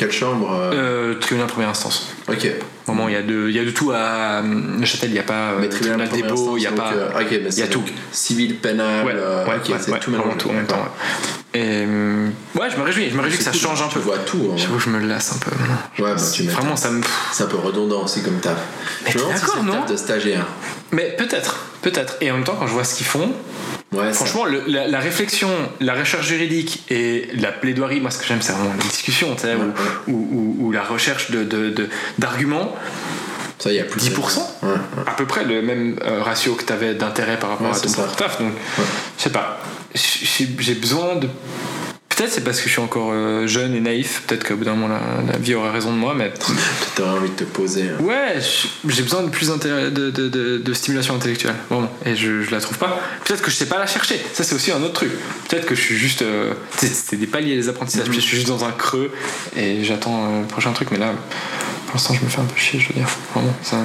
Quelle 0.00 0.12
chambre 0.12 0.50
euh, 0.50 0.72
Euh, 1.12 1.14
tribunal 1.18 1.46
première 1.46 1.68
instance. 1.68 2.08
Ok. 2.26 2.48
Vraiment, 2.86 3.06
il 3.08 3.12
y, 3.12 3.16
a 3.18 3.22
de, 3.22 3.50
il 3.50 3.54
y 3.54 3.58
a 3.58 3.64
de 3.66 3.70
tout 3.70 3.92
à 3.94 4.40
Neuchâtel. 4.42 5.10
Il 5.10 5.12
n'y 5.12 5.18
a 5.18 5.22
pas 5.24 5.52
Mais 5.60 5.68
tribunal, 5.68 6.08
tribunal 6.08 6.32
beaux, 6.34 6.56
il 6.56 6.60
n'y 6.60 6.66
a 6.66 6.72
pas. 6.72 6.92
euh, 6.94 7.10
ok, 7.20 7.26
mais 7.30 7.50
il 7.50 7.58
y 7.58 7.62
a 7.62 7.66
tout. 7.66 7.82
Civil, 8.10 8.56
pénal. 8.56 9.04
Ouais, 9.04 9.12
euh, 9.14 9.44
ouais, 9.44 9.56
ok, 9.62 9.68
ouais, 9.68 9.76
c'est 9.78 9.98
tout 10.00 10.10
tout 10.38 10.48
en 10.48 10.52
même 10.54 10.66
temps. 10.66 10.76
ouais. 10.76 11.60
Et 11.60 11.84
euh, 11.86 12.28
ouais, 12.54 12.70
je 12.70 12.78
me 12.78 12.82
réjouis. 12.82 13.10
Je 13.10 13.14
me 13.16 13.20
réjouis 13.20 13.36
que 13.36 13.44
ça 13.44 13.50
cool, 13.50 13.60
change 13.60 13.82
un 13.82 13.88
Tu 13.88 13.94
peu. 13.94 14.00
vois 14.00 14.16
tout. 14.18 14.48
hein. 14.50 14.56
J'avoue, 14.56 14.78
je 14.78 14.88
me 14.88 15.06
lasse 15.06 15.34
un 15.34 15.38
peu. 15.38 16.02
Ouais, 16.02 16.14
bah, 16.14 16.20
tu. 16.32 16.44
Vraiment, 16.44 16.76
ça 16.76 16.90
me. 16.90 17.02
C'est 17.32 17.42
un 17.44 17.48
peu 17.48 17.58
redondant 17.58 18.04
aussi 18.04 18.22
comme 18.22 18.40
taf. 18.40 18.56
Mais 19.04 19.10
je 19.10 19.18
me 19.18 19.24
demande 19.24 19.36
si 19.36 19.44
c'est 19.86 19.92
de 19.92 19.96
stagiaire. 19.98 20.46
Mais 20.92 21.14
peut-être, 21.18 21.66
peut-être. 21.82 22.14
Et 22.22 22.30
en 22.30 22.36
même 22.36 22.44
temps, 22.44 22.56
quand 22.58 22.66
je 22.66 22.72
vois 22.72 22.84
ce 22.84 22.94
qu'ils 22.94 23.06
font, 23.06 23.30
Ouais, 23.92 24.12
franchement, 24.12 24.44
le- 24.44 24.62
la, 24.68 24.86
la 24.86 25.00
réflexion, 25.00 25.50
la 25.80 25.94
recherche 25.94 26.26
juridique 26.28 26.84
et 26.90 27.28
la 27.34 27.50
plaidoirie, 27.50 28.00
moi, 28.00 28.10
ce 28.12 28.18
que 28.18 28.24
j'aime, 28.24 28.40
c'est 28.40 28.52
vraiment 28.52 28.70
la 28.78 28.84
discussion, 28.84 29.34
tu 29.34 29.42
sais, 29.42 29.54
Ouais, 29.54 29.62
ou, 30.06 30.12
ou- 30.12 30.28
ou- 30.60 30.66
ou 30.66 30.72
la 30.72 30.82
recherche 30.84 31.30
de, 31.32 31.42
de- 31.42 31.70
de- 31.70 31.88
d'arguments. 32.18 32.74
ça, 33.58 33.72
y 33.72 33.80
a 33.80 33.84
plus. 33.84 34.00
10% 34.00 34.38
Ouais, 34.62 34.68
ouais. 34.68 34.76
à 35.06 35.10
peu 35.12 35.26
près 35.26 35.44
le 35.44 35.60
même 35.60 35.96
euh, 36.02 36.22
ratio 36.22 36.54
que 36.54 36.64
tu 36.64 36.72
avais 36.72 36.94
d'intérêt 36.94 37.36
par 37.38 37.50
rapport 37.50 37.70
Ouais, 37.70 37.76
à 37.76 37.80
ton 37.80 37.90
propre 37.90 38.14
taf. 38.16 38.40
Donc, 38.40 38.52
je 39.18 39.22
sais 39.24 39.30
pas. 39.30 39.60
J'ai 39.94 40.74
besoin 40.74 41.16
de. 41.16 41.28
Peut-être 42.20 42.34
c'est 42.34 42.44
parce 42.44 42.58
que 42.60 42.66
je 42.66 42.72
suis 42.72 42.82
encore 42.82 43.12
euh, 43.14 43.46
jeune 43.46 43.74
et 43.74 43.80
naïf. 43.80 44.24
Peut-être 44.26 44.46
qu'au 44.46 44.56
bout 44.56 44.64
d'un 44.64 44.74
moment 44.74 44.88
la, 44.94 45.32
la 45.32 45.38
vie 45.38 45.54
aurait 45.54 45.70
raison 45.70 45.90
de 45.90 45.96
moi, 45.96 46.12
mais 46.14 46.28
Peut-être 46.28 46.94
t'aurais 46.94 47.10
envie 47.18 47.30
de 47.30 47.34
te 47.34 47.44
poser. 47.44 47.84
hein. 47.84 48.02
ouais, 48.02 48.38
j'ai 48.88 49.02
besoin 49.02 49.22
de 49.22 49.30
plus 49.30 49.48
de, 49.48 49.88
de, 49.88 50.10
de- 50.10 50.58
de 50.58 50.74
stimulation 50.74 51.14
intellectuelle, 51.14 51.54
vraiment. 51.70 51.90
Et 52.04 52.14
je, 52.16 52.42
je 52.42 52.50
la 52.50 52.60
trouve 52.60 52.76
pas. 52.76 53.00
Peut-être 53.24 53.40
que 53.40 53.50
je 53.50 53.56
sais 53.56 53.64
pas 53.66 53.78
la 53.78 53.86
chercher. 53.86 54.20
Ça 54.34 54.44
c'est 54.44 54.54
aussi 54.54 54.70
un 54.70 54.82
autre 54.82 54.92
truc. 54.92 55.12
Peut-être 55.48 55.64
que 55.64 55.74
je 55.74 55.80
suis 55.80 55.96
juste. 55.96 56.20
euh, 56.20 56.52
c'est 56.76 57.16
des 57.16 57.26
paliers 57.26 57.56
les 57.56 57.70
apprentissages. 57.70 58.08
Mhm. 58.08 58.14
Je 58.14 58.20
suis 58.20 58.36
juste 58.36 58.48
dans 58.48 58.64
un 58.64 58.72
creux 58.72 59.10
et 59.56 59.82
j'attends 59.82 60.26
euh, 60.26 60.40
le 60.42 60.46
prochain 60.46 60.72
truc. 60.72 60.90
Mais 60.90 60.98
là, 60.98 61.14
pour 61.86 61.94
l'instant, 61.96 62.12
je 62.14 62.22
me 62.22 62.28
fais 62.28 62.40
un 62.40 62.44
peu 62.44 62.56
chier, 62.58 62.78
je 62.80 62.88
veux 62.88 62.94
dire. 62.94 63.08
Vraiment. 63.34 63.54
ça- 63.62 63.78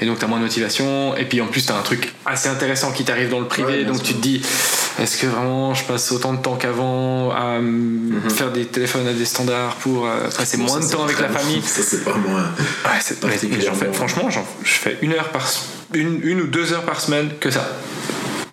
Et 0.00 0.06
donc, 0.06 0.18
t'as 0.20 0.26
moins 0.28 0.38
de 0.38 0.44
motivation. 0.44 1.16
Et 1.16 1.24
puis, 1.24 1.40
en 1.40 1.46
plus, 1.48 1.66
t'as 1.66 1.76
un 1.76 1.82
truc 1.82 2.14
assez 2.24 2.48
intéressant 2.48 2.92
qui 2.92 3.04
t'arrive 3.04 3.28
dans 3.30 3.40
le 3.40 3.46
privé. 3.48 3.68
Ouais, 3.78 3.84
donc, 3.84 3.96
sûr. 3.96 4.04
tu 4.06 4.14
te 4.14 4.20
dis, 4.20 4.40
est-ce 4.98 5.16
que 5.18 5.26
vraiment 5.26 5.74
je 5.74 5.84
passe 5.84 6.10
autant 6.12 6.32
de 6.32 6.42
temps 6.42 6.56
qu'avant 6.56 7.30
à 7.30 7.58
euh, 7.60 8.28
faire 8.30 8.50
des 8.52 8.64
téléphones 8.66 9.06
à 9.06 9.12
des 9.12 9.24
standards 9.24 9.76
pour 9.76 10.06
euh, 10.06 10.28
passer 10.36 10.56
Mhm. 10.56 10.66
Bon, 10.66 10.72
moins 10.72 10.80
ça, 10.82 10.86
de 10.88 10.92
temps 10.92 11.04
avec 11.04 11.20
la 11.20 11.28
famille 11.28 11.62
Ça, 11.66 11.82
c'est 11.82 12.06
euh, 12.06 12.10
Ouais, 12.10 12.20
j'en 12.84 13.00
fais, 13.00 13.14
Particulièrement. 13.16 13.92
franchement, 13.92 14.30
j'en- 14.30 14.46
je 14.64 14.72
fais 14.72 14.98
une 15.02 15.12
heure 15.12 15.28
par 15.28 15.46
une, 15.94 16.20
une 16.22 16.40
ou 16.42 16.46
deux 16.46 16.72
heures 16.72 16.82
par 16.84 17.00
semaine 17.00 17.30
que 17.40 17.50
ça. 17.50 17.66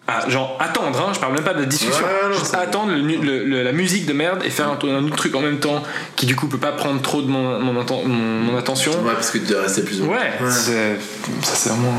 Ah, 0.07 0.29
genre 0.29 0.55
attendre, 0.61 0.99
hein, 0.99 1.11
je 1.15 1.19
parle 1.19 1.33
même 1.33 1.43
pas 1.43 1.55
de 1.55 1.61
la 1.61 1.65
discussion. 1.65 2.05
Ouais, 2.05 2.29
non, 2.29 2.33
Juste 2.33 2.51
c'est- 2.51 2.57
attendre 2.57 2.91
le, 2.91 3.01
le- 3.01 3.43
le- 3.43 3.63
la 3.63 3.71
musique 3.71 4.05
de 4.05 4.13
merde 4.13 4.43
et 4.45 4.51
faire 4.51 4.67
un, 4.69 4.77
un 4.87 5.03
autre 5.03 5.15
truc 5.15 5.33
en 5.33 5.41
même 5.41 5.57
temps 5.59 5.81
qui 6.15 6.27
du 6.27 6.35
coup 6.35 6.45
peut 6.47 6.59
pas 6.59 6.73
prendre 6.73 7.01
trop 7.01 7.23
de 7.23 7.27
mon, 7.27 7.59
mon, 7.59 7.73
mon- 7.73 8.07
mon 8.07 8.55
attention. 8.55 8.91
Ouais, 9.03 9.13
parce 9.15 9.31
que 9.31 9.39
tu 9.39 9.45
dois 9.45 9.63
rester 9.63 9.81
plus 9.81 10.01
ou 10.01 10.05
moins. 10.05 10.17
Ouais, 10.19 10.51
c'est- 10.51 10.97
ça 11.41 11.55
c'est 11.55 11.69
vraiment. 11.69 11.95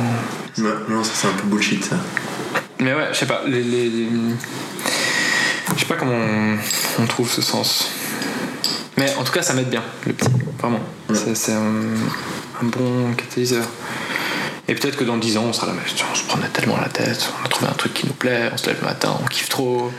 Ouais, 0.58 0.70
non, 0.88 1.02
ça 1.02 1.10
c'est 1.14 1.26
un 1.26 1.32
peu 1.32 1.48
bullshit 1.48 1.84
ça. 1.84 1.96
Mais 2.80 2.92
ouais, 2.94 3.08
je 3.12 3.16
sais 3.18 3.26
pas, 3.26 3.42
les, 3.46 3.62
les- 3.62 3.88
les- 3.88 4.08
je 5.74 5.80
sais 5.80 5.86
pas 5.86 5.94
comment 5.96 6.12
on, 6.16 6.56
on 7.02 7.06
trouve 7.06 7.30
ce 7.30 7.40
sens. 7.42 7.90
Mais 8.98 9.12
en 9.16 9.24
tout 9.24 9.32
cas, 9.32 9.42
ça 9.42 9.54
m'aide 9.54 9.68
bien, 9.70 9.82
le 10.06 10.12
petit, 10.12 10.28
vraiment. 10.58 10.80
Ouais. 11.08 11.16
C'est- 11.34 11.52
un 11.52 12.64
bon 12.64 13.12
catalyseur. 13.14 13.64
Et 14.68 14.74
peut-être 14.74 14.96
que 14.96 15.04
dans 15.04 15.16
10 15.16 15.36
ans, 15.38 15.44
on 15.48 15.52
sera 15.52 15.68
là, 15.68 15.74
mais 15.76 15.82
on 16.10 16.14
se 16.14 16.24
prenait 16.24 16.48
tellement 16.48 16.76
la 16.80 16.88
tête, 16.88 17.30
on 17.40 17.44
a 17.44 17.48
trouvé 17.48 17.70
un 17.70 17.74
truc 17.74 17.94
qui 17.94 18.04
nous 18.06 18.12
plaît, 18.14 18.50
on 18.52 18.56
se 18.56 18.66
lève 18.66 18.78
le 18.80 18.86
matin, 18.88 19.16
on 19.22 19.24
kiffe 19.26 19.48
trop. 19.48 19.92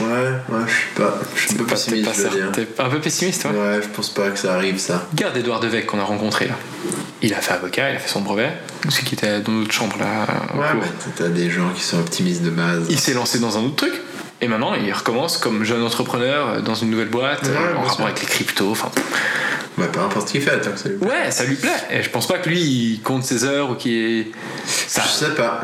Ouais, 0.00 0.06
ouais, 0.48 0.60
je 0.66 0.72
suis 0.72 0.94
pas. 0.96 1.18
Je 1.34 1.40
suis 1.42 1.54
un 1.54 1.56
peu 1.58 1.64
pessimiste, 1.66 2.04
pas 2.06 2.12
je 2.14 2.16
veux 2.22 2.22
certain- 2.30 2.38
dire. 2.38 2.52
T'es 2.74 2.82
un 2.82 2.88
peu 2.88 3.00
pessimiste, 3.00 3.44
ouais. 3.44 3.50
Ouais, 3.50 3.80
je 3.82 3.88
pense 3.88 4.08
pas 4.10 4.30
que 4.30 4.38
ça 4.38 4.54
arrive 4.54 4.78
ça. 4.78 5.06
Regarde 5.12 5.36
Edouard 5.36 5.60
Devec 5.60 5.84
qu'on 5.86 6.00
a 6.00 6.04
rencontré 6.04 6.46
là. 6.46 6.54
Il 7.20 7.34
a 7.34 7.36
fait 7.42 7.52
avocat, 7.52 7.90
il 7.90 7.96
a 7.96 7.98
fait 7.98 8.08
son 8.08 8.22
brevet. 8.22 8.50
C'est 8.88 9.04
qui 9.04 9.14
était 9.14 9.40
dans 9.40 9.52
notre 9.52 9.72
chambre 9.72 9.96
là. 9.98 10.26
au 10.54 10.58
Ouais, 10.58 10.68
cours. 10.72 10.80
mais 10.80 11.12
t'as 11.16 11.28
des 11.28 11.50
gens 11.50 11.68
qui 11.74 11.82
sont 11.82 11.98
optimistes 11.98 12.42
de 12.42 12.50
base. 12.50 12.86
il 12.88 12.98
s'est 12.98 13.14
lancé 13.14 13.38
dans 13.40 13.58
un 13.58 13.62
autre 13.62 13.76
truc 13.76 13.92
Et 14.40 14.48
maintenant, 14.48 14.74
il 14.74 14.90
recommence 14.92 15.36
comme 15.36 15.64
jeune 15.64 15.82
entrepreneur 15.82 16.48
euh, 16.48 16.60
dans 16.60 16.74
une 16.74 16.90
nouvelle 16.90 17.08
boîte, 17.08 17.42
Ouais, 17.44 17.50
euh, 17.50 17.76
en 17.76 17.80
rapport 17.82 17.96
sûr. 17.96 18.04
avec 18.06 18.20
les 18.20 18.26
cryptos. 18.26 18.70
Enfin, 18.70 18.90
Bah, 19.76 19.86
peu 19.92 20.00
importe 20.00 20.28
ce 20.28 20.32
qu'il 20.32 20.40
fait, 20.42 20.60
tant 20.60 20.70
que 20.70 20.78
ça 20.78 20.88
lui 20.88 20.98
plaît. 20.98 21.08
ouais, 21.08 21.30
ça 21.30 21.44
lui 21.44 21.56
plaît. 21.56 21.70
Et 21.90 22.02
je 22.02 22.10
pense 22.10 22.28
pas 22.28 22.38
que 22.38 22.48
lui, 22.48 22.60
il 22.60 23.00
compte 23.02 23.24
ses 23.24 23.44
heures 23.44 23.70
ou 23.70 23.74
qu'il 23.74 23.92
est. 23.92 24.26
Ça. 24.66 25.02
Je 25.04 25.08
sais 25.26 25.34
pas. 25.34 25.62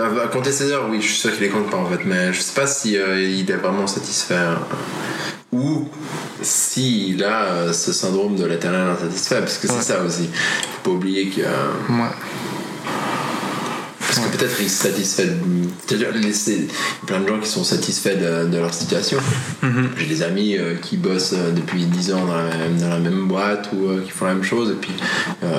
Euh, 0.00 0.10
bah, 0.10 0.28
compter 0.32 0.50
ses 0.52 0.72
heures, 0.72 0.88
oui, 0.90 1.00
je 1.00 1.06
suis 1.06 1.16
sûr 1.16 1.32
qu'il 1.32 1.42
les 1.42 1.48
compte 1.48 1.70
pas 1.70 1.76
en 1.76 1.86
fait, 1.86 2.00
mais 2.04 2.32
je 2.32 2.40
sais 2.40 2.54
pas 2.54 2.66
si 2.66 2.96
euh, 2.98 3.22
il 3.22 3.48
est 3.50 3.54
vraiment 3.54 3.86
satisfait. 3.86 4.34
euh, 4.34 4.54
ou 5.52 5.88
s'il 6.42 7.22
a 7.24 7.44
euh, 7.44 7.72
ce 7.72 7.92
syndrome 7.92 8.36
de 8.36 8.44
l'éternel 8.44 8.88
insatisfait, 8.88 9.38
parce 9.40 9.58
que 9.58 9.68
Ouais. 9.68 9.74
c'est 9.78 9.92
ça 9.92 10.02
aussi. 10.02 10.28
Faut 10.82 10.90
pas 10.90 10.96
oublier 10.96 11.28
que. 11.28 11.40
euh, 11.42 11.70
Ouais. 11.88 12.08
Que 14.32 14.36
peut-être 14.36 14.56
ils 14.60 14.68
se 14.70 14.82
satisfait. 14.84 15.26
de- 15.26 15.36
C'est-à-dire, 15.86 16.08
les- 16.14 16.32
c'est- 16.32 16.52
il 16.52 16.60
y 16.64 16.68
a 17.02 17.06
plein 17.06 17.20
de 17.20 17.28
gens 17.28 17.38
qui 17.40 17.48
sont 17.48 17.64
satisfaits 17.64 18.16
de, 18.16 18.48
de 18.48 18.58
leur 18.58 18.72
situation. 18.74 19.18
Mhm. 19.62 19.90
J'ai 19.98 20.06
des 20.06 20.22
amis 20.22 20.56
euh, 20.56 20.74
qui 20.80 20.96
bossent 20.96 21.32
euh, 21.34 21.52
depuis 21.52 21.84
10 21.84 22.12
ans 22.12 22.24
dans 22.24 22.36
la 22.36 22.42
même, 22.56 22.78
dans 22.80 22.88
la 22.88 22.98
même 22.98 23.26
boîte 23.28 23.68
ou 23.72 23.88
euh, 23.88 24.02
qui 24.04 24.10
font 24.10 24.24
la 24.26 24.34
même 24.34 24.42
chose, 24.44 24.70
et 24.70 24.74
puis 24.74 24.92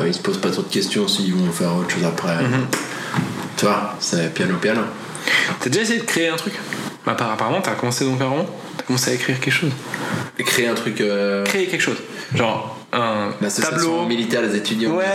ils 0.06 0.14
se 0.14 0.20
posent 0.20 0.40
pas 0.42 0.50
trop 0.52 0.62
de 0.64 0.68
questions 0.70 1.08
s'ils 1.08 1.34
vont 1.34 1.52
faire 1.52 1.76
autre 1.76 1.90
chose 1.92 2.06
après. 2.06 2.36
Mhm. 2.44 2.66
Tu 3.58 3.66
vois, 3.66 3.96
c'est 4.00 4.34
piano 4.34 4.56
piano. 4.62 4.82
T'as 5.60 5.70
déjà 5.70 5.82
essayé 5.84 6.00
de 6.00 6.06
créer 6.06 6.30
un 6.30 6.36
truc? 6.36 6.54
Bah, 7.06 7.14
par- 7.16 7.32
Apparemment, 7.32 7.62
t'as 7.62 7.72
commencé 7.76 8.04
donc 8.06 8.22
un 8.22 8.26
roman 8.28 8.46
T'as 8.78 8.84
commencé 8.84 9.12
à 9.12 9.14
écrire 9.14 9.40
quelque 9.40 9.54
chose 9.54 9.72
Créer 10.38 10.68
un 10.68 10.74
truc. 10.76 10.96
Créer 11.46 11.68
quelque 11.68 11.82
chose. 11.82 11.98
Genre 12.36 12.78
un 12.94 13.30
tableau. 13.62 14.06
militaire 14.06 14.42
des 14.48 14.56
étudiants. 14.58 14.92
Ouais, 14.96 15.06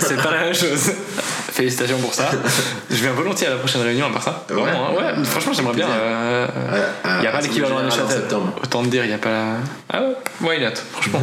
c'est 0.00 0.16
pas 0.22 0.30
la 0.32 0.44
même 0.44 0.54
chose. 0.54 0.90
Félicitations 1.56 1.98
pour 1.98 2.12
ça. 2.12 2.28
Je 2.90 2.96
viens 2.96 3.12
volontiers 3.12 3.46
à 3.46 3.50
la 3.50 3.56
prochaine 3.56 3.80
réunion 3.80 4.06
à 4.06 4.10
part 4.10 4.22
ça. 4.22 4.44
Ouais. 4.50 4.56
Vraiment, 4.56 4.88
hein. 4.90 5.16
ouais. 5.18 5.24
Franchement, 5.24 5.52
j'aimerais 5.54 5.74
bien. 5.74 5.88
Euh, 5.88 6.46
Il 7.16 7.20
n'y 7.22 7.26
a 7.26 7.30
à- 7.30 7.32
pas 7.32 7.38
à 7.38 7.40
l'équivalent 7.40 7.78
à 7.78 7.82
Neuchâtel. 7.82 8.08
septembre. 8.18 8.52
Autant 8.62 8.82
te 8.82 8.88
dire, 8.88 9.04
il 9.04 9.08
n'y 9.08 9.14
a 9.14 9.18
pas 9.18 9.30
la. 9.30 9.44
Ah 9.90 10.00
ouais, 10.02 10.16
why 10.42 10.60
not, 10.60 10.72
franchement. 10.92 11.22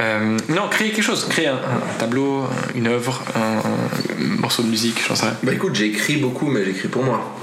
Euh, 0.00 0.36
non, 0.50 0.68
créer 0.70 0.90
quelque 0.90 1.02
chose. 1.04 1.26
Créer 1.30 1.46
un, 1.48 1.54
un 1.54 1.98
tableau, 1.98 2.46
une 2.74 2.88
œuvre, 2.88 3.22
un, 3.34 3.58
un 3.58 4.40
morceau 4.40 4.62
de 4.62 4.68
musique, 4.68 5.00
j'en 5.08 5.14
sais 5.14 5.24
rien. 5.24 5.36
Bah 5.42 5.52
écoute, 5.54 5.74
j'écris 5.74 6.18
beaucoup, 6.18 6.46
mais 6.46 6.64
j'écris 6.66 6.88
pour 6.88 7.02
moi. 7.02 7.34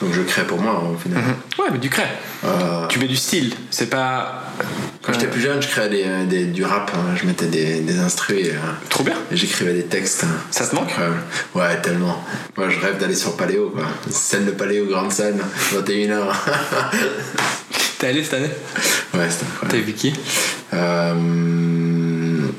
Donc 0.00 0.12
je 0.12 0.20
crée 0.22 0.44
pour 0.46 0.60
moi 0.60 0.82
au 0.92 0.96
final. 0.98 1.22
Ouais, 1.58 1.66
mais 1.72 1.78
du 1.78 1.88
crée. 1.88 2.02
Euh, 2.44 2.86
Tu 2.88 2.98
mets 2.98 3.08
du 3.08 3.16
style. 3.16 3.54
C'est 3.70 3.88
pas. 3.88 4.44
quand 5.02 5.12
j'étais 5.14 5.26
plus 5.26 5.40
jeune, 5.40 5.62
je 5.62 5.68
créais 5.68 5.88
des, 5.88 6.04
des- 6.28 6.44
du 6.46 6.64
rap. 6.64 6.90
hein. 6.94 7.14
Je 7.20 7.24
mettais 7.26 7.46
des, 7.46 7.80
des 7.80 7.98
instrus 7.98 8.36
et, 8.46 8.50
euh, 8.50 8.56
Trop 8.90 9.04
bien. 9.04 9.14
et 9.32 9.36
j'écrivais 9.36 9.72
des 9.72 9.84
textes. 9.84 10.24
hein. 10.24 10.28
Ça 10.50 10.60
te 10.60 10.64
C'était 10.70 10.76
manque? 10.76 10.90
Incroyable. 10.90 11.16
Ouais, 11.54 11.80
tellement. 11.80 12.22
Moi, 12.58 12.68
je 12.68 12.78
rêve 12.78 12.98
d'aller 12.98 13.14
sur 13.14 13.36
Paléo, 13.36 13.70
quoi. 13.74 13.84
Scène 14.10 14.44
de 14.44 14.50
Paléo, 14.50 14.84
grande 14.86 15.10
scène, 15.12 15.40
21h. 15.72 16.26
T'es 17.98 18.08
allé 18.08 18.22
cette 18.22 18.34
année? 18.34 18.50
Ouais, 19.14 19.30
c'était 19.30 19.46
incroyable. 19.46 19.68
T'as 19.70 19.78
vu 19.78 19.92
qui? 19.94 20.12
Euh, 20.74 21.14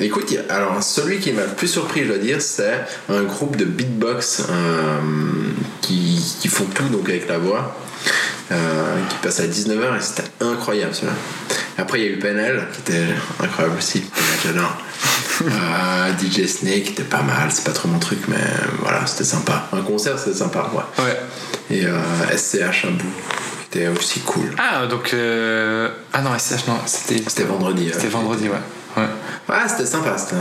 écoute, 0.06 0.34
alors 0.50 0.82
celui 0.84 1.20
qui 1.20 1.32
m'a 1.32 1.44
le 1.44 1.50
plus 1.50 1.68
surpris, 1.68 2.02
je 2.04 2.08
dois 2.10 2.18
dire, 2.18 2.42
c'est 2.42 2.80
un 3.10 3.24
groupe 3.24 3.56
de 3.56 3.66
beatbox 3.66 4.44
euh, 4.50 5.00
qui, 5.82 6.22
qui 6.40 6.48
font 6.48 6.66
tout 6.66 6.88
donc 6.90 7.08
avec 7.10 7.28
la 7.28 7.38
voix, 7.38 7.76
euh, 8.52 8.56
qui 9.10 9.16
passe 9.18 9.40
à 9.40 9.46
19h 9.48 9.98
et 9.98 10.02
c'était 10.02 10.30
incroyable 10.42 10.94
celui-là. 10.94 11.14
Après, 11.80 12.00
il 12.02 12.06
y 12.06 12.08
a 12.08 12.12
eu 12.12 12.20
PNL 12.20 12.68
qui 12.74 12.92
était 12.92 13.06
incroyable 13.44 13.78
aussi, 13.78 14.04
j'adore. 14.44 14.78
Euh, 15.40 16.12
DJ 16.20 16.48
Snake 16.48 16.84
qui 16.86 16.92
était 16.94 17.04
pas 17.04 17.22
mal, 17.22 17.52
c'est 17.52 17.64
pas 17.64 17.72
trop 17.72 17.88
mon 17.88 18.00
truc, 18.00 18.18
mais 18.28 18.38
voilà, 18.80 19.06
c'était 19.06 19.24
sympa. 19.24 19.70
Un 19.72 19.82
concert, 19.82 20.18
c'était 20.18 20.36
sympa, 20.36 20.68
ouais. 20.74 21.04
Ouais. 21.04 21.20
Et 21.70 21.84
SCH 22.36 22.86
un 22.86 22.92
bout, 22.94 23.06
qui 23.70 23.78
était 23.78 23.88
aussi 23.90 24.22
cool. 24.22 24.50
Ah, 24.58 24.88
donc. 24.88 25.14
euh, 25.14 25.90
Ah 26.12 26.22
non, 26.24 26.32
SCH, 26.36 26.66
non, 26.68 26.80
c'était. 26.88 27.22
C'était 27.28 27.44
vendredi. 27.44 27.92
C'était 27.94 28.08
vendredi, 28.08 28.50
ouais. 28.50 28.58
Ouais. 28.98 29.04
Ah, 29.50 29.68
c'était 29.68 29.86
sympa, 29.86 30.18
c'était. 30.18 30.36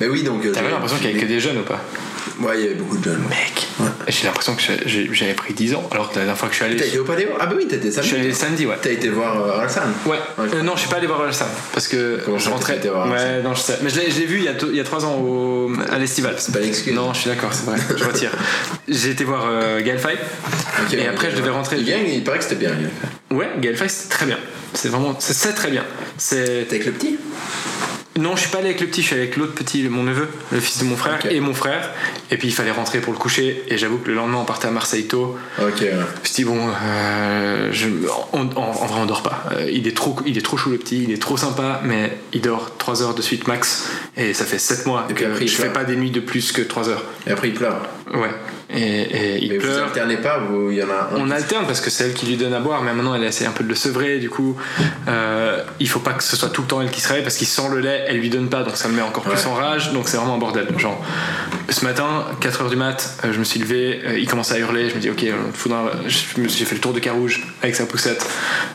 Mais 0.00 0.08
oui, 0.08 0.22
donc. 0.22 0.44
euh, 0.44 0.52
T'avais 0.52 0.70
l'impression 0.70 0.96
qu'il 0.98 1.06
y 1.06 1.10
avait 1.10 1.20
que 1.20 1.26
des 1.26 1.40
jeunes 1.40 1.58
ou 1.58 1.62
pas? 1.62 1.80
Ouais, 2.40 2.58
il 2.58 2.60
y 2.60 2.66
avait 2.66 2.74
beaucoup 2.74 2.98
de 2.98 3.04
jeunes. 3.04 3.22
Mec, 3.30 3.66
Ouais. 3.80 3.86
j'ai 4.08 4.26
l'impression 4.26 4.54
que 4.54 4.62
j'avais 5.12 5.32
pris 5.32 5.54
10 5.54 5.74
ans, 5.74 5.88
alors 5.90 6.10
que 6.10 6.16
la 6.16 6.22
dernière 6.22 6.36
fois 6.36 6.48
que 6.48 6.54
je 6.54 6.58
suis 6.58 6.66
allé. 6.66 6.76
T'as 6.76 6.84
été 6.84 6.98
au 6.98 7.04
Paléo? 7.04 7.28
Ah 7.40 7.46
bah 7.46 7.54
oui, 7.56 7.66
t'étais 7.66 7.86
Je 7.88 7.92
samedi. 7.92 8.08
suis 8.08 8.16
allé 8.18 8.32
samedi, 8.34 8.66
ouais. 8.66 8.76
T'as 8.82 8.90
été 8.90 9.08
voir 9.08 9.40
euh, 9.40 9.54
Orelsan 9.56 9.80
Ouais, 10.04 10.18
Ouais, 10.36 10.44
Euh, 10.54 10.62
non, 10.62 10.74
je 10.74 10.80
suis 10.80 10.88
pas 10.90 10.96
allé 10.96 11.06
voir 11.06 11.32
Sam 11.32 11.48
parce 11.72 11.88
que 11.88 12.20
Comment 12.24 12.38
je 12.38 12.50
rentrais. 12.50 12.76
été 12.76 12.88
voir 12.90 13.10
ouais, 13.10 13.40
non, 13.42 13.54
je 13.54 13.60
sais. 13.60 13.78
Mais 13.82 13.88
je 13.88 14.00
l'ai 14.00 14.10
je 14.10 14.20
vu 14.20 14.38
il 14.38 14.44
y 14.44 14.48
a, 14.48 14.52
il 14.68 14.76
y 14.76 14.80
a 14.80 14.84
3 14.84 15.06
ans 15.06 15.14
au, 15.18 15.70
à 15.90 15.98
l'Estival. 15.98 16.34
C'est 16.36 16.52
pas 16.52 16.60
une 16.60 16.68
excuse. 16.68 16.92
Non, 16.94 17.14
je 17.14 17.20
suis 17.20 17.30
d'accord, 17.30 17.54
c'est 17.54 17.64
vrai, 17.70 17.78
je 17.96 18.04
retire. 18.04 18.32
J'ai 18.88 19.10
été 19.10 19.24
voir 19.24 19.46
euh. 19.48 19.80
Ok, 19.80 20.92
Et 20.92 21.06
après, 21.06 21.30
je 21.30 21.36
devais 21.36 21.50
rentrer. 21.50 21.78
Il, 21.78 22.22
paraît 22.24 22.38
que 22.38 22.44
c'était 22.44 22.56
bien. 22.56 22.70
fait. 22.70 23.34
Ouais, 23.34 23.48
Gaël 23.60 23.76
Faye, 23.76 23.88
c'est 23.88 24.08
très 24.10 24.26
bien. 24.26 24.38
C'est 24.74 24.88
vraiment. 24.88 25.16
C'est 25.18 25.54
très 25.54 25.70
bien. 25.70 25.84
T'es 26.18 26.66
avec 26.68 26.84
le 26.84 26.92
petit? 26.92 27.18
Non, 28.18 28.34
je 28.34 28.42
suis 28.42 28.50
pas 28.50 28.58
allé 28.58 28.68
avec 28.68 28.80
le 28.80 28.86
petit, 28.86 29.02
je 29.02 29.06
suis 29.08 29.16
avec 29.16 29.36
l'autre 29.36 29.54
petit, 29.54 29.82
mon 29.88 30.02
neveu, 30.02 30.28
le 30.52 30.60
fils 30.60 30.78
de 30.78 30.84
mon 30.84 30.96
frère, 30.96 31.18
et 31.30 31.40
mon 31.40 31.52
frère. 31.54 31.90
Et 32.30 32.36
puis 32.38 32.48
il 32.48 32.52
fallait 32.54 32.70
rentrer 32.70 33.00
pour 33.00 33.12
le 33.12 33.18
coucher. 33.18 33.62
Et 33.68 33.76
j'avoue 33.78 33.98
que 33.98 34.08
le 34.08 34.14
lendemain, 34.14 34.38
on 34.38 34.44
partait 34.44 34.68
à 34.68 34.70
Marseille 34.70 35.04
tôt. 35.06 35.36
Ok, 35.60 35.80
ouais. 35.80 35.90
Je 35.90 35.96
me 35.96 36.24
suis 36.24 36.34
dit, 36.34 36.44
bon, 36.44 36.58
euh, 36.82 37.68
je, 37.72 37.88
on- 38.32 38.40
en, 38.40 38.56
en 38.56 38.86
vrai, 38.86 39.00
on 39.00 39.06
dort 39.06 39.22
pas. 39.22 39.44
Euh, 39.52 39.68
il, 39.70 39.86
est 39.86 39.96
trop, 39.96 40.16
il 40.26 40.38
est 40.38 40.42
trop 40.42 40.56
chou 40.56 40.70
le 40.70 40.78
petit, 40.78 41.02
il 41.04 41.12
est 41.12 41.20
trop 41.20 41.36
sympa, 41.36 41.80
mais 41.84 42.16
il 42.32 42.40
dort 42.40 42.72
3 42.78 43.02
heures 43.02 43.14
de 43.14 43.22
suite 43.22 43.46
max. 43.48 43.90
Et 44.16 44.32
ça 44.34 44.44
fait 44.44 44.58
7 44.58 44.86
mois 44.86 45.06
Et 45.10 45.14
puis 45.14 45.24
que 45.24 45.30
après, 45.30 45.46
je 45.46 45.54
fais 45.56 45.68
pas 45.72 45.84
des 45.84 45.96
nuits 45.96 46.10
de 46.10 46.20
plus 46.20 46.52
que 46.52 46.62
3 46.62 46.88
heures. 46.88 47.04
Et 47.26 47.30
après, 47.32 47.48
il 47.48 47.54
pleure. 47.54 47.82
Ouais. 48.14 48.28
Et, 48.70 48.80
et 48.80 49.38
il 49.44 49.52
Mais 49.52 49.58
vous 49.58 49.66
pleure. 49.66 49.84
alternez 49.86 50.16
pas, 50.16 50.38
vous- 50.38 50.70
il 50.70 50.76
y 50.78 50.82
en 50.82 50.88
a 50.88 50.92
un. 51.14 51.16
On 51.16 51.30
alterne 51.30 51.66
parce 51.66 51.80
que 51.80 51.90
c'est 51.90 52.04
elle 52.04 52.14
qui 52.14 52.26
lui 52.26 52.36
donne 52.36 52.52
à 52.54 52.60
boire, 52.60 52.82
mais 52.82 52.92
maintenant 52.92 53.14
elle 53.14 53.24
essaie 53.24 53.46
un 53.46 53.50
peu 53.52 53.64
de 53.64 53.68
le 53.68 53.74
sevrer. 53.74 54.18
Du 54.18 54.28
coup, 54.30 54.56
euh, 55.08 55.62
il 55.80 55.88
faut 55.88 55.98
pas 56.00 56.12
que 56.12 56.22
ce 56.22 56.36
soit 56.36 56.48
tout 56.50 56.62
le 56.62 56.68
temps 56.68 56.80
elle 56.82 56.90
qui 56.90 57.00
se 57.00 57.08
réveille 57.08 57.22
parce 57.24 57.36
qu'il 57.36 57.46
sent 57.46 57.68
le 57.70 57.80
lait, 57.80 58.04
elle 58.08 58.18
lui 58.18 58.28
donne 58.28 58.48
pas, 58.48 58.62
donc 58.62 58.76
ça 58.76 58.88
me 58.88 58.94
met 58.94 59.02
encore 59.02 59.22
plus 59.24 59.32
Ouais. 59.32 59.46
en 59.46 59.54
rage. 59.54 59.92
Donc 59.92 60.08
c'est 60.08 60.16
vraiment 60.16 60.34
un 60.34 60.38
bordel. 60.38 60.66
Genre, 60.78 61.00
ce 61.68 61.84
matin, 61.84 62.26
4h 62.40 62.68
du 62.70 62.76
mat, 62.76 63.16
euh, 63.24 63.32
je 63.32 63.38
me 63.38 63.44
suis 63.44 63.60
levé, 63.60 64.00
euh, 64.04 64.18
il 64.18 64.28
commence 64.28 64.52
à 64.52 64.58
hurler. 64.58 64.88
Je 64.90 64.94
me 64.96 65.00
dis, 65.00 65.10
ok, 65.10 65.22
le 65.22 65.68
dans 65.70 65.84
la- 65.84 65.92
je 66.06 66.40
me 66.40 66.48
suis- 66.48 66.58
j'ai 66.58 66.64
fait 66.64 66.74
le 66.76 66.80
tour 66.80 66.92
de 66.92 67.00
Carouge 67.00 67.44
avec 67.62 67.74
sa 67.76 67.86
poussette 67.86 68.24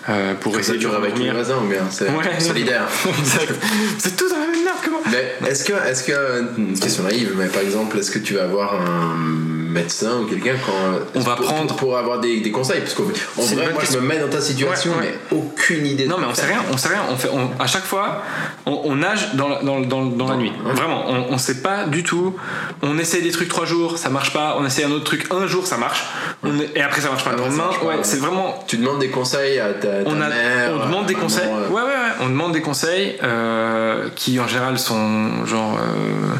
euh, 0.09 0.33
pour 0.35 0.57
essayer 0.59 0.77
de 0.77 0.83
le 0.87 0.95
avec 0.95 1.17
les 1.17 1.31
voisins 1.31 1.57
ou 1.63 1.67
bien 1.67 1.81
C'est 1.89 2.09
Ouais. 2.09 2.39
solidaire. 2.39 2.83
C'est 3.97 4.15
tout 4.17 4.27
dans 4.29 4.35
la 4.39 4.47
même 4.47 4.63
merde, 4.63 4.77
comment 4.83 4.97
Mais 5.11 5.49
est-ce 5.49 5.63
que, 5.63 5.73
est-ce 5.87 6.03
que, 6.03 6.57
une 6.57 6.77
question 6.79 7.03
naïve, 7.03 7.33
mais 7.37 7.47
par 7.47 7.61
exemple, 7.61 7.97
est-ce 7.97 8.11
que 8.11 8.19
tu 8.19 8.33
vas 8.35 8.45
voir 8.47 8.73
un 8.81 9.20
médecin 9.21 10.19
ou 10.21 10.25
quelqu'un 10.25 10.55
quand. 10.65 10.71
On 11.15 11.19
va 11.21 11.35
pour, 11.35 11.45
prendre- 11.45 11.75
Pour, 11.75 11.97
avoir 11.97 12.19
des, 12.19 12.39
des 12.41 12.51
conseils 12.51 12.79
Parce 12.81 12.93
qu'en 12.93 13.03
vrai, 13.03 13.71
moi, 13.73 13.83
je 13.89 13.97
me 13.97 14.01
mets 14.01 14.19
dans 14.19 14.29
ta 14.29 14.41
situation, 14.41 14.91
Ouais, 14.91 14.97
ouais. 15.05 15.19
mais 15.31 15.37
aucune 15.37 15.85
idée 15.85 16.07
Non 16.07 16.17
mais 16.19 16.25
on 16.29 16.33
sait 16.33 16.45
rien, 16.45 16.59
on 16.71 16.77
sait 16.77 16.89
rien. 16.89 17.01
On 17.09 17.15
fait, 17.15 17.29
on- 17.31 17.51
à 17.61 17.67
chaque 17.67 17.83
fois, 17.85 18.21
on, 18.65 18.81
on 18.85 18.95
nage 18.97 19.33
dans 19.35 19.47
la, 19.47 19.61
dans, 19.61 19.79
dans, 19.81 20.05
dans 20.05 20.27
la 20.29 20.35
nuit. 20.35 20.51
Ouais. 20.65 20.73
Vraiment, 20.73 21.05
on, 21.07 21.33
on 21.33 21.37
sait 21.37 21.61
pas 21.61 21.85
du 21.85 22.03
tout. 22.03 22.35
On 22.81 22.97
essaie 22.97 23.21
des 23.21 23.31
trucs 23.31 23.49
trois 23.49 23.65
jours, 23.65 23.97
ça 23.97 24.09
marche 24.09 24.33
pas. 24.33 24.57
On 24.59 24.65
essaie 24.65 24.83
un 24.83 24.91
autre 24.91 25.05
truc 25.05 25.27
un 25.31 25.47
jour, 25.47 25.65
ça 25.65 25.77
marche. 25.77 26.03
On 26.43 26.51
et 26.75 26.81
après 26.81 27.01
ça 27.01 27.09
marche 27.09 27.23
pas. 27.23 27.31
Le 27.31 27.37
lendemain, 27.37 27.69
ouais, 27.85 27.95
c'est 28.03 28.17
vraiment. 28.19 28.63
Tu 28.67 28.77
demandes 28.77 28.99
des 28.99 29.09
conseils 29.09 29.59
à 29.59 29.73
ta, 29.73 30.03
ta 30.03 30.09
On, 30.09 30.19
a, 30.21 30.27
mère. 30.27 30.71
on 30.73 30.85
demande 30.87 31.05
des 31.05 31.13
maman, 31.13 31.25
conseils. 31.25 31.47
euh, 31.47 31.69
Ouais, 31.69 31.81
ouais, 31.81 31.87
ouais. 31.87 32.11
On 32.21 32.27
demande 32.29 32.51
des 32.51 32.61
conseils 32.61 33.15
euh, 33.23 34.09
qui 34.15 34.39
en 34.39 34.47
général 34.47 34.77
sont 34.79 35.45
genre. 35.45 35.77
euh, 35.79 36.35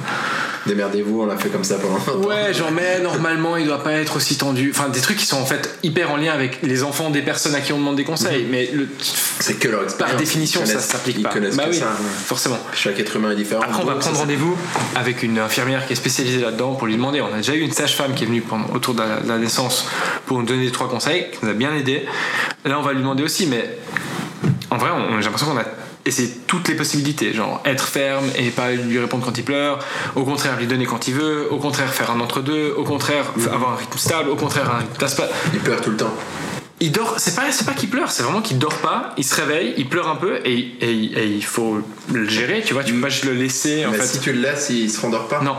Démerdez-vous, 0.67 1.21
on 1.21 1.25
l'a 1.25 1.37
fait 1.37 1.49
comme 1.49 1.63
ça 1.63 1.75
pendant 1.79 1.95
longtemps. 1.95 2.27
Ouais, 2.27 2.53
genre, 2.53 2.71
mais 2.71 2.99
normalement, 2.99 3.57
il 3.57 3.65
doit 3.65 3.83
pas 3.83 3.93
être 3.93 4.15
aussi 4.17 4.37
tendu. 4.37 4.71
Enfin, 4.75 4.89
des 4.89 5.01
trucs 5.01 5.17
qui 5.17 5.25
sont 5.25 5.37
en 5.41 5.45
fait 5.45 5.77
hyper 5.81 6.11
en 6.11 6.17
lien 6.17 6.31
avec 6.33 6.59
les 6.61 6.83
enfants 6.83 7.09
des 7.09 7.21
personnes 7.23 7.55
à 7.55 7.61
qui 7.61 7.73
on 7.73 7.79
demande 7.79 7.95
des 7.95 8.03
conseils. 8.03 8.45
Mais 8.49 8.69
le- 8.73 8.87
C'est 9.39 9.55
que 9.55 9.67
leur 9.67 9.83
expérience. 9.83 10.11
par 10.13 10.19
définition, 10.19 10.61
Ils 10.63 10.67
ça 10.71 10.79
s'applique 10.79 11.17
ils 11.17 11.23
pas. 11.23 11.29
connaissent 11.29 11.55
Bah 11.55 11.63
que 11.65 11.71
oui, 11.71 11.77
ça. 11.79 11.87
forcément. 12.25 12.59
Chaque 12.73 12.99
être 12.99 13.15
humain 13.15 13.31
est 13.31 13.35
différent. 13.35 13.61
Après, 13.63 13.81
on 13.81 13.85
va 13.85 13.95
prendre 13.95 14.17
rendez-vous 14.19 14.55
avec 14.95 15.23
une 15.23 15.39
infirmière 15.39 15.87
qui 15.87 15.93
est 15.93 15.95
spécialisée 15.95 16.41
là-dedans 16.41 16.75
pour 16.75 16.85
lui 16.87 16.95
demander. 16.95 17.21
On 17.21 17.33
a 17.33 17.37
déjà 17.37 17.55
eu 17.55 17.61
une 17.61 17.71
sage-femme 17.71 18.13
qui 18.13 18.23
est 18.25 18.27
venue 18.27 18.41
pendant, 18.41 18.67
autour 18.75 18.93
de 18.93 18.99
la, 19.01 19.19
de 19.21 19.27
la 19.27 19.37
naissance 19.39 19.87
pour 20.27 20.37
nous 20.39 20.45
donner 20.45 20.69
trois 20.71 20.89
conseils, 20.89 21.25
qui 21.31 21.39
nous 21.43 21.49
a 21.49 21.53
bien 21.53 21.73
aidé. 21.75 22.05
Là, 22.65 22.77
on 22.77 22.83
va 22.83 22.91
lui 22.93 22.99
demander 22.99 23.23
aussi, 23.23 23.47
mais 23.47 23.77
en 24.69 24.77
vrai, 24.77 24.89
j'ai 25.17 25.23
l'impression 25.25 25.47
qu'on 25.47 25.57
a 25.57 25.65
essayé 26.05 26.29
toutes 26.47 26.67
les 26.67 26.75
possibilités, 26.75 27.33
genre 27.33 27.61
être 27.65 27.85
ferme 27.85 28.25
et 28.37 28.49
pas 28.49 28.71
lui 28.71 28.99
répondre 28.99 29.25
quand 29.25 29.37
il 29.37 29.43
pleure, 29.43 29.79
au 30.15 30.23
contraire 30.23 30.57
lui 30.57 30.67
donner 30.67 30.85
quand 30.85 31.07
il 31.07 31.13
veut, 31.13 31.51
au 31.51 31.57
contraire 31.57 31.93
faire 31.93 32.11
un 32.11 32.19
entre-deux, 32.19 32.73
au 32.77 32.83
contraire 32.83 33.25
avoir 33.51 33.73
un 33.73 33.75
rythme 33.75 33.97
stable, 33.97 34.29
au 34.29 34.35
contraire 34.35 34.69
un 34.73 34.79
rythme. 34.79 35.25
Il 35.53 35.59
pleure 35.59 35.81
tout 35.81 35.91
le 35.91 35.97
temps. 35.97 36.13
Il 36.81 36.91
dort, 36.91 37.15
c'est 37.17 37.35
pas, 37.35 37.43
c'est 37.51 37.65
pas 37.65 37.73
qu'il 37.73 37.89
pleure, 37.89 38.09
c'est 38.11 38.23
vraiment 38.23 38.41
qu'il 38.41 38.57
dort 38.57 38.77
pas, 38.79 39.13
il 39.17 39.23
se 39.23 39.35
réveille, 39.35 39.73
il 39.77 39.87
pleure 39.87 40.09
un 40.09 40.15
peu 40.15 40.39
et, 40.45 40.57
et- 40.81 40.89
et 40.91 41.25
il 41.27 41.43
faut 41.45 41.79
le 42.11 42.27
gérer, 42.27 42.63
tu 42.65 42.73
vois, 42.73 42.83
tu 42.83 42.93
peux 42.93 43.01
pas 43.01 43.09
juste 43.09 43.25
le 43.25 43.33
laisser 43.33 43.85
en 43.85 43.91
mais 43.91 43.97
fait. 43.97 44.07
si 44.07 44.19
tu 44.19 44.33
le 44.33 44.41
laisses, 44.41 44.67
il 44.71 44.89
se 44.89 44.99
rendort 44.99 45.27
pas. 45.27 45.41
Non. 45.41 45.55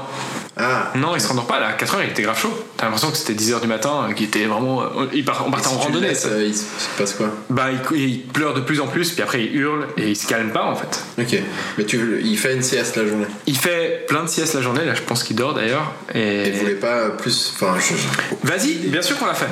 Ah, 0.57 0.93
Non, 0.97 1.15
il 1.15 1.21
se 1.21 1.29
rendort 1.29 1.47
pas. 1.47 1.59
Là, 1.61 1.69
à 1.69 1.73
4h, 1.73 2.01
il 2.05 2.11
était 2.11 2.21
grave 2.23 2.39
chaud. 2.39 2.53
T'as 2.77 2.85
l'impression 2.85 3.11
que 3.11 3.17
c'était 3.17 3.33
10h 3.33 3.61
du 3.63 3.69
matin, 3.69 4.09
euh, 4.11 4.13
qu'il 4.13 4.27
était 4.27 4.45
vraiment. 4.45 4.83
euh, 4.83 5.07
Il 5.15 5.25
part, 5.25 5.45
on 5.47 5.51
partait 5.51 5.69
si 5.71 5.75
en 5.75 5.79
randonnée. 5.79 6.09
laisses, 6.09 6.27
euh, 6.31 6.45
il 6.47 6.55
se 6.55 6.65
passe 6.99 7.15
quoi 7.15 7.29
Bah, 7.49 7.69
il, 7.93 7.99
il 7.99 8.21
pleure 8.21 8.53
de 8.53 8.61
plus 8.61 8.81
en 8.81 8.87
plus, 8.87 9.13
puis 9.13 9.23
après 9.23 9.45
il 9.45 9.57
hurle 9.57 9.87
et 9.97 10.11
il 10.11 10.17
se 10.17 10.27
calme 10.27 10.51
pas 10.51 10.65
en 10.65 10.75
fait. 10.77 11.03
Ok, 11.19 11.41
mais 11.79 11.85
tu, 11.87 12.21
il 12.23 12.37
fait 12.37 12.53
une 12.55 12.63
sieste 12.63 12.97
la 12.97 13.07
journée. 13.07 13.25
Il 13.47 13.57
fait 13.57 14.05
plein 14.09 14.25
de 14.25 14.29
siestes 14.29 14.53
la 14.55 14.61
journée, 14.61 14.85
là 14.85 14.95
je 14.95 15.01
pense 15.03 15.23
qu'il 15.23 15.37
dort 15.37 15.55
d'ailleurs. 15.55 15.91
Et. 16.15 16.49
Et 16.49 16.51
vous 16.51 16.59
voulez 16.61 16.75
pas 16.75 17.09
plus. 17.11 17.55
Enfin, 17.55 17.75
je- 17.81 18.47
Vas-y, 18.47 18.75
bien 18.89 19.01
sûr 19.03 19.17
qu'on 19.19 19.27
l'a 19.27 19.35
fait. 19.35 19.47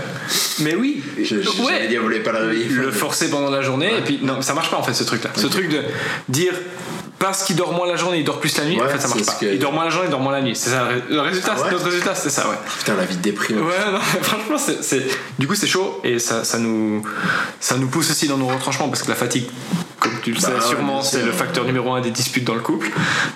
Mais 0.61 0.75
oui, 0.75 1.03
je- 1.19 1.25
je- 1.43 1.63
ouais. 1.63 1.95
Vous 1.97 2.03
voulez 2.03 2.21
pas 2.21 2.33
le 2.33 2.39
réveiller. 2.47 2.67
le 2.69 2.91
forcer 2.91 3.29
pendant 3.31 3.51
la 3.51 3.63
journée 3.63 3.91
et 3.99 4.03
puis 4.03 4.19
non 4.23 4.43
ça 4.43 4.55
marche 4.55 4.71
pas 4.71 4.77
en 4.79 4.83
fait 4.83 4.95
ce 4.95 5.05
truc 5.05 5.25
là 5.25 5.31
ce 5.37 5.47
truc 5.47 5.69
de 5.69 5.81
dire 6.29 6.53
parce 7.19 7.43
qu'il 7.45 7.55
dort 7.57 7.73
moins 7.75 7.87
la 7.87 7.97
journée 7.97 8.19
il 8.19 8.25
dort 8.25 8.41
plus 8.41 8.57
la 8.57 8.65
nuit 8.65 8.81
en 8.81 8.89
fait 8.89 8.99
ça 8.99 9.09
marche 9.09 9.21
c'est 9.21 9.27
pas 9.27 9.33
que- 9.35 9.47
il 9.47 9.59
dort 9.59 9.73
moins 9.73 9.85
la 9.85 9.91
journée 9.91 10.07
il 10.09 10.11
dort 10.11 10.21
moins 10.21 10.33
la 10.33 10.41
nuit 10.43 10.57
c'est 10.57 10.71
ça 10.71 10.85
le 10.85 10.89
ré- 10.97 11.03
le 11.11 11.21
résultat 11.21 11.55
Ah 11.57 11.63
ouais 11.63 11.71
notre 11.71 11.85
résultat 11.85 12.15
c'était 12.15 12.31
ça 12.31 12.49
ouais 12.49 12.57
Putain, 12.79 12.95
la 12.97 13.05
vie 13.05 13.17
déprime. 13.17 13.59
ouais 13.59 13.75
non 13.93 14.01
franchement 14.23 14.57
c'est, 14.59 14.83
c'est- 14.83 15.05
du 15.39 15.47
coup 15.47 15.55
c'est 15.55 15.67
chaud 15.67 16.01
et 16.05 16.19
ça, 16.19 16.45
ça 16.45 16.59
nous 16.59 17.03
ça 17.61 17.77
nous 17.77 17.89
pousse 17.89 18.11
aussi 18.11 18.27
dans 18.29 18.39
nos 18.39 18.47
retranchements 18.47 18.89
parce 18.89 19.03
que 19.03 19.09
la 19.09 19.15
fatigue 19.17 19.45
tu 20.23 20.33
le 20.33 20.41
Bah 20.41 20.49
sais 20.61 20.69
sûrement 20.69 21.03
c'est 21.03 21.23
le 21.23 21.33
facteur 21.33 21.65
numéro 21.65 21.93
un 21.93 22.01
des 22.01 22.11
disputes 22.11 22.45
dans 22.45 22.55
le 22.55 22.61
couple 22.61 22.89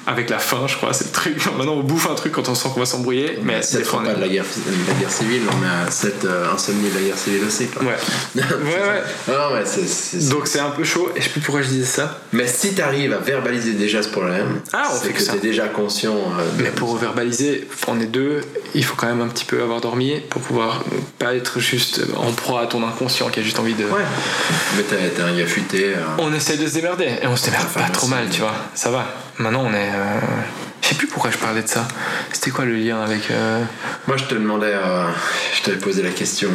avec 0.07 0.31
la 0.31 0.39
faim 0.39 0.67
je 0.67 0.77
crois 0.77 0.93
c'est 0.93 1.07
le 1.07 1.13
truc 1.13 1.47
maintenant 1.59 1.75
on 1.75 1.81
bouffe 1.83 2.09
un 2.11 2.15
truc 2.15 2.33
quand 2.33 2.49
on 2.49 2.55
sent 2.55 2.69
qu'on 2.73 2.81
va 2.81 2.87
s'embrouiller 2.87 3.39
mais 3.43 3.63
C'est 3.63 3.83
on 3.95 4.03
pas 4.03 4.15
de 4.15 4.21
la 4.21 4.29
guerre, 4.29 4.45
la 4.89 4.95
guerre 5.01 5.11
civile, 5.11 5.43
on 5.51 5.65
est 5.65 5.87
à 5.89 5.91
7 5.91 6.27
insomnie 6.53 6.91
de 6.91 6.95
la 6.95 7.01
guerre 7.03 7.19
civile 7.19 7.45
aussi. 7.47 7.67
Quoi. 7.69 7.83
ouais 7.83 7.97
ouais 8.43 9.55
ouais 9.55 10.29
donc 10.31 10.47
c'est 10.47 10.61
un 10.61 10.71
peu 10.71 10.85
chaud 10.85 11.11
et 11.17 11.21
je 11.21 11.25
sais 11.25 11.31
plus 11.31 11.41
pourquoi 11.41 11.63
je 11.63 11.69
disais 11.69 11.85
ça 11.87 12.21
Mais 12.33 12.47
si 12.47 12.75
t'arrives 12.75 13.13
à 13.13 13.19
verbaliser 13.19 13.73
déjà 13.73 14.03
ce 14.03 14.09
problème, 14.09 14.61
Ah, 14.73 14.91
c'est 15.01 15.13
que 15.13 15.23
t'es 15.23 15.39
déjà 15.39 15.69
conscient. 15.69 16.15
euh, 16.15 16.43
Mais 16.59 16.71
pour 16.71 16.97
verbaliser, 16.97 17.67
on 17.89 18.01
est 18.01 18.07
deux, 18.07 18.41
il 18.75 18.85
faut 18.85 18.95
quand 18.97 19.07
même 19.07 19.21
un 19.21 19.29
petit 19.29 19.45
peu 19.45 19.63
avoir 19.63 19.81
dormi 19.81 20.21
pour 20.31 20.41
pouvoir 20.43 20.83
pas 21.19 21.35
être 21.35 21.61
juste 21.61 22.01
en 22.17 22.33
proie 22.33 22.63
à 22.63 22.67
ton 22.67 22.87
inconscient 22.87 23.29
qui 23.29 23.41
a 23.41 23.43
juste 23.43 23.59
envie 23.59 23.75
de. 23.75 23.85
Ouais. 23.85 24.03
Mais 24.77 24.83
t'as 24.83 24.97
t'as 25.17 25.29
un 25.29 25.37
gars 25.37 25.47
futé. 25.47 25.93
euh, 25.97 26.03
On 26.19 26.33
essaie 26.35 26.57
de 26.57 26.67
se 26.67 26.75
et 27.23 27.27
on 27.27 27.37
se 27.37 27.47
démerde 27.47 27.69
pas 27.69 27.89
trop 27.93 28.07
mal, 28.09 28.29
tu 28.31 28.41
vois. 28.41 28.55
Ça 28.75 28.91
va. 28.91 29.05
Maintenant, 29.39 29.65
on 29.67 29.73
est. 29.73 29.91
euh, 29.95 30.21
Je 30.83 30.89
sais 30.89 30.95
plus 30.97 31.07
pourquoi 31.07 31.31
je 31.31 31.39
parlais 31.39 31.63
de 31.63 31.69
ça. 31.69 31.87
C'était 32.33 32.51
quoi 32.51 32.65
le 32.67 32.75
lien 32.77 33.01
avec. 33.03 33.31
euh, 33.31 33.63
Moi, 34.07 34.17
je 34.19 34.25
te 34.25 34.35
demandais, 34.35 34.73
euh, 34.75 35.05
je 35.57 35.63
t'avais 35.63 35.79
posé 35.79 36.03
la 36.03 36.11
question. 36.11 36.51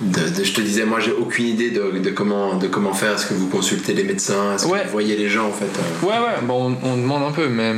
de, 0.00 0.20
de- 0.28 0.44
je 0.44 0.52
te 0.52 0.60
disais, 0.60 0.84
moi, 0.84 1.00
j'ai 1.00 1.12
aucune 1.12 1.46
idée 1.46 1.70
de, 1.70 1.98
de 1.98 2.10
comment, 2.10 2.54
de 2.54 2.68
comment 2.68 2.92
faire. 2.92 3.14
Est-ce 3.14 3.26
que 3.26 3.34
vous 3.34 3.48
consultez 3.48 3.94
les 3.94 4.04
médecins? 4.04 4.54
Est-ce 4.54 4.66
Ouais. 4.66 4.80
que 4.80 4.84
vous 4.84 4.92
voyez 4.92 5.16
les 5.16 5.28
gens, 5.28 5.46
en 5.48 5.52
fait 5.52 5.66
Ouais, 6.06 6.12
ouais, 6.12 6.40
bon, 6.42 6.76
on, 6.84 6.88
on 6.90 6.96
demande 6.96 7.24
un 7.24 7.32
peu, 7.32 7.48
mais 7.48 7.74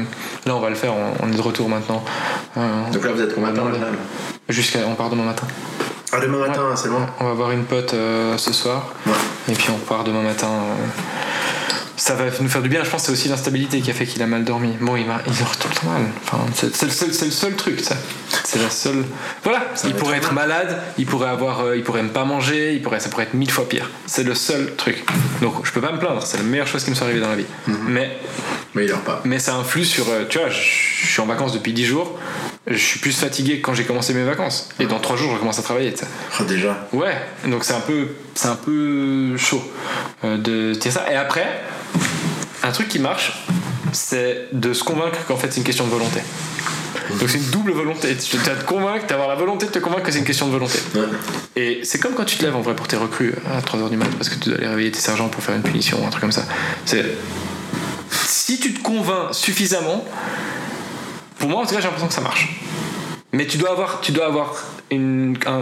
là, 0.46 0.54
on 0.56 0.60
va 0.60 0.68
le 0.70 0.74
faire, 0.76 0.92
on, 0.92 1.24
on 1.24 1.32
est 1.32 1.36
de 1.36 1.40
retour 1.40 1.68
maintenant. 1.68 2.04
Donc 2.92 3.04
là, 3.04 3.12
vous 3.12 3.22
êtes 3.22 3.34
combien 3.34 3.52
de 3.52 3.56
temps, 3.56 3.70
Jusqu'à. 4.48 4.80
On 4.86 4.94
part 4.96 5.08
demain 5.10 5.24
matin. 5.24 5.46
Ah, 6.12 6.18
demain 6.20 6.38
matin, 6.48 6.62
c'est 6.74 6.88
loin 6.88 7.06
On 7.20 7.24
va 7.26 7.34
voir 7.34 7.52
une 7.52 7.62
pote 7.64 7.94
euh, 7.94 8.36
ce 8.36 8.52
soir. 8.52 8.92
Ouais. 9.06 9.12
Et 9.48 9.52
puis 9.52 9.68
on 9.70 9.78
part 9.78 10.02
demain 10.02 10.22
matin. 10.22 10.48
euh, 10.48 10.74
Ça 12.00 12.14
va 12.14 12.24
nous 12.40 12.48
faire 12.48 12.62
du 12.62 12.70
bien. 12.70 12.82
Je 12.82 12.88
pense 12.88 13.02
que 13.02 13.06
c'est 13.08 13.12
aussi 13.12 13.28
l'instabilité 13.28 13.80
qui 13.82 13.90
a 13.90 13.94
fait 13.94 14.06
qu'il 14.06 14.22
a 14.22 14.26
mal 14.26 14.42
dormi. 14.42 14.74
Bon, 14.80 14.96
il, 14.96 15.04
va, 15.04 15.20
il 15.26 15.36
dort 15.38 15.54
tout 15.58 15.68
le 15.68 15.74
temps 15.74 15.90
mal. 15.90 16.02
Enfin, 16.24 16.38
c'est, 16.54 16.74
c'est 16.74 16.86
le 16.86 16.92
seul, 16.92 17.12
c'est 17.12 17.26
le 17.26 17.30
seul 17.30 17.54
truc, 17.56 17.78
ça. 17.80 17.94
C'est 18.42 18.58
la 18.58 18.70
seule. 18.70 19.04
Voilà. 19.44 19.66
il 19.84 19.92
pourrait 19.94 20.16
être 20.16 20.24
être 20.28 20.32
malade. 20.32 20.80
Il 20.96 21.04
pourrait 21.04 21.28
avoir. 21.28 21.60
euh, 21.60 21.76
il 21.76 21.82
pourrait 21.82 22.00
même 22.02 22.12
pas 22.12 22.24
manger. 22.24 22.72
Il 22.72 22.80
pourrait, 22.80 23.00
ça 23.00 23.10
pourrait 23.10 23.24
être 23.24 23.34
mille 23.34 23.50
fois 23.50 23.68
pire. 23.68 23.90
C'est 24.06 24.22
le 24.22 24.34
seul 24.34 24.74
truc. 24.76 25.04
Donc 25.42 25.66
je 25.66 25.72
peux 25.72 25.82
pas 25.82 25.92
me 25.92 25.98
plaindre. 25.98 26.22
C'est 26.24 26.38
la 26.38 26.42
meilleure 26.42 26.66
chose 26.66 26.82
qui 26.84 26.90
me 26.90 26.94
soit 26.94 27.04
arrivée 27.04 27.20
dans 27.20 27.28
la 27.28 27.36
vie. 27.36 27.46
Mais 27.66 28.16
Mais 28.74 28.84
il 28.86 28.88
dort 28.88 29.00
pas. 29.00 29.20
mais 29.26 29.38
ça 29.38 29.56
influe 29.56 29.84
sur. 29.84 30.08
euh, 30.08 30.24
Tu 30.26 30.38
vois, 30.38 30.48
je 30.48 30.58
je 31.06 31.12
suis 31.12 31.20
en 31.20 31.26
vacances 31.26 31.52
depuis 31.52 31.72
10 31.72 31.86
jours. 31.86 32.18
Je 32.66 32.76
suis 32.76 32.98
plus 32.98 33.18
fatigué 33.18 33.58
que 33.58 33.62
quand 33.62 33.74
j'ai 33.74 33.84
commencé 33.84 34.12
mes 34.14 34.24
vacances. 34.24 34.68
Et 34.78 34.86
dans 34.86 34.98
3 34.98 35.16
jours, 35.16 35.32
je 35.32 35.38
commence 35.38 35.58
à 35.58 35.62
travailler. 35.62 35.94
Ah, 36.38 36.44
déjà. 36.44 36.88
Ouais, 36.92 37.16
donc 37.46 37.64
c'est 37.64 37.74
un 37.74 37.80
peu, 37.80 38.08
c'est 38.34 38.48
un 38.48 38.56
peu 38.56 39.36
chaud 39.36 39.62
euh, 40.24 40.36
de 40.36 40.78
ça. 40.90 41.10
Et 41.10 41.16
après, 41.16 41.46
un 42.62 42.70
truc 42.72 42.88
qui 42.88 42.98
marche, 42.98 43.32
c'est 43.92 44.48
de 44.52 44.72
se 44.72 44.84
convaincre 44.84 45.24
qu'en 45.26 45.36
fait 45.36 45.50
c'est 45.50 45.58
une 45.58 45.66
question 45.66 45.86
de 45.86 45.90
volonté. 45.90 46.20
Donc 47.18 47.28
c'est 47.28 47.38
une 47.38 47.50
double 47.50 47.72
volonté. 47.72 48.16
Tu 48.16 48.36
dois 48.36 48.54
te 48.54 48.64
convaincre, 48.64 49.06
d'avoir 49.06 49.28
la 49.28 49.34
volonté 49.34 49.66
de 49.66 49.72
te 49.72 49.78
convaincre 49.78 50.04
que 50.04 50.12
c'est 50.12 50.18
une 50.18 50.24
question 50.24 50.46
de 50.46 50.52
volonté. 50.52 50.78
Ouais. 50.94 51.02
Et 51.56 51.80
c'est 51.82 51.98
comme 51.98 52.14
quand 52.14 52.24
tu 52.24 52.36
te 52.36 52.44
lèves 52.44 52.54
en 52.54 52.60
vrai 52.60 52.76
pour 52.76 52.86
tes 52.86 52.96
recrues 52.96 53.34
à 53.52 53.60
3h 53.60 53.88
du 53.90 53.96
mat 53.96 54.08
parce 54.16 54.28
que 54.28 54.36
tu 54.36 54.50
dois 54.50 54.58
aller 54.58 54.68
réveiller 54.68 54.92
tes 54.92 55.00
sergents 55.00 55.28
pour 55.28 55.42
faire 55.42 55.56
une 55.56 55.62
punition 55.62 56.02
ou 56.02 56.06
un 56.06 56.10
truc 56.10 56.20
comme 56.20 56.32
ça. 56.32 56.44
C'est 56.84 57.04
si 58.10 58.58
tu 58.58 58.74
te 58.74 58.82
convaincs 58.82 59.34
suffisamment, 59.34 60.04
pour 61.40 61.48
moi 61.48 61.62
en 61.62 61.66
tout 61.66 61.74
cas 61.74 61.80
j'ai 61.80 61.86
l'impression 61.86 62.06
que 62.06 62.14
ça 62.14 62.20
marche. 62.20 62.48
Mais 63.32 63.46
tu 63.46 63.58
dois 63.58 63.70
avoir, 63.70 64.00
tu 64.00 64.10
dois 64.10 64.26
avoir 64.26 64.56
une, 64.90 65.38
un, 65.46 65.60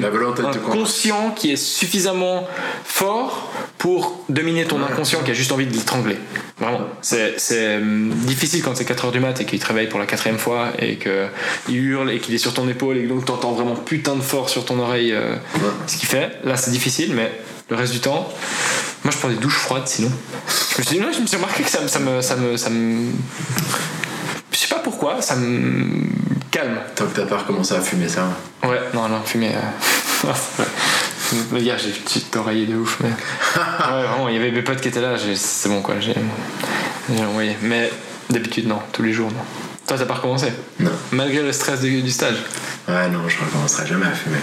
La 0.00 0.58
conscient 0.58 1.32
qui 1.36 1.52
est 1.52 1.56
suffisamment 1.56 2.48
fort 2.82 3.52
pour 3.76 4.24
dominer 4.30 4.64
ton 4.64 4.82
inconscient 4.82 5.20
qui 5.22 5.30
a 5.30 5.34
juste 5.34 5.52
envie 5.52 5.66
de 5.66 5.74
l'étrangler. 5.74 6.16
Vraiment. 6.58 6.80
C'est, 7.02 7.38
c'est 7.38 7.76
hum, 7.76 8.08
difficile 8.10 8.62
quand 8.62 8.74
c'est 8.74 8.88
4h 8.88 9.12
du 9.12 9.20
mat 9.20 9.38
et 9.38 9.44
qu'il 9.44 9.58
te 9.58 9.66
réveille 9.66 9.88
pour 9.88 9.98
la 9.98 10.06
quatrième 10.06 10.38
fois 10.38 10.68
et 10.78 10.96
qu'il 10.96 11.76
hurle 11.76 12.10
et 12.10 12.20
qu'il 12.20 12.34
est 12.34 12.38
sur 12.38 12.54
ton 12.54 12.66
épaule 12.68 12.96
et 12.96 13.02
que 13.02 13.08
donc 13.08 13.26
t'entends 13.26 13.52
vraiment 13.52 13.76
putain 13.76 14.16
de 14.16 14.22
fort 14.22 14.48
sur 14.48 14.64
ton 14.64 14.78
oreille 14.78 15.12
euh, 15.12 15.36
ce 15.86 15.98
qu'il 15.98 16.08
fait. 16.08 16.38
Là 16.44 16.56
c'est 16.56 16.70
difficile 16.70 17.12
mais 17.14 17.30
le 17.68 17.76
reste 17.76 17.92
du 17.92 18.00
temps, 18.00 18.28
moi 19.04 19.12
je 19.12 19.18
prends 19.18 19.28
des 19.28 19.36
douches 19.36 19.58
froides 19.58 19.86
sinon. 19.86 20.10
Je 20.74 20.78
me 20.78 20.86
suis 20.86 20.96
dit, 20.96 21.02
non, 21.02 21.12
je 21.14 21.20
me 21.20 21.26
suis 21.26 21.36
remarqué 21.36 21.62
que 21.62 21.70
ça 21.70 21.80
me, 21.80 21.88
ça 21.88 21.98
me, 22.36 22.56
ça 22.56 22.70
me- 22.70 23.10
je 24.54 24.58
sais 24.60 24.68
pas 24.68 24.80
pourquoi, 24.80 25.20
ça 25.20 25.34
me 25.34 26.06
calme. 26.50 26.78
Tant 26.94 27.06
que 27.06 27.16
t'as 27.16 27.26
pas 27.26 27.38
recommencé 27.38 27.74
à 27.74 27.80
fumer 27.80 28.08
ça. 28.08 28.28
Ouais, 28.62 28.80
non, 28.94 29.08
non, 29.08 29.20
fumer. 29.24 29.52
Euh... 29.54 30.32
Le 31.52 31.60
gars, 31.60 31.76
j'ai 31.76 31.88
une 31.88 31.96
petite 31.96 32.36
oreiller 32.36 32.66
de 32.66 32.76
ouf, 32.76 32.98
mais. 33.00 33.08
ouais, 33.56 34.06
vraiment, 34.06 34.28
il 34.28 34.36
y 34.36 34.38
avait 34.38 34.52
mes 34.52 34.62
potes 34.62 34.80
qui 34.80 34.88
étaient 34.88 35.00
là, 35.00 35.16
c'est 35.34 35.68
bon 35.68 35.82
quoi, 35.82 35.96
j'ai 35.98 36.14
envoyé. 37.24 37.56
Mais 37.62 37.90
d'habitude, 38.30 38.68
non, 38.68 38.78
tous 38.92 39.02
les 39.02 39.12
jours, 39.12 39.30
non. 39.30 39.42
Toi, 39.88 39.98
t'as 39.98 40.06
pas 40.06 40.14
recommencé? 40.14 40.52
Non. 40.78 40.92
Malgré 41.10 41.42
le 41.42 41.52
stress 41.52 41.80
du, 41.80 42.02
du 42.02 42.10
stage? 42.10 42.36
Ouais, 42.86 43.08
non, 43.08 43.28
je 43.28 43.38
recommencerai 43.44 43.86
jamais 43.86 44.06
à 44.06 44.12
fumer. 44.12 44.38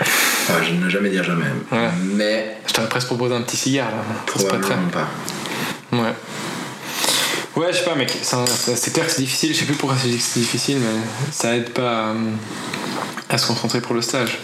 Enfin, 0.00 0.62
je 0.62 0.72
ne 0.72 0.88
jamais 0.88 1.10
dire 1.10 1.24
jamais. 1.24 1.46
Ouais. 1.72 1.88
Mais 2.14 2.58
Je 2.68 2.72
t'aurais 2.72 2.88
presque 2.88 3.08
proposé 3.08 3.34
un 3.34 3.42
petit 3.42 3.56
cigare 3.56 3.90
là, 3.90 4.02
probablement 4.26 4.88
pas. 4.92 5.08
Ouais. 5.96 6.12
Ouais, 7.56 7.72
je 7.72 7.78
sais 7.78 7.84
pas, 7.84 7.94
mec. 7.94 8.10
C'est 8.22 8.92
clair 8.92 9.06
que 9.06 9.12
c'est 9.12 9.22
difficile. 9.22 9.54
Je 9.54 9.60
sais 9.60 9.64
plus 9.64 9.74
pourquoi 9.76 9.96
c'est 10.00 10.18
c'est 10.18 10.40
difficile, 10.40 10.78
mais 10.78 11.00
ça 11.30 11.54
aide 11.56 11.70
pas 11.70 12.08
à, 12.10 12.14
à 13.34 13.38
se 13.38 13.46
concentrer 13.46 13.80
pour 13.80 13.94
le 13.94 14.02
stage. 14.02 14.40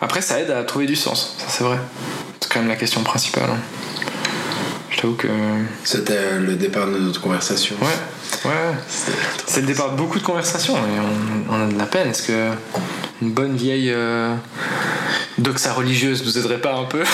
Après, 0.00 0.20
ça 0.20 0.40
aide 0.40 0.50
à 0.50 0.62
trouver 0.64 0.86
du 0.86 0.96
sens. 0.96 1.36
Ça, 1.38 1.44
c'est 1.48 1.64
vrai. 1.64 1.78
C'est 2.40 2.50
quand 2.52 2.60
même 2.60 2.68
la 2.68 2.76
question 2.76 3.02
principale. 3.02 3.50
hein. 3.50 3.58
Je 4.90 4.96
t'avoue 5.00 5.14
que. 5.14 5.28
C'était 5.84 6.38
le 6.38 6.54
départ 6.56 6.86
de 6.86 6.98
notre 6.98 7.20
conversation. 7.20 7.76
ouais. 7.80 8.50
ouais. 8.50 8.74
C'est 9.46 9.60
le 9.60 9.66
départ 9.66 9.92
de 9.92 9.96
beaucoup 9.96 10.18
de 10.18 10.24
conversations 10.24 10.76
et 10.76 11.00
on, 11.50 11.54
on 11.54 11.68
a 11.68 11.72
de 11.72 11.78
la 11.78 11.86
peine. 11.86 12.08
Est-ce 12.08 12.22
que 12.22 12.50
une 13.22 13.32
bonne 13.32 13.56
vieille 13.56 13.90
euh, 13.92 14.34
doxa 15.38 15.72
religieuse 15.72 16.24
nous 16.24 16.38
aiderait 16.38 16.60
pas 16.60 16.74
un 16.74 16.84
peu 16.84 17.02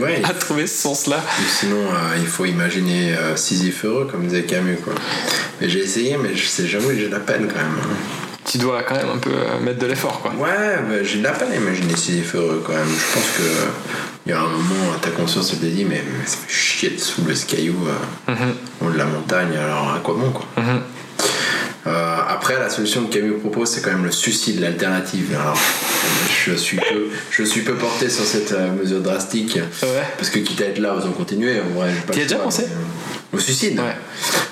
Ouais. 0.00 0.20
à 0.24 0.34
trouver 0.34 0.66
ce 0.66 0.82
sens-là? 0.82 1.22
Sinon, 1.60 1.76
euh, 1.76 2.16
il 2.18 2.26
faut 2.26 2.44
imaginer 2.44 3.14
euh, 3.14 3.36
Sisyphe 3.36 3.84
heureux, 3.84 4.08
comme 4.10 4.24
disait 4.26 4.42
Camus, 4.42 4.76
quoi. 4.84 4.92
Mais 5.60 5.68
j'ai 5.68 5.80
essayé, 5.80 6.16
mais 6.20 6.34
je 6.34 6.46
sais 6.46 6.66
jamais, 6.66 6.98
j'ai 6.98 7.06
de 7.06 7.12
la 7.12 7.20
peine 7.20 7.46
quand 7.48 7.60
même. 7.60 7.78
Tu 8.44 8.58
dois 8.58 8.82
quand 8.82 8.94
même 8.96 9.10
un 9.14 9.18
peu 9.18 9.30
euh, 9.30 9.60
mettre 9.60 9.78
de 9.78 9.86
l'effort, 9.86 10.20
quoi. 10.20 10.32
Ouais, 10.32 10.76
bah, 10.88 10.96
j'ai 11.04 11.18
de 11.18 11.24
la 11.24 11.32
peine 11.32 11.52
à 11.52 11.56
imaginer 11.56 11.96
Sisyphe 11.96 12.34
heureux 12.34 12.62
quand 12.66 12.72
même. 12.74 12.86
Je 12.88 13.14
pense 13.14 13.26
que 13.38 13.42
il 14.26 14.30
y 14.30 14.34
a 14.34 14.40
un 14.40 14.48
moment, 14.48 14.92
ta 15.00 15.10
conscience 15.10 15.48
te 15.58 15.64
dit, 15.64 15.84
mais, 15.84 16.02
mais 16.04 16.26
ça 16.26 16.36
fait 16.36 16.52
chier 16.52 16.90
de 16.90 16.98
soulever 16.98 17.34
ce 17.34 17.46
caillou 17.46 17.76
euh, 17.86 18.32
au 18.82 18.86
haut 18.88 18.90
de 18.90 18.98
la 18.98 19.06
montagne, 19.06 19.56
alors 19.56 19.94
à 19.94 20.00
quoi 20.00 20.14
bon, 20.18 20.30
quoi. 20.30 20.44
mhm. 20.58 20.80
Euh, 21.86 22.16
après, 22.28 22.58
la 22.58 22.68
solution 22.68 23.06
que 23.06 23.14
Camus 23.14 23.38
propose, 23.38 23.70
c'est 23.70 23.80
quand 23.82 23.90
même 23.90 24.04
le 24.04 24.10
suicide, 24.10 24.60
l'alternative. 24.60 25.34
Alors, 25.34 25.58
je 26.44 26.52
suis 26.52 26.76
peu, 26.76 27.08
je 27.30 27.42
suis 27.44 27.62
peu 27.62 27.74
porté 27.74 28.08
sur 28.10 28.24
cette 28.24 28.52
euh, 28.52 28.70
mesure 28.72 29.00
drastique. 29.00 29.58
Ouais. 29.82 30.02
Parce 30.16 30.30
que 30.30 30.38
quitte 30.40 30.60
à 30.60 30.66
être 30.66 30.78
là, 30.78 30.94
osons 30.94 31.12
continuer. 31.12 31.60
T'y 32.10 32.20
as 32.20 32.24
déjà 32.24 32.36
pensé 32.36 32.64
mais, 32.68 32.74
euh, 32.74 33.36
Au 33.36 33.38
suicide 33.38 33.78
Ouais. 33.78 33.96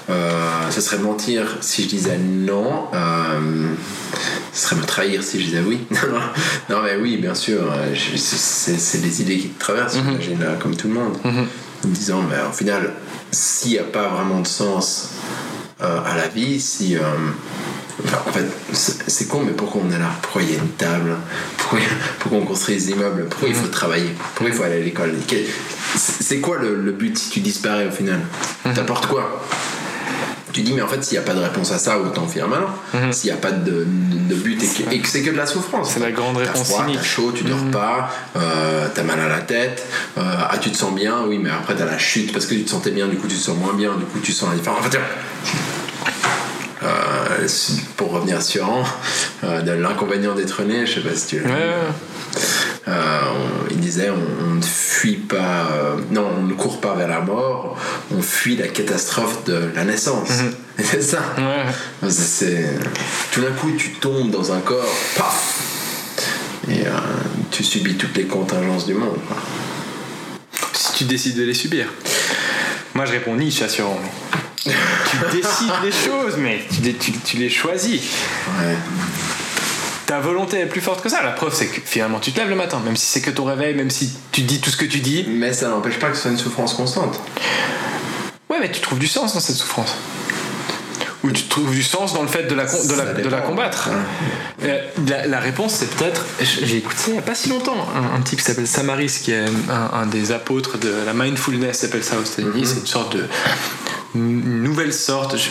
Euh, 0.09 0.71
Ce 0.71 0.81
serait 0.81 0.99
mentir 0.99 1.59
si 1.61 1.83
je 1.83 1.89
disais 1.89 2.19
non. 2.19 2.87
Euh, 2.95 3.69
ce 4.53 4.63
serait 4.69 4.77
me 4.77 4.85
trahir 4.85 5.23
si 5.23 5.41
je 5.41 5.47
disais 5.47 5.63
oui. 5.67 5.81
non, 6.71 6.81
mais 6.83 6.97
oui, 6.97 7.17
bien 7.17 7.35
sûr. 7.35 7.73
C'est 8.17 9.03
des 9.03 9.23
idées 9.23 9.39
qui 9.39 9.49
te 9.49 9.61
traversent, 9.61 9.97
j'imagine, 9.97 10.43
euh, 10.43 10.57
comme 10.57 10.77
tout 10.77 10.89
le 10.89 10.95
monde. 10.95 11.17
Mhm. 11.25 11.47
En 11.85 11.89
disant, 11.89 12.23
mais 12.23 12.37
au 12.49 12.53
final, 12.53 12.93
s'il 13.31 13.73
n'y 13.73 13.79
a 13.79 13.85
pas 13.85 14.09
vraiment 14.09 14.41
de 14.41 14.47
sens 14.47 15.11
euh, 15.83 16.01
à 16.05 16.17
la 16.17 16.29
vie, 16.29 16.61
si. 16.61 16.97
euh, 16.97 17.01
enfin, 18.05 18.19
en 18.27 18.33
fait, 18.33 18.47
c'est 18.73 19.27
con, 19.29 19.43
mais 19.45 19.53
pourquoi 19.53 19.83
on 19.87 19.91
est 19.91 19.99
là? 19.99 20.11
Pourquoi 20.23 20.43
il 20.43 20.51
y 20.53 20.55
a 20.55 20.59
une 20.59 20.69
table? 20.71 21.17
Pourquoi, 21.59 21.79
pourquoi 22.19 22.39
on 22.39 22.45
construit 22.45 22.77
des 22.77 22.91
immeubles? 22.91 23.27
Pourquoi 23.29 23.49
il 23.49 23.55
faut 23.55 23.69
travailler? 23.69 24.11
Pourquoi 24.35 24.49
il 24.49 24.55
faut 24.55 24.63
aller 24.63 24.77
à 24.81 24.85
l'école? 24.85 25.15
C'est 25.29 26.23
c'est 26.23 26.41
quoi 26.41 26.59
le, 26.59 26.77
le 26.83 26.93
but 26.93 27.17
si 27.19 27.31
tu 27.31 27.41
disparais 27.41 27.87
au 27.87 27.91
final? 27.91 28.21
T'apportes 28.75 29.07
quoi? 29.07 29.43
Tu 30.57 30.63
dis 30.63 30.73
mais 30.73 30.81
en 30.83 30.89
fait 30.89 31.05
s'il 31.05 31.19
n'y 31.19 31.25
a 31.25 31.27
pas 31.27 31.35
de 31.35 31.41
réponse 31.41 31.71
à 31.71 31.79
ça 31.79 31.99
autant 31.99 32.27
faire 32.27 32.49
maintenant 32.49 32.71
Mhm. 32.95 33.13
s'il 33.13 33.31
n'y 33.31 33.37
a 33.37 33.41
pas 33.41 33.51
de, 33.53 33.87
de 34.31 34.35
but 34.35 34.59
et 34.91 35.01
que, 35.01 35.07
c'est 35.09 35.23
que 35.23 35.31
de 35.31 35.37
la 35.37 35.45
souffrance 35.47 35.91
C'est 35.93 36.01
la 36.01 36.11
grande 36.13 36.39
réponse 36.39 36.69
froid, 36.71 36.87
t'as 36.91 37.03
chaud 37.03 37.31
tu 37.35 37.45
dors 37.45 37.59
Mhm. 37.59 37.71
pas 37.71 38.11
euh, 38.37 38.87
t'as 38.95 39.03
mal 39.03 39.21
à 39.21 39.29
la 39.29 39.41
tête 39.41 39.85
euh, 40.17 40.23
ah 40.51 40.57
tu 40.59 40.71
te 40.71 40.77
sens 40.77 40.95
bien 40.95 41.17
oui 41.29 41.39
mais 41.43 41.51
après 41.51 41.75
t'as 41.75 41.85
la 41.85 41.99
chute 41.99 42.33
parce 42.33 42.47
que 42.47 42.55
tu 42.55 42.65
te 42.65 42.71
sentais 42.71 42.91
bien 42.91 43.07
du 43.07 43.17
coup 43.17 43.27
tu 43.29 43.37
te 43.37 43.41
sens 43.43 43.57
moins 43.59 43.75
bien 43.75 43.93
du 43.97 44.05
coup 44.07 44.19
tu 44.23 44.33
sens 44.33 44.49
la 44.51 44.57
différence 44.57 44.81
enfin, 44.81 44.89
tiens. 44.91 45.01
Euh, 46.83 47.47
pour 47.97 48.13
revenir 48.13 48.41
sur 48.43 48.67
euh, 49.45 49.61
de 49.63 49.73
l'inconvénient 49.73 50.35
d'être 50.35 50.63
né 50.63 50.87
je 50.87 50.95
sais 50.95 51.01
pas 51.01 51.15
si 51.17 51.27
tu 51.27 51.41
l'as 51.41 51.49
Ouais, 51.49 51.53
ouais. 51.55 52.41
Euh, 52.89 53.21
on- 53.35 53.67
il 53.73 53.81
disait 53.81 54.11
on, 54.11 54.47
on 54.49 54.55
ne 54.55 54.63
fuit 54.63 55.17
pas, 55.17 55.67
euh, 55.73 55.97
non, 56.13 56.29
on 56.39 56.43
ne 56.45 56.53
court 56.55 56.81
pas 56.81 56.95
vers 56.95 57.09
la 57.09 57.21
mort, 57.21 57.77
on 58.17 58.23
fuit 58.23 58.57
la 58.57 58.69
catastrophe 58.69 59.43
de 59.45 59.71
la 59.75 59.85
naissance. 59.85 60.29
Mhm. 60.31 60.55
C'est 60.85 61.03
ça. 61.03 61.19
ouais. 61.37 62.11
C'est- 62.11 62.79
tout 63.33 63.41
d'un 63.41 63.51
coup 63.53 63.73
tu 63.77 63.91
tombes 63.95 64.31
dans 64.31 64.53
un 64.53 64.61
corps, 64.61 64.95
paf, 65.17 65.61
et 66.69 66.87
euh, 66.87 66.91
tu 67.51 67.65
subis 67.65 67.97
toutes 67.97 68.17
les 68.17 68.27
contingences 68.27 68.87
du 68.87 68.95
monde. 68.95 69.19
quoi. 69.27 69.37
Si 70.73 70.93
tu 70.93 71.05
décides 71.05 71.37
de 71.37 71.43
les 71.45 71.55
subir. 71.55 71.87
Moi, 72.95 73.05
je 73.05 73.13
réponds 73.13 73.35
niche 73.35 73.61
assurant. 73.63 74.01
tu 74.65 74.71
décides 75.33 75.73
les 75.83 75.93
choses, 75.93 76.37
mais 76.39 76.61
tu, 76.73 76.81
les- 76.83 76.95
tu- 76.95 77.13
tu 77.13 77.37
les 77.37 77.51
choisis. 77.51 78.01
Ouais. 78.61 78.77
Ta 80.07 80.21
volonté 80.21 80.61
est 80.61 80.67
plus 80.67 80.81
forte 80.81 81.03
que 81.03 81.09
ça. 81.09 81.23
La 81.23 81.33
preuve, 81.33 81.53
c'est 81.55 81.67
que 81.67 81.81
finalement, 81.85 82.21
tu 82.21 82.31
te 82.33 82.39
lèves 82.39 82.49
le 82.49 82.55
matin, 82.57 82.81
même 82.85 82.97
si 82.97 83.07
c'est 83.07 83.21
que 83.21 83.31
ton 83.31 83.45
réveil, 83.45 83.75
même 83.75 83.91
si 83.91 84.13
tu 84.33 84.43
dis 84.43 84.61
tout 84.61 84.71
ce 84.71 84.77
que 84.77 84.85
tu 84.85 85.01
dis. 85.01 85.27
Mais 85.29 85.53
ça 85.53 85.69
n'empêche 85.69 85.99
pas 85.99 86.09
que 86.11 86.17
ce 86.17 86.23
soit 86.23 86.31
une 86.31 86.39
souffrance 86.39 86.75
constante. 86.75 87.21
Ouais, 88.49 88.59
mais 88.61 88.71
tu 88.71 88.81
trouves 88.81 88.99
du 89.01 89.09
sens 89.09 89.35
dans 89.35 89.41
cette 89.41 89.57
souffrance. 89.57 89.95
Ou 91.25 91.33
tu 91.33 91.43
trouves 91.45 91.73
du 91.73 91.83
sens 91.83 92.15
dans 92.15 92.23
le 92.23 92.29
fait 92.29 92.45
de 92.45 92.55
la, 92.55 92.67
con- 92.67 92.85
de 92.85 92.91
la, 92.93 92.97
Ça 92.99 93.13
de 93.15 93.23
la 93.29 93.39
dépend. 93.39 93.49
combattre. 93.49 93.89
Euh, 94.63 94.81
La, 95.09 95.27
la 95.27 95.41
réponse, 95.41 95.73
c'est 95.75 95.91
peut-être. 95.91 96.25
J'ai 96.41 96.77
écouté 96.77 96.97
il 97.09 97.13
n'y 97.15 97.19
a 97.19 97.23
pas 97.23 97.35
si 97.35 97.49
longtemps 97.49 97.75
un, 97.97 98.17
un 98.17 98.21
type 98.23 98.39
qui 98.39 98.45
s'appelle 98.45 98.69
Samaris, 98.69 99.19
qui 99.25 99.33
est 99.33 99.45
un, 99.69 99.91
un 100.03 100.07
des 100.07 100.31
apôtres 100.31 100.79
de 100.79 100.93
la 101.05 101.13
mindfulness, 101.15 101.79
s'appelle 101.81 102.05
ça 102.05 102.17
aux 102.19 102.23
États-Unis. 102.23 102.61
Mhm. 102.61 102.65
C'est 102.65 102.79
une 102.81 102.87
sorte 102.87 103.17
de. 103.17 103.25
une 104.15 104.63
nouvelle 104.63 104.93
sorte. 104.95 105.37
je- 105.37 105.49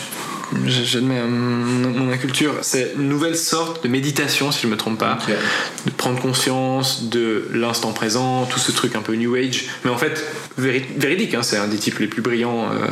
J'admets 0.65 1.21
mon, 1.21 2.11
inculture, 2.11 2.53
c'est 2.61 2.93
une 2.97 3.09
nouvelle 3.09 3.35
sorte 3.35 3.83
de 3.83 3.87
méditation, 3.89 4.51
si 4.51 4.61
je 4.61 4.67
ne 4.67 4.73
me 4.73 4.77
trompe 4.77 4.99
pas, 4.99 5.17
de 5.85 5.91
prendre 5.91 6.21
conscience 6.21 7.09
de 7.09 7.49
l'instant 7.53 7.91
présent, 7.93 8.45
tout 8.45 8.59
ce 8.59 8.71
truc 8.71 8.95
un 8.95 9.01
peu 9.01 9.15
New 9.15 9.35
Age, 9.35 9.65
mais 9.83 9.91
en 9.91 9.97
fait 9.97 10.23
véri- 10.59 10.85
véridique, 10.97 11.33
hein, 11.33 11.41
c'est 11.41 11.57
un 11.57 11.67
des 11.67 11.77
types 11.77 11.99
les 11.99 12.07
plus 12.07 12.21
brillants 12.21 12.69
euh, 12.69 12.87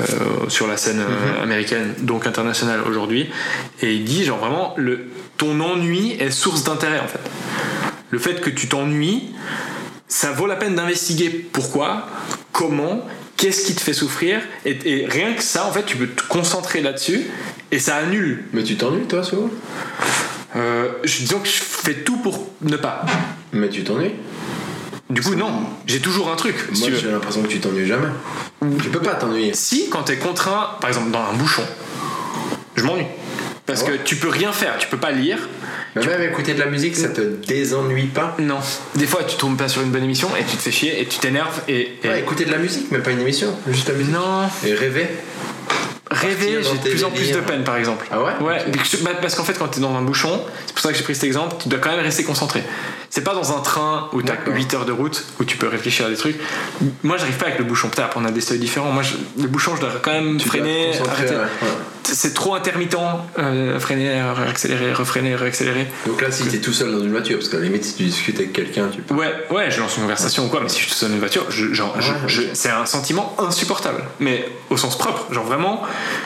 euh, 0.00 0.48
sur 0.48 0.66
la 0.66 0.76
scène 0.76 1.00
euh, 1.00 1.42
américaine, 1.42 1.94
donc 2.00 2.26
internationale 2.26 2.82
aujourd'hui, 2.86 3.30
et 3.80 3.94
il 3.94 4.04
dit 4.04 4.24
genre 4.24 4.38
vraiment, 4.38 4.74
le, 4.76 5.06
ton 5.38 5.60
ennui 5.60 6.12
est 6.20 6.30
source 6.30 6.64
d'intérêt 6.64 7.00
en 7.00 7.08
fait. 7.08 7.20
Le 8.10 8.18
fait 8.18 8.40
que 8.40 8.50
tu 8.50 8.68
t'ennuies, 8.68 9.30
ça 10.08 10.32
vaut 10.32 10.46
la 10.46 10.56
peine 10.56 10.74
d'investiguer 10.74 11.30
pourquoi, 11.30 12.06
comment, 12.52 13.06
qu'est-ce 13.42 13.66
qui 13.66 13.74
te 13.74 13.80
fait 13.80 13.92
souffrir, 13.92 14.40
et, 14.64 14.78
et 14.84 15.06
rien 15.06 15.34
que 15.34 15.42
ça, 15.42 15.66
en 15.66 15.72
fait, 15.72 15.84
tu 15.84 15.96
peux 15.96 16.06
te 16.06 16.22
concentrer 16.28 16.80
là-dessus, 16.80 17.26
et 17.72 17.80
ça 17.80 17.96
annule. 17.96 18.44
Mais 18.52 18.62
tu 18.62 18.76
t'ennuies 18.76 19.06
toi 19.06 19.24
souvent 19.24 19.50
Euh, 20.54 20.88
je, 21.02 21.18
disons 21.18 21.40
que 21.40 21.48
je 21.48 21.60
fais 21.60 21.94
tout 22.04 22.18
pour 22.18 22.48
ne 22.60 22.76
pas. 22.76 23.04
Mais 23.52 23.68
tu 23.68 23.82
t'ennuies? 23.82 24.12
Du 25.10 25.20
coup, 25.22 25.34
non, 25.34 25.50
j'ai 25.86 25.98
toujours 26.00 26.30
un 26.30 26.36
truc. 26.36 26.54
si 26.72 26.82
Moi 26.88 26.90
j'ai 27.00 27.10
l'impression 27.10 27.42
que 27.42 27.48
tu 27.48 27.58
t'ennuies 27.58 27.86
jamais. 27.86 28.08
Tu 28.80 28.88
peux 28.90 29.00
pas 29.00 29.14
t'ennuyer. 29.14 29.52
Si, 29.54 29.88
quand 29.90 30.04
t'es 30.04 30.16
contraint, 30.18 30.76
par 30.80 30.88
exemple 30.88 31.10
dans 31.10 31.22
un 31.22 31.32
bouchon, 31.34 31.64
je 32.76 32.84
m'ennuie. 32.84 33.06
Parce 33.66 33.82
Ah 33.82 33.90
ouais? 33.90 33.98
que 33.98 34.04
tu 34.04 34.16
peux 34.16 34.28
rien 34.28 34.52
faire, 34.52 34.78
tu 34.78 34.86
peux 34.88 34.96
pas 34.98 35.10
lire. 35.10 35.38
Mais 35.96 36.06
même 36.06 36.22
écouter 36.22 36.54
de 36.54 36.58
la 36.60 36.66
musique, 36.66 36.96
ça 36.96 37.08
te 37.08 37.20
désennuie 37.20 38.06
pas 38.06 38.34
Non. 38.38 38.58
Des 38.94 39.06
fois, 39.06 39.24
tu 39.24 39.36
tombes 39.36 39.56
pas 39.58 39.68
sur 39.68 39.82
une 39.82 39.90
bonne 39.90 40.04
émission 40.04 40.28
et 40.38 40.44
tu 40.44 40.56
te 40.56 40.62
fais 40.62 40.70
chier 40.72 41.00
et 41.00 41.06
tu 41.06 41.18
t'énerves 41.18 41.60
et. 41.68 41.98
et- 42.02 42.08
Ouais, 42.08 42.20
écouter 42.20 42.44
de 42.46 42.50
la 42.50 42.58
musique, 42.58 42.86
mais 42.90 42.98
pas 42.98 43.10
une 43.10 43.20
émission, 43.20 43.54
juste 43.68 43.88
la 43.88 43.94
musique. 43.94 44.12
Non, 44.12 44.48
Et 44.64 44.72
rêver. 44.74 45.06
rêver, 46.10 46.58
j'ai 46.62 46.78
de 46.78 46.90
plus 46.94 47.04
en 47.04 47.10
plus 47.10 47.30
de 47.32 47.40
peine 47.40 47.64
par 47.64 47.76
exemple. 47.76 48.06
Ah 48.10 48.22
ouais? 48.22 48.32
Ouais, 48.40 48.62
Ok. 48.68 48.76
parce 48.76 48.88
que- 48.90 48.96
bah, 49.04 49.10
parce 49.20 49.34
qu'en 49.34 49.44
fait, 49.44 49.58
quand 49.58 49.68
t'es 49.68 49.80
dans 49.80 49.94
un 49.94 50.02
bouchon, 50.02 50.42
c'est 50.66 50.72
pour 50.74 50.82
ça 50.82 50.90
que 50.92 50.96
j'ai 50.98 51.04
pris 51.04 51.14
cet 51.14 51.24
exemple, 51.24 51.56
tu 51.62 51.68
dois 51.68 51.78
quand 51.78 51.90
même 51.90 52.00
rester 52.00 52.22
concentré. 52.24 52.62
C'est 53.10 53.24
pas 53.24 53.34
dans 53.34 53.54
un 53.56 53.60
train 53.60 54.08
où 54.14 54.22
t'as 54.22 54.32
D'accord. 54.32 54.54
8 54.54 54.72
heures 54.74 54.84
de 54.86 54.92
route 54.92 55.24
où 55.40 55.44
tu 55.44 55.56
peux 55.58 55.68
réfléchir 55.68 56.06
à 56.06 56.08
des 56.10 56.16
trucs. 56.16 56.36
Moi, 57.02 57.18
j'arrive 57.18 57.36
pas 57.36 57.46
avec 57.46 57.58
le 57.58 57.64
bouchon. 57.64 57.88
Peut-être 57.88 58.16
on 58.16 58.24
a 58.24 58.30
des 58.30 58.40
seuils 58.40 58.58
différents. 58.58 58.90
Moi, 58.90 59.02
je- 59.02 59.42
le 59.42 59.48
bouchon, 59.48 59.76
je 59.76 59.80
dois 59.82 59.90
quand 60.02 60.12
même 60.12 60.38
Tu 60.38 60.48
freiner, 60.48 60.92
arrêter. 61.10 61.34
ouais. 61.34 61.40
C'est 62.12 62.34
trop 62.34 62.54
intermittent. 62.54 62.96
euh, 63.38 63.80
freiner, 63.80 64.20
accélérer, 64.48 64.92
refreiner, 64.92 65.34
réaccélérer. 65.34 65.86
Donc 66.06 66.20
là, 66.20 66.30
si 66.30 66.44
t'es 66.46 66.58
tout 66.58 66.72
seul 66.72 66.92
dans 66.92 67.00
une 67.02 67.10
voiture, 67.10 67.38
parce 67.38 67.48
qu'à 67.48 67.56
la 67.56 67.64
limite, 67.64 67.84
si 67.84 67.94
tu 67.94 68.02
discutes 68.04 68.36
avec 68.38 68.52
quelqu'un, 68.52 68.88
tu 68.92 69.00
peux. 69.00 69.14
Ouais, 69.14 69.32
ouais, 69.50 69.70
je 69.70 69.80
lance 69.80 69.96
une 69.96 70.02
conversation 70.02 70.44
ou 70.44 70.48
quoi, 70.48 70.60
mais 70.62 70.68
si 70.68 70.80
je 70.82 70.88
te 70.88 70.94
sonne 70.94 71.12
une 71.12 71.18
voiture, 71.20 71.46
je- 71.50 71.72
genre, 71.72 71.94
je- 72.00 72.12
Ouais, 72.12 72.18
je- 72.26 72.42
ok. 72.42 72.48
c'est 72.52 72.70
un 72.70 72.84
sentiment 72.86 73.34
insupportable. 73.38 74.02
Mais 74.20 74.46
au 74.70 74.76
sens 74.76 74.96
propre, 74.98 75.32
genre 75.32 75.44
vraiment, 75.44 75.82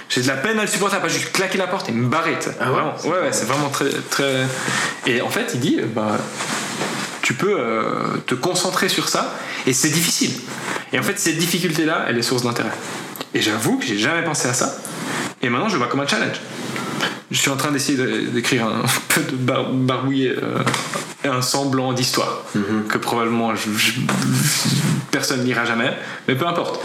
j'ai 0.08 0.22
de 0.22 0.26
la 0.28 0.34
peine 0.34 0.58
à 0.58 0.62
le 0.62 0.68
supporter, 0.68 0.96
à 0.96 1.00
pas 1.00 1.08
juste 1.08 1.30
claquer 1.32 1.58
la 1.58 1.66
porte 1.68 1.88
et 1.88 1.92
me 1.92 2.08
barrer. 2.08 2.36
Ah 2.60 2.70
Vraiment. 2.70 2.94
ouais, 3.04 3.10
ouais, 3.10 3.32
c'est 3.32 3.46
vraiment 3.46 3.68
très, 3.68 3.90
très. 4.10 4.42
Et 5.06 5.20
en 5.22 5.30
fait, 5.30 5.52
il 5.54 5.60
dit, 5.60 5.78
euh, 5.80 5.86
bah, 5.86 6.18
tu 7.22 7.34
peux 7.34 7.56
euh, 7.58 8.16
te 8.26 8.34
concentrer 8.34 8.88
sur 8.88 9.08
ça, 9.08 9.34
et 9.66 9.72
c'est 9.72 9.90
difficile. 9.90 10.32
Et 10.92 10.98
en 10.98 11.02
fait, 11.02 11.18
cette 11.18 11.38
difficulté-là, 11.38 12.06
elle 12.08 12.18
est 12.18 12.22
source 12.22 12.42
d'intérêt. 12.42 12.70
Et 13.34 13.40
j'avoue 13.40 13.78
que 13.78 13.84
j'ai 13.84 13.98
jamais 13.98 14.22
pensé 14.24 14.48
à 14.48 14.54
ça. 14.54 14.76
Et 15.42 15.48
maintenant, 15.48 15.68
je 15.68 15.76
vois 15.76 15.86
comme 15.88 16.00
un 16.00 16.06
challenge. 16.06 16.36
Je 17.30 17.36
suis 17.36 17.50
en 17.50 17.56
train 17.56 17.72
d'essayer 17.72 17.98
de- 17.98 18.26
d'écrire 18.30 18.66
un 18.66 18.82
peu 19.08 19.20
de 19.22 19.36
bar- 19.36 19.72
barbouiller 19.72 20.34
euh, 20.42 20.58
un 21.28 21.42
semblant 21.42 21.92
d'histoire 21.92 22.42
que 22.88 22.98
probablement 22.98 23.54
je- 23.56 23.70
je- 23.76 23.92
personne 25.10 25.42
n'ira 25.44 25.64
jamais, 25.64 25.92
mais 26.28 26.34
peu 26.36 26.46
importe. 26.46 26.80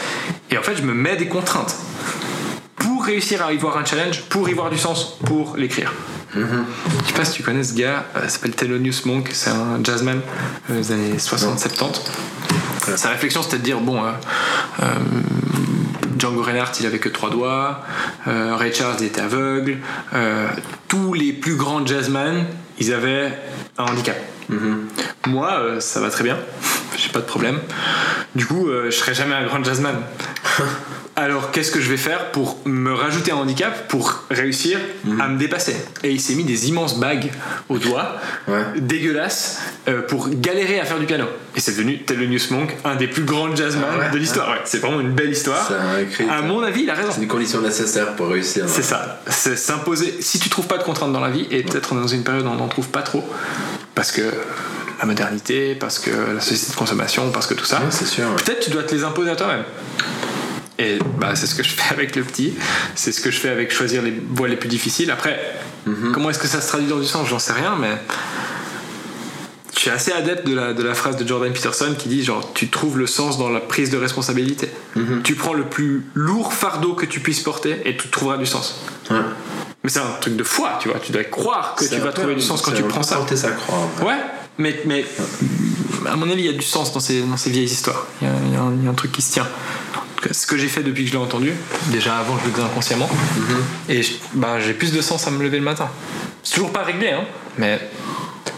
Et 0.50 0.58
en 0.58 0.64
fait, 0.64 0.76
je 0.76 0.82
me 0.82 0.94
mets 0.94 1.16
des 1.16 1.28
contraintes 1.28 1.76
pour 2.76 3.06
réussir 3.06 3.44
à 3.46 3.54
y 3.54 3.58
voir 3.58 3.78
un 3.78 3.86
challenge, 3.86 4.24
pour 4.30 4.50
y 4.50 4.54
voir 4.54 4.70
du 4.72 4.78
sens, 4.80 5.18
pour 5.26 5.56
l'écrire. 5.58 5.94
Je 6.34 6.40
sais 7.08 7.14
pas 7.14 7.26
si 7.26 7.34
tu 7.34 7.44
connais 7.44 7.64
ce 7.64 7.74
gars, 7.74 8.06
euh, 8.16 8.22
il 8.24 8.30
s'appelle 8.30 8.56
Thelonious 8.56 9.02
Monk, 9.06 9.30
c'est 9.34 9.50
un 9.52 9.80
jazzman 9.84 10.22
euh, 10.72 10.78
des 10.78 10.92
années 10.94 11.18
60-70. 11.18 12.02
Sa 12.96 13.10
réflexion 13.10 13.44
c'était 13.44 13.58
de 13.60 13.64
dire 13.64 13.80
bon, 13.80 14.02
euh, 14.04 14.86
Django 16.22 16.44
Reinhardt 16.44 16.80
il 16.80 16.86
avait 16.86 17.00
que 17.00 17.10
trois 17.10 17.32
doigts, 17.32 17.82
euh, 18.28 18.56
Ray 18.56 18.72
Charles 18.72 19.02
était 19.02 19.22
aveugle, 19.22 19.80
euh, 20.14 20.48
tous 20.88 21.14
les 21.14 21.34
plus 21.34 21.56
grands 21.56 21.84
jazzmen 21.84 22.46
ils 22.78 22.94
avaient 22.94 23.34
un 23.80 23.86
handicap. 23.86 24.18
Moi 25.26 25.52
euh, 25.52 25.80
ça 25.80 26.00
va 26.00 26.12
très 26.12 26.24
bien, 26.24 26.38
j'ai 26.96 27.10
pas 27.10 27.22
de 27.22 27.26
problème. 27.26 27.60
Du 28.36 28.46
coup 28.46 28.68
euh, 28.68 28.92
je 28.92 28.98
serai 28.98 29.16
jamais 29.16 29.34
un 29.34 29.46
grand 29.48 29.64
jazzman. 29.64 29.96
Alors 31.22 31.52
qu'est-ce 31.52 31.70
que 31.70 31.80
je 31.80 31.88
vais 31.88 31.98
faire 31.98 32.32
pour 32.32 32.58
me 32.66 32.92
rajouter 32.94 33.32
un 33.32 33.36
handicap 33.36 33.88
pour 33.88 34.24
réussir 34.32 34.80
à 35.20 35.28
me 35.28 35.38
dépasser 35.38 35.76
Et 36.04 36.10
il 36.10 36.20
s'est 36.20 36.34
mis 36.34 36.44
des 36.46 36.68
immenses 36.70 36.98
bagues 37.00 37.30
aux 37.70 37.78
doigts, 37.78 38.16
Ouais. 38.48 38.64
dégueulasses, 38.78 39.60
euh, 39.88 40.02
pour 40.02 40.30
galérer 40.30 40.80
à 40.80 40.86
faire 40.86 40.98
du 40.98 41.06
piano. 41.06 41.26
Et 41.56 41.60
c'est 41.60 41.74
devenu 41.74 42.00
Thelonious 42.02 42.48
Monk, 42.50 42.76
un 42.86 42.96
des 42.96 43.06
plus 43.08 43.24
grands 43.24 43.56
jazzmen 43.56 43.84
Ah 43.94 43.98
ouais, 44.00 44.10
de 44.10 44.18
l'histoire. 44.18 44.50
Ouais, 44.50 44.62
c'est 44.64 44.80
vraiment 44.80 45.00
une 45.00 45.12
belle 45.12 45.30
histoire. 45.30 45.64
C'est 45.68 45.76
un 45.76 46.00
écrit. 46.00 46.26
À 46.28 46.42
mon 46.42 46.64
avis, 46.64 46.82
il 46.84 46.90
a 46.90 46.96
raison. 46.96 47.10
C'est 47.14 47.22
une 47.22 47.28
condition 47.28 47.62
nécessaire 47.62 48.16
pour 48.16 48.30
réussir. 48.30 48.66
C'est 48.68 48.82
ça, 48.82 49.22
c'est 49.28 49.56
s'imposer. 49.56 50.16
Si 50.22 50.40
tu 50.40 50.50
trouves 50.50 50.68
pas 50.68 50.80
de 50.80 50.84
contraintes 50.84 51.14
dans 51.14 51.20
la 51.20 51.30
vie, 51.30 51.46
et 51.52 51.62
peut-être 51.62 51.94
on 51.94 51.98
est 52.00 52.02
dans 52.02 52.08
une 52.08 52.24
période 52.24 52.48
où 52.48 52.50
on 52.50 52.56
n'en 52.56 52.68
trouve 52.68 52.88
pas 52.90 53.04
trop, 53.04 53.24
parce 53.94 54.12
que 54.12 54.24
la 55.00 55.06
modernité, 55.06 55.76
parce 55.76 56.00
que 56.00 56.10
la 56.36 56.42
société 56.42 56.72
de 56.72 56.78
consommation, 56.78 57.30
parce 57.32 57.46
que 57.46 57.54
tout 57.54 57.66
ça, 57.66 57.80
c'est 57.92 58.08
sûr. 58.08 58.26
peut-être 58.38 58.62
tu 58.66 58.72
dois 58.72 58.82
te 58.84 58.96
les 58.96 59.04
imposer 59.04 59.30
à 59.30 59.36
toi-même. 59.36 59.64
Et 60.82 60.98
bah, 61.20 61.36
c'est 61.36 61.46
ce 61.46 61.54
que 61.56 61.64
je 61.64 61.70
fais 61.70 61.94
avec 61.94 62.16
le 62.16 62.24
petit, 62.24 62.54
c'est 62.96 63.12
ce 63.12 63.22
que 63.22 63.30
je 63.30 63.40
fais 63.40 63.50
avec 63.50 63.72
choisir 63.72 64.02
les 64.02 64.14
voies 64.32 64.48
les 64.48 64.56
plus 64.56 64.70
difficiles. 64.70 65.12
Après, 65.12 65.40
comment 66.14 66.30
est-ce 66.32 66.40
que 66.40 66.48
ça 66.48 66.60
se 66.62 66.68
traduit 66.70 66.88
dans 66.88 67.00
du 67.00 67.06
sens? 67.06 67.28
J'en 67.30 67.40
sais 67.40 67.54
rien, 67.54 67.76
mais 67.80 67.98
je 69.76 69.80
suis 69.80 69.90
assez 69.90 70.12
adepte 70.12 70.48
de 70.48 70.54
la, 70.56 70.74
de 70.74 70.84
la 70.84 70.94
phrase 70.94 71.18
de 71.18 71.28
Jordan 71.28 71.52
Peterson 71.54 71.96
qui 71.98 72.10
dit 72.10 72.24
genre 72.24 72.52
tu 72.54 72.70
trouves 72.70 72.98
le 72.98 73.08
sens 73.08 73.38
dans 73.38 73.50
la 73.50 73.60
prise 73.60 73.90
de 73.90 73.98
responsabilité. 73.98 74.70
Tu 75.24 75.36
prends 75.36 75.54
le 75.54 75.64
plus 75.66 76.06
lourd 76.14 76.54
fardeau 76.54 76.94
que 76.94 77.06
tu 77.06 77.20
puisses 77.20 77.42
porter 77.42 77.82
et 77.86 77.96
tu 77.98 78.08
trouveras 78.10 78.38
du 78.38 78.46
sens. 78.46 78.82
Ouais. 79.10 79.18
Mais 79.84 79.90
c'est 79.90 80.00
un 80.00 80.12
truc 80.20 80.36
de 80.36 80.44
foi, 80.44 80.78
tu 80.80 80.90
vois. 80.90 81.00
Tu 81.00 81.12
dois 81.12 81.24
croire 81.24 81.76
que 81.76 81.84
C'est 81.84 81.96
tu 81.96 82.02
vas 82.02 82.12
trouver 82.12 82.36
du 82.36 82.42
sens 82.42 82.62
quand 82.62 82.72
tu 82.72 82.84
prends 82.84 83.02
ça. 83.04 83.16
porter 83.16 83.36
sa 83.36 83.52
croix. 83.52 83.90
ouais. 84.02 84.06
Ouais, 84.08 84.18
mais, 84.58 84.80
mais 84.86 85.06
à 86.08 86.16
mon 86.16 86.30
avis, 86.30 86.42
il 86.44 86.46
y 86.46 86.50
a 86.50 86.58
du 86.58 86.62
sens 86.66 86.94
dans 86.94 87.00
ces, 87.00 87.22
dans 87.22 87.38
ces 87.38 87.50
vieilles 87.50 87.66
histoires. 87.66 88.06
Y, 88.22 88.26
y 88.26 88.28
il 88.78 88.84
y 88.84 88.88
a 88.88 88.90
un 88.92 88.94
truc 88.94 89.12
qui 89.12 89.22
se 89.24 89.32
tient. 89.34 89.48
Ce 90.32 90.46
que 90.46 90.58
j'ai 90.58 90.68
fait 90.68 90.84
depuis 90.84 91.04
que 91.04 91.10
je 91.10 91.16
l'ai 91.16 91.22
entendu, 91.24 91.52
déjà 91.88 92.18
avant 92.18 92.38
je 92.40 92.46
le 92.46 92.52
faisais 92.52 92.64
inconsciemment, 92.64 93.10
et 93.90 94.04
je- 94.04 94.14
bah, 94.34 94.60
j'ai 94.60 94.74
plus 94.74 94.92
de 94.92 95.02
sens 95.02 95.26
à 95.28 95.32
me 95.32 95.42
lever 95.44 95.58
le 95.58 95.64
matin. 95.64 95.90
C'est 96.44 96.56
toujours 96.56 96.72
pas 96.72 96.84
réglé, 96.84 97.10
hein, 97.12 97.24
mais 97.58 97.80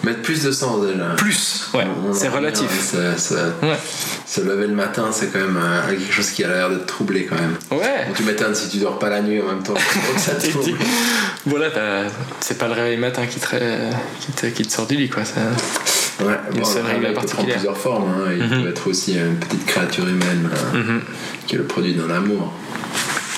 Mettre 0.03 0.21
plus 0.21 0.43
de 0.43 0.51
sens 0.51 0.85
déjà. 0.85 1.05
Plus, 1.15 1.69
ouais, 1.73 1.85
c'est 2.13 2.27
relatif. 2.27 2.93
Ouais. 2.93 3.77
Se 4.25 4.41
lever 4.41 4.67
le 4.67 4.73
matin, 4.73 5.05
c'est 5.13 5.31
quand 5.31 5.39
même 5.39 5.57
euh, 5.61 5.89
quelque 5.89 6.11
chose 6.11 6.29
qui 6.31 6.43
a 6.43 6.49
l'air 6.49 6.69
de 6.69 6.75
te 6.75 6.85
troubler 6.87 7.25
quand 7.25 7.35
même. 7.35 7.55
Ouais. 7.71 8.05
Bon, 8.07 8.13
tu 8.13 8.23
m'étonnes 8.23 8.53
si 8.53 8.67
tu 8.67 8.77
dors 8.79 8.99
pas 8.99 9.09
la 9.09 9.21
nuit 9.21 9.41
en 9.41 9.45
même 9.45 9.63
temps. 9.63 9.73
Ça 10.17 10.35
te 10.35 10.45
Et 10.47 10.49
trouble. 10.49 10.77
Voilà, 11.45 11.67
c'est 12.41 12.57
pas 12.57 12.67
le 12.67 12.73
réveil 12.73 12.97
matin 12.97 13.25
qui 13.27 13.39
te, 13.39 13.47
ré- 13.47 13.89
qui 14.19 14.31
te, 14.33 14.45
qui 14.47 14.63
te 14.65 14.71
sort 14.73 14.87
du 14.87 14.95
lit, 14.97 15.09
quoi. 15.09 15.23
ça- 15.23 15.35
Ouais, 16.19 16.25
bon, 16.51 16.59
le 16.59 16.81
règle 16.81 17.05
réveil 17.07 17.13
peut 17.15 17.43
plusieurs 17.51 17.77
formes. 17.77 18.09
hein. 18.09 18.31
Il 18.37 18.43
Mhm. 18.43 18.63
peut 18.63 18.69
être 18.69 18.89
aussi 18.89 19.15
une 19.17 19.35
petite 19.37 19.65
créature 19.65 20.07
humaine 20.07 20.49
euh, 20.73 20.77
Mhm. 20.77 21.01
qui 21.47 21.55
est 21.55 21.57
le 21.57 21.63
produit 21.65 21.93
d'un 21.95 22.09
amour. 22.09 22.51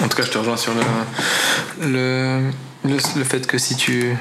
En 0.04 0.08
tout 0.10 0.18
cas, 0.18 0.24
je 0.24 0.32
te 0.32 0.38
rejoins 0.38 0.58
sur 0.58 0.74
le, 0.74 1.88
le, 1.88 2.42
le, 2.84 2.98
le 3.18 3.24
fait 3.24 3.48
que 3.48 3.58
si 3.58 3.76
tu. 3.78 4.14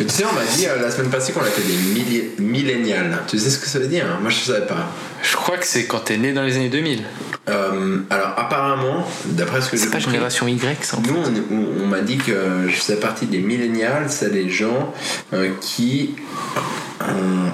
Mais 0.00 0.06
tu 0.06 0.14
sais, 0.14 0.24
on 0.24 0.32
m'a 0.32 0.44
dit 0.44 0.66
euh, 0.66 0.80
la 0.80 0.90
semaine 0.90 1.10
passée 1.10 1.32
qu'on 1.32 1.44
était 1.44 1.60
des 1.62 2.42
millénials. 2.42 3.18
Tu 3.28 3.38
sais 3.38 3.50
ce 3.50 3.58
que 3.58 3.66
ça 3.66 3.78
veut 3.78 3.86
dire 3.86 4.06
hein? 4.06 4.18
Moi, 4.22 4.30
je 4.30 4.38
savais 4.38 4.66
pas. 4.66 4.88
Je 5.22 5.36
crois 5.36 5.58
que 5.58 5.66
c'est 5.66 5.84
quand 5.84 6.00
t'es 6.00 6.16
né 6.16 6.32
dans 6.32 6.42
les 6.42 6.56
années 6.56 6.70
2000. 6.70 7.02
Euh, 7.48 7.98
alors, 8.08 8.32
apparemment, 8.38 9.06
d'après 9.26 9.60
ce 9.60 9.68
que 9.70 9.76
j'ai 9.76 9.82
C'est 9.84 9.90
pas 9.90 9.98
compris, 9.98 10.12
génération 10.12 10.48
Y, 10.48 10.58
ça 10.84 10.96
en. 10.96 11.00
Nous, 11.02 11.14
on, 11.50 11.54
on- 11.54 11.84
on 11.84 11.86
m'a 11.86 12.00
dit 12.00 12.16
que 12.16 12.66
je 12.68 12.74
faisais 12.74 12.96
partie 12.96 13.26
des 13.26 13.38
millénials, 13.40 14.06
c'est 14.08 14.30
des 14.32 14.48
gens 14.48 14.92
euh, 15.34 15.50
qui 15.60 16.14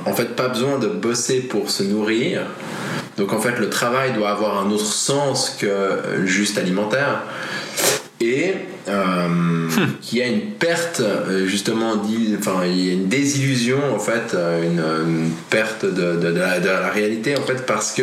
en 0.07 0.13
fait 0.15 0.37
pas 0.37 0.49
besoin 0.49 0.79
de 0.79 0.87
bosser 0.89 1.41
pour 1.41 1.71
se 1.71 1.83
nourrir. 1.83 2.43
Donc 3.17 3.33
en 3.33 3.41
fait, 3.41 3.59
le 3.59 3.71
travail 3.71 4.13
doit 4.13 4.31
avoir 4.31 4.59
un 4.65 4.71
autre 4.71 4.85
sens 4.85 5.57
que 5.59 6.01
juste 6.25 6.59
alimentaire. 6.59 7.23
Et 8.21 8.55
euh, 8.89 9.29
qu'il 10.01 10.19
y 10.19 10.23
a 10.23 10.27
une 10.27 10.53
perte, 10.53 11.01
euh, 11.01 11.47
justement, 11.47 11.95
enfin, 12.39 12.65
il 12.67 12.87
y 12.87 12.91
a 12.91 12.93
une 12.93 13.09
désillusion, 13.09 13.79
en 13.95 13.99
fait, 13.99 14.35
euh, 14.35 14.63
une, 14.63 14.79
euh, 14.81 15.05
une 15.07 15.31
perte 15.51 15.85
de, 15.85 16.17
de- 16.17 16.33
de 16.33 16.39
la, 16.39 16.61
de 16.61 16.69
la 16.69 16.89
réalité, 16.91 17.37
en 17.37 17.43
fait, 17.43 17.67
parce 17.67 17.93
que 17.93 18.03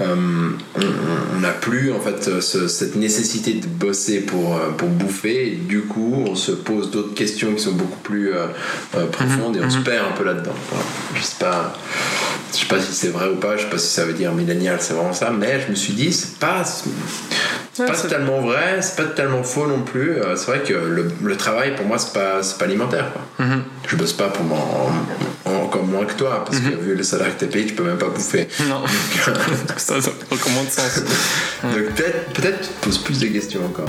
euh, 0.00 0.50
on- 0.76 1.40
n'a 1.40 1.50
plus, 1.50 1.92
en 1.92 2.00
fait, 2.00 2.40
ce- 2.40 2.66
cette 2.66 2.96
nécessité 2.96 3.54
de 3.54 3.66
bosser 3.66 4.20
pour, 4.20 4.58
pour 4.76 4.88
bouffer, 4.88 5.48
et 5.48 5.56
du 5.56 5.82
coup, 5.82 6.24
on 6.26 6.34
se 6.34 6.50
pose 6.52 6.90
d'autres 6.90 7.14
questions 7.14 7.52
qui 7.54 7.62
sont 7.62 7.72
beaucoup 7.72 8.00
plus 8.02 8.32
euh, 8.34 8.46
profondes 9.12 9.56
et 9.56 9.60
on 9.60 9.70
se 9.70 9.78
perd 9.78 10.06
un 10.12 10.16
peu 10.16 10.24
là-dedans. 10.24 10.54
Je 11.14 11.22
sais 11.22 11.36
pas. 11.38 11.74
Je 12.52 12.58
sais 12.60 12.66
pas 12.66 12.80
si 12.80 12.92
c'est 12.92 13.08
vrai 13.08 13.28
ou 13.28 13.36
pas, 13.36 13.56
je 13.56 13.62
sais 13.64 13.68
pas 13.70 13.78
si 13.78 13.86
ça 13.88 14.04
veut 14.04 14.14
dire 14.14 14.32
millénial, 14.32 14.78
c'est 14.80 14.94
vraiment 14.94 15.12
ça, 15.12 15.30
mais 15.30 15.60
je 15.64 15.70
me 15.70 15.76
suis 15.76 15.92
dit, 15.92 16.10
c'est 16.12 16.38
pas, 16.38 16.64
c'est 17.78 17.86
pas 17.86 17.96
totalement 17.96 18.40
vrai, 18.40 18.78
c'est 18.82 18.96
pas 18.96 19.04
totalement 19.04 19.42
faux 19.42 19.66
non 19.66 19.82
plus. 19.82 20.12
Euh, 20.20 20.36
C'est 20.36 20.46
vrai 20.46 20.60
que 20.60 20.72
le, 20.72 21.10
le 21.22 21.36
travail 21.36 21.74
pour 21.76 21.86
moi, 21.86 21.98
c'est 21.98 22.12
pas, 22.12 22.40
pas 22.58 22.64
alimentaire. 22.64 23.12
Quoi. 23.12 23.46
Mhm. 23.46 23.62
Je 23.86 23.96
bosse 23.96 24.12
pas 24.12 24.28
pour 24.28 24.44
en- 24.52 24.90
encore 25.64 25.84
moins 25.84 26.04
que 26.04 26.14
toi, 26.14 26.44
parce 26.44 26.58
que 26.60 26.68
vu 26.74 26.94
le 26.94 27.02
salaire 27.02 27.34
que 27.36 27.40
t'es 27.40 27.46
payé, 27.46 27.66
tu 27.66 27.74
peux 27.74 27.84
même 27.84 27.98
pas 27.98 28.08
bouffer. 28.08 28.48
Non. 28.68 28.82
ça, 29.76 30.00
ça 30.00 30.10
recommande 30.30 30.68
sens. 30.70 31.02
Donc 31.62 31.94
peut-être, 31.94 32.32
peut-être 32.32 32.60
tu 32.62 32.68
te 32.68 32.84
poses 32.84 32.98
plus 32.98 33.18
de 33.20 33.26
questions 33.28 33.60
encore. 33.64 33.88